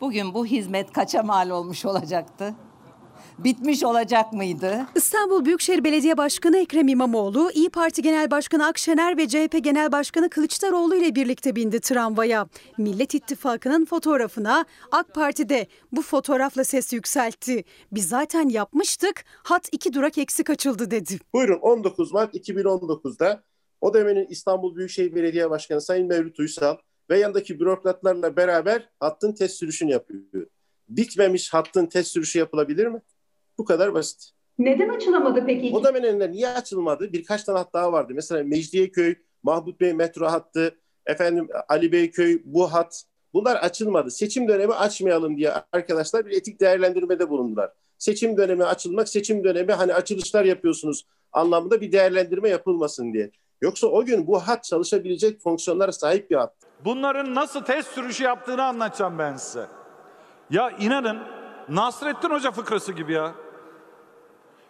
bugün 0.00 0.34
bu 0.34 0.46
hizmet 0.46 0.92
kaça 0.92 1.22
mal 1.22 1.50
olmuş 1.50 1.84
olacaktı? 1.84 2.54
Bitmiş 3.38 3.84
olacak 3.84 4.32
mıydı? 4.32 4.86
İstanbul 4.94 5.44
Büyükşehir 5.44 5.84
Belediye 5.84 6.16
Başkanı 6.16 6.58
Ekrem 6.58 6.88
İmamoğlu, 6.88 7.50
İyi 7.54 7.70
Parti 7.70 8.02
Genel 8.02 8.30
Başkanı 8.30 8.66
Akşener 8.66 9.16
ve 9.16 9.28
CHP 9.28 9.64
Genel 9.64 9.92
Başkanı 9.92 10.30
Kılıçdaroğlu 10.30 10.94
ile 10.96 11.14
birlikte 11.14 11.56
bindi 11.56 11.80
tramvaya. 11.80 12.48
Millet 12.78 13.14
İttifakı'nın 13.14 13.84
fotoğrafına 13.84 14.64
AK 14.92 15.14
Parti'de 15.14 15.66
bu 15.92 16.02
fotoğrafla 16.02 16.64
ses 16.64 16.92
yükseltti. 16.92 17.64
Biz 17.92 18.08
zaten 18.08 18.48
yapmıştık, 18.48 19.24
hat 19.42 19.68
iki 19.72 19.92
durak 19.92 20.18
eksik 20.18 20.50
açıldı 20.50 20.90
dedi. 20.90 21.18
Buyurun 21.32 21.58
19 21.58 22.12
Mart 22.12 22.34
2019'da 22.34 23.42
o 23.80 23.94
dönemin 23.94 24.26
İstanbul 24.26 24.76
Büyükşehir 24.76 25.14
Belediye 25.14 25.50
Başkanı 25.50 25.80
Sayın 25.80 26.06
Mevlüt 26.06 26.40
Uysal 26.40 26.76
ve 27.10 27.18
yanındaki 27.18 27.60
bürokratlarla 27.60 28.36
beraber 28.36 28.88
hattın 29.00 29.32
test 29.32 29.54
sürüşünü 29.54 29.90
yapıyor. 29.90 30.46
Bitmemiş 30.88 31.54
hattın 31.54 31.86
test 31.86 32.10
sürüşü 32.10 32.38
yapılabilir 32.38 32.86
mi? 32.86 33.00
Bu 33.58 33.64
kadar 33.64 33.94
basit. 33.94 34.30
Neden 34.58 34.88
açılamadı 34.88 35.46
peki? 35.46 35.70
O 35.74 35.84
dönemde 35.84 36.30
niye 36.30 36.48
açılmadı? 36.48 37.12
Birkaç 37.12 37.44
tane 37.44 37.58
hat 37.58 37.74
daha 37.74 37.92
vardı. 37.92 38.12
Mesela 38.16 38.44
Mecidiyeköy, 38.44 39.14
Mahmut 39.42 39.80
Bey 39.80 39.92
metro 39.92 40.26
hattı, 40.26 40.78
efendim 41.06 41.48
Ali 41.68 41.92
Beyköy 41.92 42.42
bu 42.44 42.72
hat. 42.72 43.04
Bunlar 43.34 43.56
açılmadı. 43.56 44.10
Seçim 44.10 44.48
dönemi 44.48 44.74
açmayalım 44.74 45.36
diye 45.36 45.52
arkadaşlar 45.72 46.26
bir 46.26 46.36
etik 46.36 46.60
değerlendirmede 46.60 47.30
bulundular. 47.30 47.72
Seçim 47.98 48.36
dönemi 48.36 48.64
açılmak, 48.64 49.08
seçim 49.08 49.44
dönemi 49.44 49.72
hani 49.72 49.94
açılışlar 49.94 50.44
yapıyorsunuz 50.44 51.06
anlamında 51.32 51.80
bir 51.80 51.92
değerlendirme 51.92 52.48
yapılmasın 52.48 53.12
diye. 53.12 53.30
Yoksa 53.60 53.86
o 53.86 54.04
gün 54.04 54.26
bu 54.26 54.38
hat 54.38 54.64
çalışabilecek 54.64 55.40
fonksiyonlara 55.40 55.92
sahip 55.92 56.30
bir 56.30 56.36
hat. 56.36 56.54
Bunların 56.84 57.34
nasıl 57.34 57.60
test 57.60 57.88
sürüşü 57.88 58.24
yaptığını 58.24 58.64
anlatacağım 58.64 59.18
ben 59.18 59.36
size. 59.36 59.66
Ya 60.50 60.70
inanın 60.70 61.18
Nasrettin 61.68 62.30
Hoca 62.30 62.50
fıkrası 62.50 62.92
gibi 62.92 63.12
ya. 63.12 63.34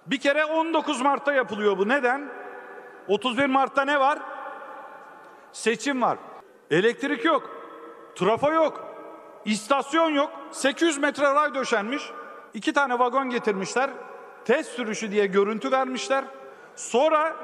Bir 0.07 0.19
kere 0.19 0.45
19 0.45 1.01
Mart'ta 1.01 1.33
yapılıyor 1.33 1.79
bu. 1.79 1.89
Neden? 1.89 2.29
31 3.09 3.47
Mart'ta 3.47 3.85
ne 3.85 4.01
var? 4.01 4.19
Seçim 5.53 6.03
var. 6.03 6.19
Elektrik 6.71 7.25
yok. 7.25 7.51
Trafo 8.15 8.53
yok. 8.53 8.97
İstasyon 9.45 10.11
yok. 10.11 10.31
800 10.53 10.99
metre 10.99 11.35
ray 11.35 11.55
döşenmiş. 11.55 12.03
İki 12.55 12.73
tane 12.73 12.99
vagon 12.99 13.31
getirmişler. 13.31 13.91
Test 14.45 14.71
sürüşü 14.71 15.11
diye 15.11 15.27
görüntü 15.27 15.73
vermişler. 15.73 16.25
Sonra 16.77 17.37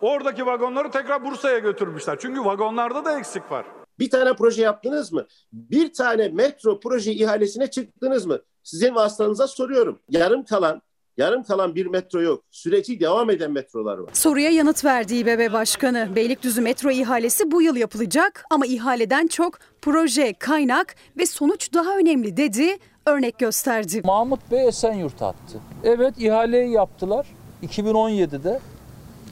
oradaki 0.00 0.46
vagonları 0.46 0.90
tekrar 0.90 1.24
Bursa'ya 1.24 1.58
götürmüşler. 1.58 2.18
Çünkü 2.18 2.44
vagonlarda 2.44 3.04
da 3.04 3.18
eksik 3.18 3.50
var. 3.50 3.64
Bir 3.98 4.10
tane 4.10 4.32
proje 4.32 4.62
yaptınız 4.62 5.12
mı? 5.12 5.26
Bir 5.52 5.92
tane 5.92 6.28
metro 6.28 6.80
proje 6.80 7.12
ihalesine 7.12 7.70
çıktınız 7.70 8.26
mı? 8.26 8.38
Sizin 8.62 8.94
vasıtanıza 8.94 9.46
soruyorum. 9.46 9.98
Yarım 10.08 10.44
kalan 10.44 10.82
Yarım 11.18 11.42
kalan 11.42 11.74
bir 11.74 11.86
metro 11.86 12.20
yok. 12.22 12.44
Süreci 12.50 13.00
devam 13.00 13.30
eden 13.30 13.50
metrolar 13.50 13.98
var. 13.98 14.10
Soruya 14.12 14.50
yanıt 14.50 14.84
verdi 14.84 15.14
İBB 15.14 15.52
Başkanı. 15.52 16.08
Beylikdüzü 16.16 16.60
metro 16.60 16.90
ihalesi 16.90 17.50
bu 17.50 17.62
yıl 17.62 17.76
yapılacak 17.76 18.44
ama 18.50 18.66
ihaleden 18.66 19.26
çok 19.26 19.58
proje, 19.82 20.32
kaynak 20.32 20.94
ve 21.16 21.26
sonuç 21.26 21.74
daha 21.74 21.96
önemli 21.96 22.36
dedi. 22.36 22.78
Örnek 23.06 23.38
gösterdi. 23.38 24.02
Mahmut 24.04 24.50
Bey 24.50 24.68
Esenyurt 24.68 25.22
attı. 25.22 25.60
Evet 25.84 26.14
ihaleyi 26.18 26.72
yaptılar 26.72 27.26
2017'de. 27.62 28.60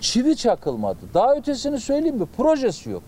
Çivi 0.00 0.36
çakılmadı. 0.36 0.98
Daha 1.14 1.36
ötesini 1.36 1.80
söyleyeyim 1.80 2.16
mi? 2.16 2.26
Projesi 2.36 2.90
yok. 2.90 3.02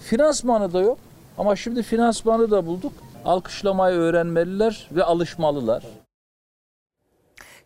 Finansmanı 0.00 0.72
da 0.72 0.80
yok. 0.80 0.98
Ama 1.38 1.56
şimdi 1.56 1.82
finansmanı 1.82 2.50
da 2.50 2.66
bulduk. 2.66 2.92
Alkışlamayı 3.24 3.96
öğrenmeliler 3.96 4.88
ve 4.92 5.04
alışmalılar. 5.04 5.84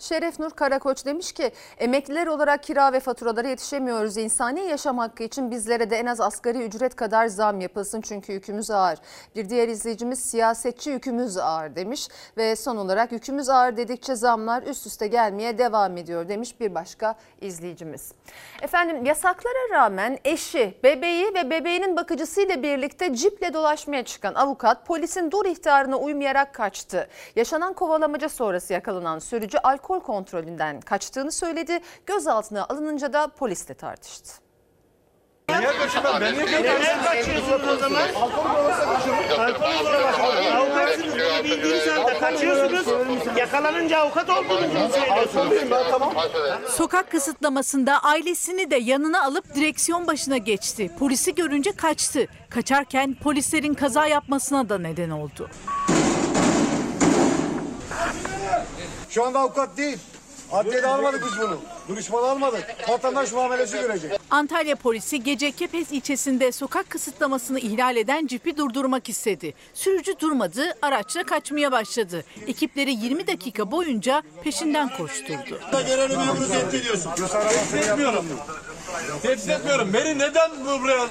Şeref 0.02 0.38
Nur 0.38 0.50
Karakoç 0.50 1.06
demiş 1.06 1.32
ki 1.32 1.52
emekliler 1.78 2.26
olarak 2.26 2.62
kira 2.62 2.92
ve 2.92 3.00
faturalara 3.00 3.48
yetişemiyoruz. 3.48 4.16
İnsani 4.16 4.60
yaşam 4.60 4.98
hakkı 4.98 5.22
için 5.22 5.50
bizlere 5.50 5.90
de 5.90 5.96
en 5.96 6.06
az 6.06 6.20
asgari 6.20 6.58
ücret 6.58 6.96
kadar 6.96 7.26
zam 7.26 7.60
yapılsın 7.60 8.00
çünkü 8.00 8.32
yükümüz 8.32 8.70
ağır. 8.70 8.98
Bir 9.36 9.48
diğer 9.48 9.68
izleyicimiz 9.68 10.18
siyasetçi 10.18 10.90
yükümüz 10.90 11.36
ağır 11.36 11.76
demiş 11.76 12.08
ve 12.36 12.56
son 12.56 12.76
olarak 12.76 13.12
yükümüz 13.12 13.48
ağır 13.48 13.76
dedikçe 13.76 14.14
zamlar 14.14 14.62
üst 14.62 14.86
üste 14.86 15.06
gelmeye 15.06 15.58
devam 15.58 15.96
ediyor 15.96 16.28
demiş 16.28 16.60
bir 16.60 16.74
başka 16.74 17.14
izleyicimiz. 17.40 18.12
Efendim 18.62 19.04
yasaklara 19.04 19.70
rağmen 19.70 20.18
eşi, 20.24 20.78
bebeği 20.82 21.34
ve 21.34 21.50
bebeğinin 21.50 21.96
bakıcısıyla 21.96 22.62
birlikte 22.62 23.14
ciple 23.14 23.54
dolaşmaya 23.54 24.04
çıkan 24.04 24.34
avukat 24.34 24.86
polisin 24.86 25.30
dur 25.30 25.46
ihtarına 25.46 25.96
uymayarak 25.96 26.54
kaçtı. 26.54 27.08
Yaşanan 27.36 27.72
kovalamaca 27.72 28.28
sonrası 28.28 28.72
yakalanan 28.72 29.18
sürücü 29.18 29.58
alkol 29.58 29.91
kontrolünden 30.00 30.80
kaçtığını 30.80 31.32
söyledi. 31.32 31.80
Gözaltına 32.06 32.66
alınınca 32.68 33.12
da 33.12 33.28
polisle 33.28 33.74
tartıştı. 33.74 34.42
Niye 35.58 35.76
kaçırmam? 35.78 36.20
Ben 36.20 36.34
niye 36.34 36.62
kaçıyorsunuz 37.04 37.68
o 37.68 37.76
zaman? 37.76 38.02
Alkol 38.14 38.64
olsa 38.64 38.94
kaçırırım. 38.94 39.40
Alkol 39.40 39.86
olsa 39.86 40.56
Avukatsınız 40.56 41.14
bunu 41.14 41.44
bildiğiniz 41.44 41.86
halde 41.86 42.18
kaçıyorsunuz. 42.18 42.86
Yakalanınca 43.36 43.98
avukat 43.98 44.30
olduğunuzu 44.30 44.92
söylüyorsunuz. 44.94 45.54
Tamam. 45.90 46.12
Sokak 46.68 47.10
kısıtlamasında 47.10 47.98
ailesini 48.02 48.70
de 48.70 48.76
yanına 48.76 49.24
alıp 49.24 49.54
direksiyon 49.54 50.06
başına 50.06 50.36
geçti. 50.36 50.90
Polisi 50.98 51.34
görünce 51.34 51.72
kaçtı. 51.72 52.26
Kaçarken 52.50 53.14
polislerin 53.14 53.74
kaza 53.74 54.06
yapmasına 54.06 54.68
da 54.68 54.78
neden 54.78 55.10
oldu. 55.10 55.48
Şu 59.14 59.24
anda 59.24 59.38
avukat 59.38 59.76
değil. 59.76 59.98
Adliyede 60.52 60.86
almadık 60.86 61.24
biz 61.26 61.38
bunu. 61.40 61.60
Duruşmalı 61.88 62.30
almadık. 62.30 62.64
Vatandaş 62.88 63.32
muamelesi 63.32 63.80
görecek. 63.80 64.12
Antalya 64.30 64.76
polisi 64.76 65.22
gece 65.22 65.52
Kepez 65.52 65.92
ilçesinde 65.92 66.52
sokak 66.52 66.90
kısıtlamasını 66.90 67.60
ihlal 67.60 67.96
eden 67.96 68.26
cipi 68.26 68.56
durdurmak 68.56 69.08
istedi. 69.08 69.54
Sürücü 69.74 70.18
durmadı, 70.20 70.74
araçla 70.82 71.24
kaçmaya 71.24 71.72
başladı. 71.72 72.24
Ekipleri 72.46 72.90
20 72.92 73.26
dakika 73.26 73.70
boyunca 73.70 74.22
peşinden 74.44 74.96
koşturdu. 74.96 75.60
Görevli 75.86 76.16
memuru 76.16 76.48
tehdit 76.48 76.74
ediyorsun. 76.74 77.10
Tehdit 77.14 77.74
etmiyorum. 77.74 78.26
Tehdit 79.22 79.48
etmiyorum. 79.48 79.92
Beni 79.92 80.18
neden 80.18 80.50
buraya 80.64 81.08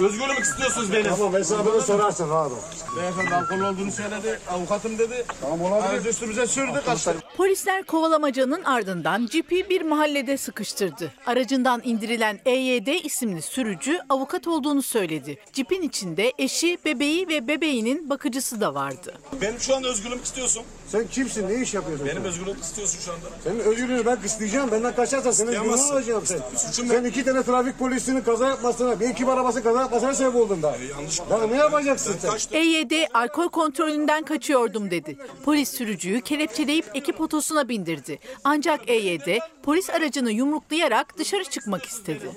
Özgürlük 0.00 0.38
istiyorsunuz 0.40 0.92
benim. 0.92 1.04
Tamam 1.16 1.32
hesabını 1.34 1.82
sorarsın 1.82 2.30
abi. 2.30 2.54
Beyefendi 2.96 3.34
alkol 3.34 3.60
olduğunu 3.60 3.92
söyledi. 3.92 4.38
Avukatım 4.50 4.98
dedi. 4.98 5.24
Tamam 5.40 5.62
olabilir. 5.62 6.04
Üstümüze 6.10 6.46
sürdü 6.46 6.82
kaçtı. 6.86 7.14
Polisler 7.36 7.82
kovalamacanın 7.84 8.64
ardından 8.64 9.26
cipi 9.26 9.68
bir 9.70 9.82
mahallede 9.82 10.36
sıkıştırdı. 10.36 11.12
Aracından 11.26 11.80
indirilen 11.84 12.40
EYD 12.46 13.04
isimli 13.04 13.42
sürücü 13.42 13.98
avukat 14.08 14.46
olduğunu 14.48 14.82
söyledi. 14.82 15.38
Cipin 15.52 15.82
içinde 15.82 16.32
eşi, 16.38 16.78
bebeği 16.84 17.28
ve 17.28 17.48
bebeğinin 17.48 18.10
bakıcısı 18.10 18.60
da 18.60 18.74
vardı. 18.74 19.14
Benim 19.40 19.60
şu 19.60 19.76
an 19.76 19.84
özgürlük 19.84 20.24
istiyorsun. 20.24 20.62
Sen 20.88 21.06
kimsin? 21.06 21.48
Ne 21.48 21.54
iş 21.54 21.74
yapıyorsun? 21.74 22.06
Benim 22.06 22.24
özgürlük 22.24 22.60
istiyorsun 22.62 22.98
şu 23.00 23.12
anda. 23.12 23.26
Senin 23.44 23.58
özgürlüğünü 23.60 24.06
ben 24.06 24.22
kısıtlayacağım. 24.22 24.70
Benden 24.70 24.94
kaçarsan 24.94 25.30
senin 25.30 25.48
özgürlüğünü 25.48 25.74
alacağım 25.82 26.26
sen. 26.26 26.38
Suçum 26.56 26.86
sen 26.88 27.04
iki 27.04 27.24
tane 27.24 27.42
trafik 27.42 27.78
polisinin 27.78 28.20
kaza 28.20 28.48
yapmasına, 28.48 29.00
bir 29.00 29.10
ekip 29.10 29.28
arabası 29.28 29.62
kaza 29.62 29.80
yapmasına 29.80 30.14
sebep 30.14 30.34
oldun 30.34 30.62
daha. 30.62 30.76
yanlış. 30.76 31.20
Daha 31.30 31.46
ne 31.46 31.56
yapacaksın 31.56 32.14
sen? 32.20 32.56
EYD 32.58 32.92
alkol 33.14 33.48
kontrolünden 33.48 34.22
kaçıyordum 34.24 34.90
dedi. 34.90 35.16
Polis 35.44 35.68
sürücüyü 35.70 36.20
kelepçeleyip 36.20 36.86
ekip 36.94 37.20
otosuna 37.20 37.68
bindirdi. 37.68 38.18
Ancak 38.44 38.80
EYD 38.90 39.38
polis 39.62 39.90
aracını 39.90 40.32
yumruklayarak 40.32 41.18
dışarı 41.18 41.44
çıkmak 41.44 41.84
istedi. 41.86 42.30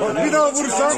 Bak 0.00 0.24
bir 0.24 0.32
daha 0.32 0.52
vursan 0.52 0.92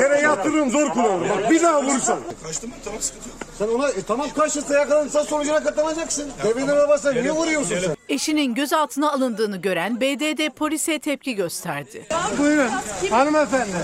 yere 0.00 0.20
yatırırım 0.20 0.70
zor 0.70 0.88
kullanırım. 0.88 1.28
Bak 1.28 1.50
bir 1.50 1.62
daha 1.62 1.82
vursan. 1.82 2.18
Kaçtım 2.46 2.70
tamam 2.84 3.00
sıkıntı 3.00 3.28
yok. 3.28 3.38
Sen 3.58 3.68
ona 3.68 3.88
e, 3.88 4.02
tamam 4.02 4.28
kaçırsa 4.36 4.74
yakalanırsan 4.74 5.22
sonucuna 5.22 5.62
katlanacaksın. 5.62 6.30
Devletin 6.44 6.68
arabasına 6.68 7.12
niye 7.12 7.32
vuruyorsun 7.32 7.76
sen? 7.80 7.96
Eşinin 8.10 8.54
gözaltına 8.54 9.12
alındığını 9.12 9.56
gören 9.56 10.00
BDD 10.00 10.50
polise 10.50 10.98
tepki 10.98 11.34
gösterdi. 11.34 12.06
Buyurun 12.38 12.70
hanımefendi. 13.10 13.76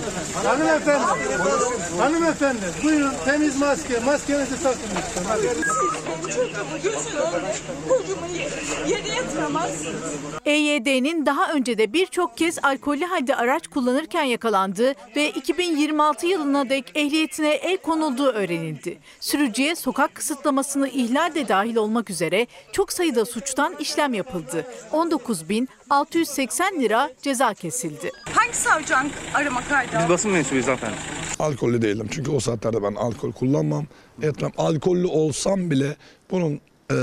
Hanımefendi. 0.45 1.05
Hanımefendi. 1.99 2.61
Buyurun 2.85 3.12
temiz 3.24 3.59
maske. 3.61 4.01
Maskenizi 4.01 4.62
takın 4.62 4.81
lütfen. 4.97 5.24
Hadi. 5.29 5.47
EYD'nin 10.47 11.27
daha 11.27 11.53
önce 11.53 11.79
de 11.79 11.93
birçok 11.93 12.37
kez 12.37 12.59
alkollü 12.62 13.05
halde 13.05 13.37
araç 13.37 13.68
kullanırken 13.68 14.22
yakalandığı 14.22 14.95
ve 15.16 15.31
2026 15.31 16.27
yılına 16.27 16.68
dek 16.68 16.93
ehliyetine 16.95 17.55
el 17.55 17.77
konulduğu 17.77 18.27
öğrenildi. 18.29 18.99
Sürücüye 19.20 19.74
sokak 19.74 20.14
kısıtlamasını 20.14 20.89
ihlal 20.89 21.35
de 21.35 21.49
dahil 21.49 21.77
olmak 21.77 22.11
üzere 22.11 22.47
çok 22.72 22.93
sayıda 22.93 23.24
suçtan 23.24 23.74
işlem 23.79 24.14
yapıldı. 24.17 24.67
19.680 24.93 26.81
lira 26.81 27.11
ceza 27.23 27.55
kesildi. 27.55 28.11
Hangi 28.33 28.57
savcı 28.57 28.95
arama 29.35 29.61
kaydı 29.69 29.97
Biz 30.01 30.09
basın 30.09 30.31
mensubuyuz 30.31 30.69
efendim. 30.69 30.99
Alkollü 31.39 31.83
değilim 31.83 32.09
çünkü 32.11 32.31
o 32.31 32.41
saatlerde 32.41 32.83
ben 32.83 32.95
alkol 32.95 33.33
kullanmam, 33.33 33.87
etmem. 34.23 34.53
Alkollü 34.59 35.07
olsam 35.07 35.71
bile 35.71 35.97
bunun 36.31 36.61
e, 36.91 36.95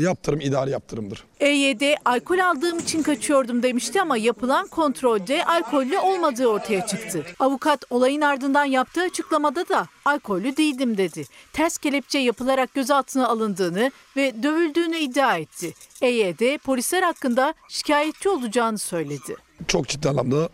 yaptırım 0.00 0.40
idari 0.40 0.70
yaptırımdır. 0.70 1.24
EYD 1.40 1.82
alkol 2.04 2.38
aldığım 2.38 2.78
için 2.78 3.02
kaçıyordum 3.02 3.62
demişti 3.62 4.02
ama 4.02 4.16
yapılan 4.16 4.66
kontrolde 4.66 5.44
alkollü 5.44 5.98
olmadığı 5.98 6.46
ortaya 6.46 6.86
çıktı. 6.86 7.24
Avukat 7.38 7.84
olayın 7.90 8.20
ardından 8.20 8.64
yaptığı 8.64 9.02
açıklamada 9.02 9.68
da 9.68 9.86
alkollü 10.04 10.56
değildim 10.56 10.96
dedi. 10.96 11.24
Ters 11.52 11.78
kelepçe 11.78 12.18
yapılarak 12.18 12.74
gözaltına 12.74 13.28
alındığını 13.28 13.90
ve 14.16 14.42
dövüldüğünü 14.42 14.98
iddia 14.98 15.36
etti. 15.36 15.74
EYD 16.02 16.58
polisler 16.58 17.02
hakkında 17.02 17.54
şikayetçi 17.68 18.28
olacağını 18.28 18.78
söyledi. 18.78 19.36
Çok 19.66 19.88
ciddi 19.88 20.08
anlamda 20.08 20.48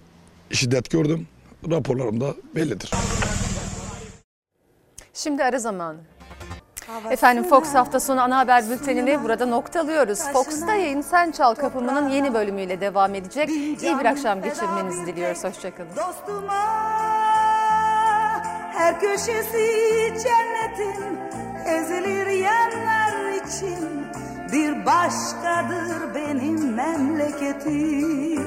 şiddet 0.51 0.91
gördüm. 0.91 1.27
Raporlarım 1.71 2.21
da 2.21 2.35
bellidir. 2.55 2.91
Şimdi 5.15 5.45
ara 5.45 5.59
zamanı. 5.59 6.16
Efendim 7.11 7.45
Fox 7.45 7.75
hafta 7.75 8.01
sonu 8.01 8.21
ana 8.21 8.39
haber 8.39 8.71
bültenini 8.71 9.23
burada 9.23 9.47
noktalıyoruz. 9.47 10.19
Fox'ta 10.33 10.75
yayın 10.75 11.01
Sen 11.01 11.31
Çal 11.31 11.55
Kapımı'nın 11.55 12.09
yeni 12.09 12.35
bölümüyle 12.35 12.81
devam 12.81 13.15
edecek. 13.15 13.49
İyi 13.49 13.99
bir 13.99 14.05
akşam 14.05 14.43
geçirmenizi 14.43 15.07
diliyoruz. 15.07 15.45
Hoşçakalın. 15.45 15.91
Her 18.73 19.01
köşesi 19.01 19.67
cennetin 20.23 21.19
ezilir 21.67 22.27
yerler 22.27 23.33
için 23.45 24.07
bir 24.53 24.87
başkadır 24.87 26.15
benim 26.15 26.75
memleketim. 26.75 28.47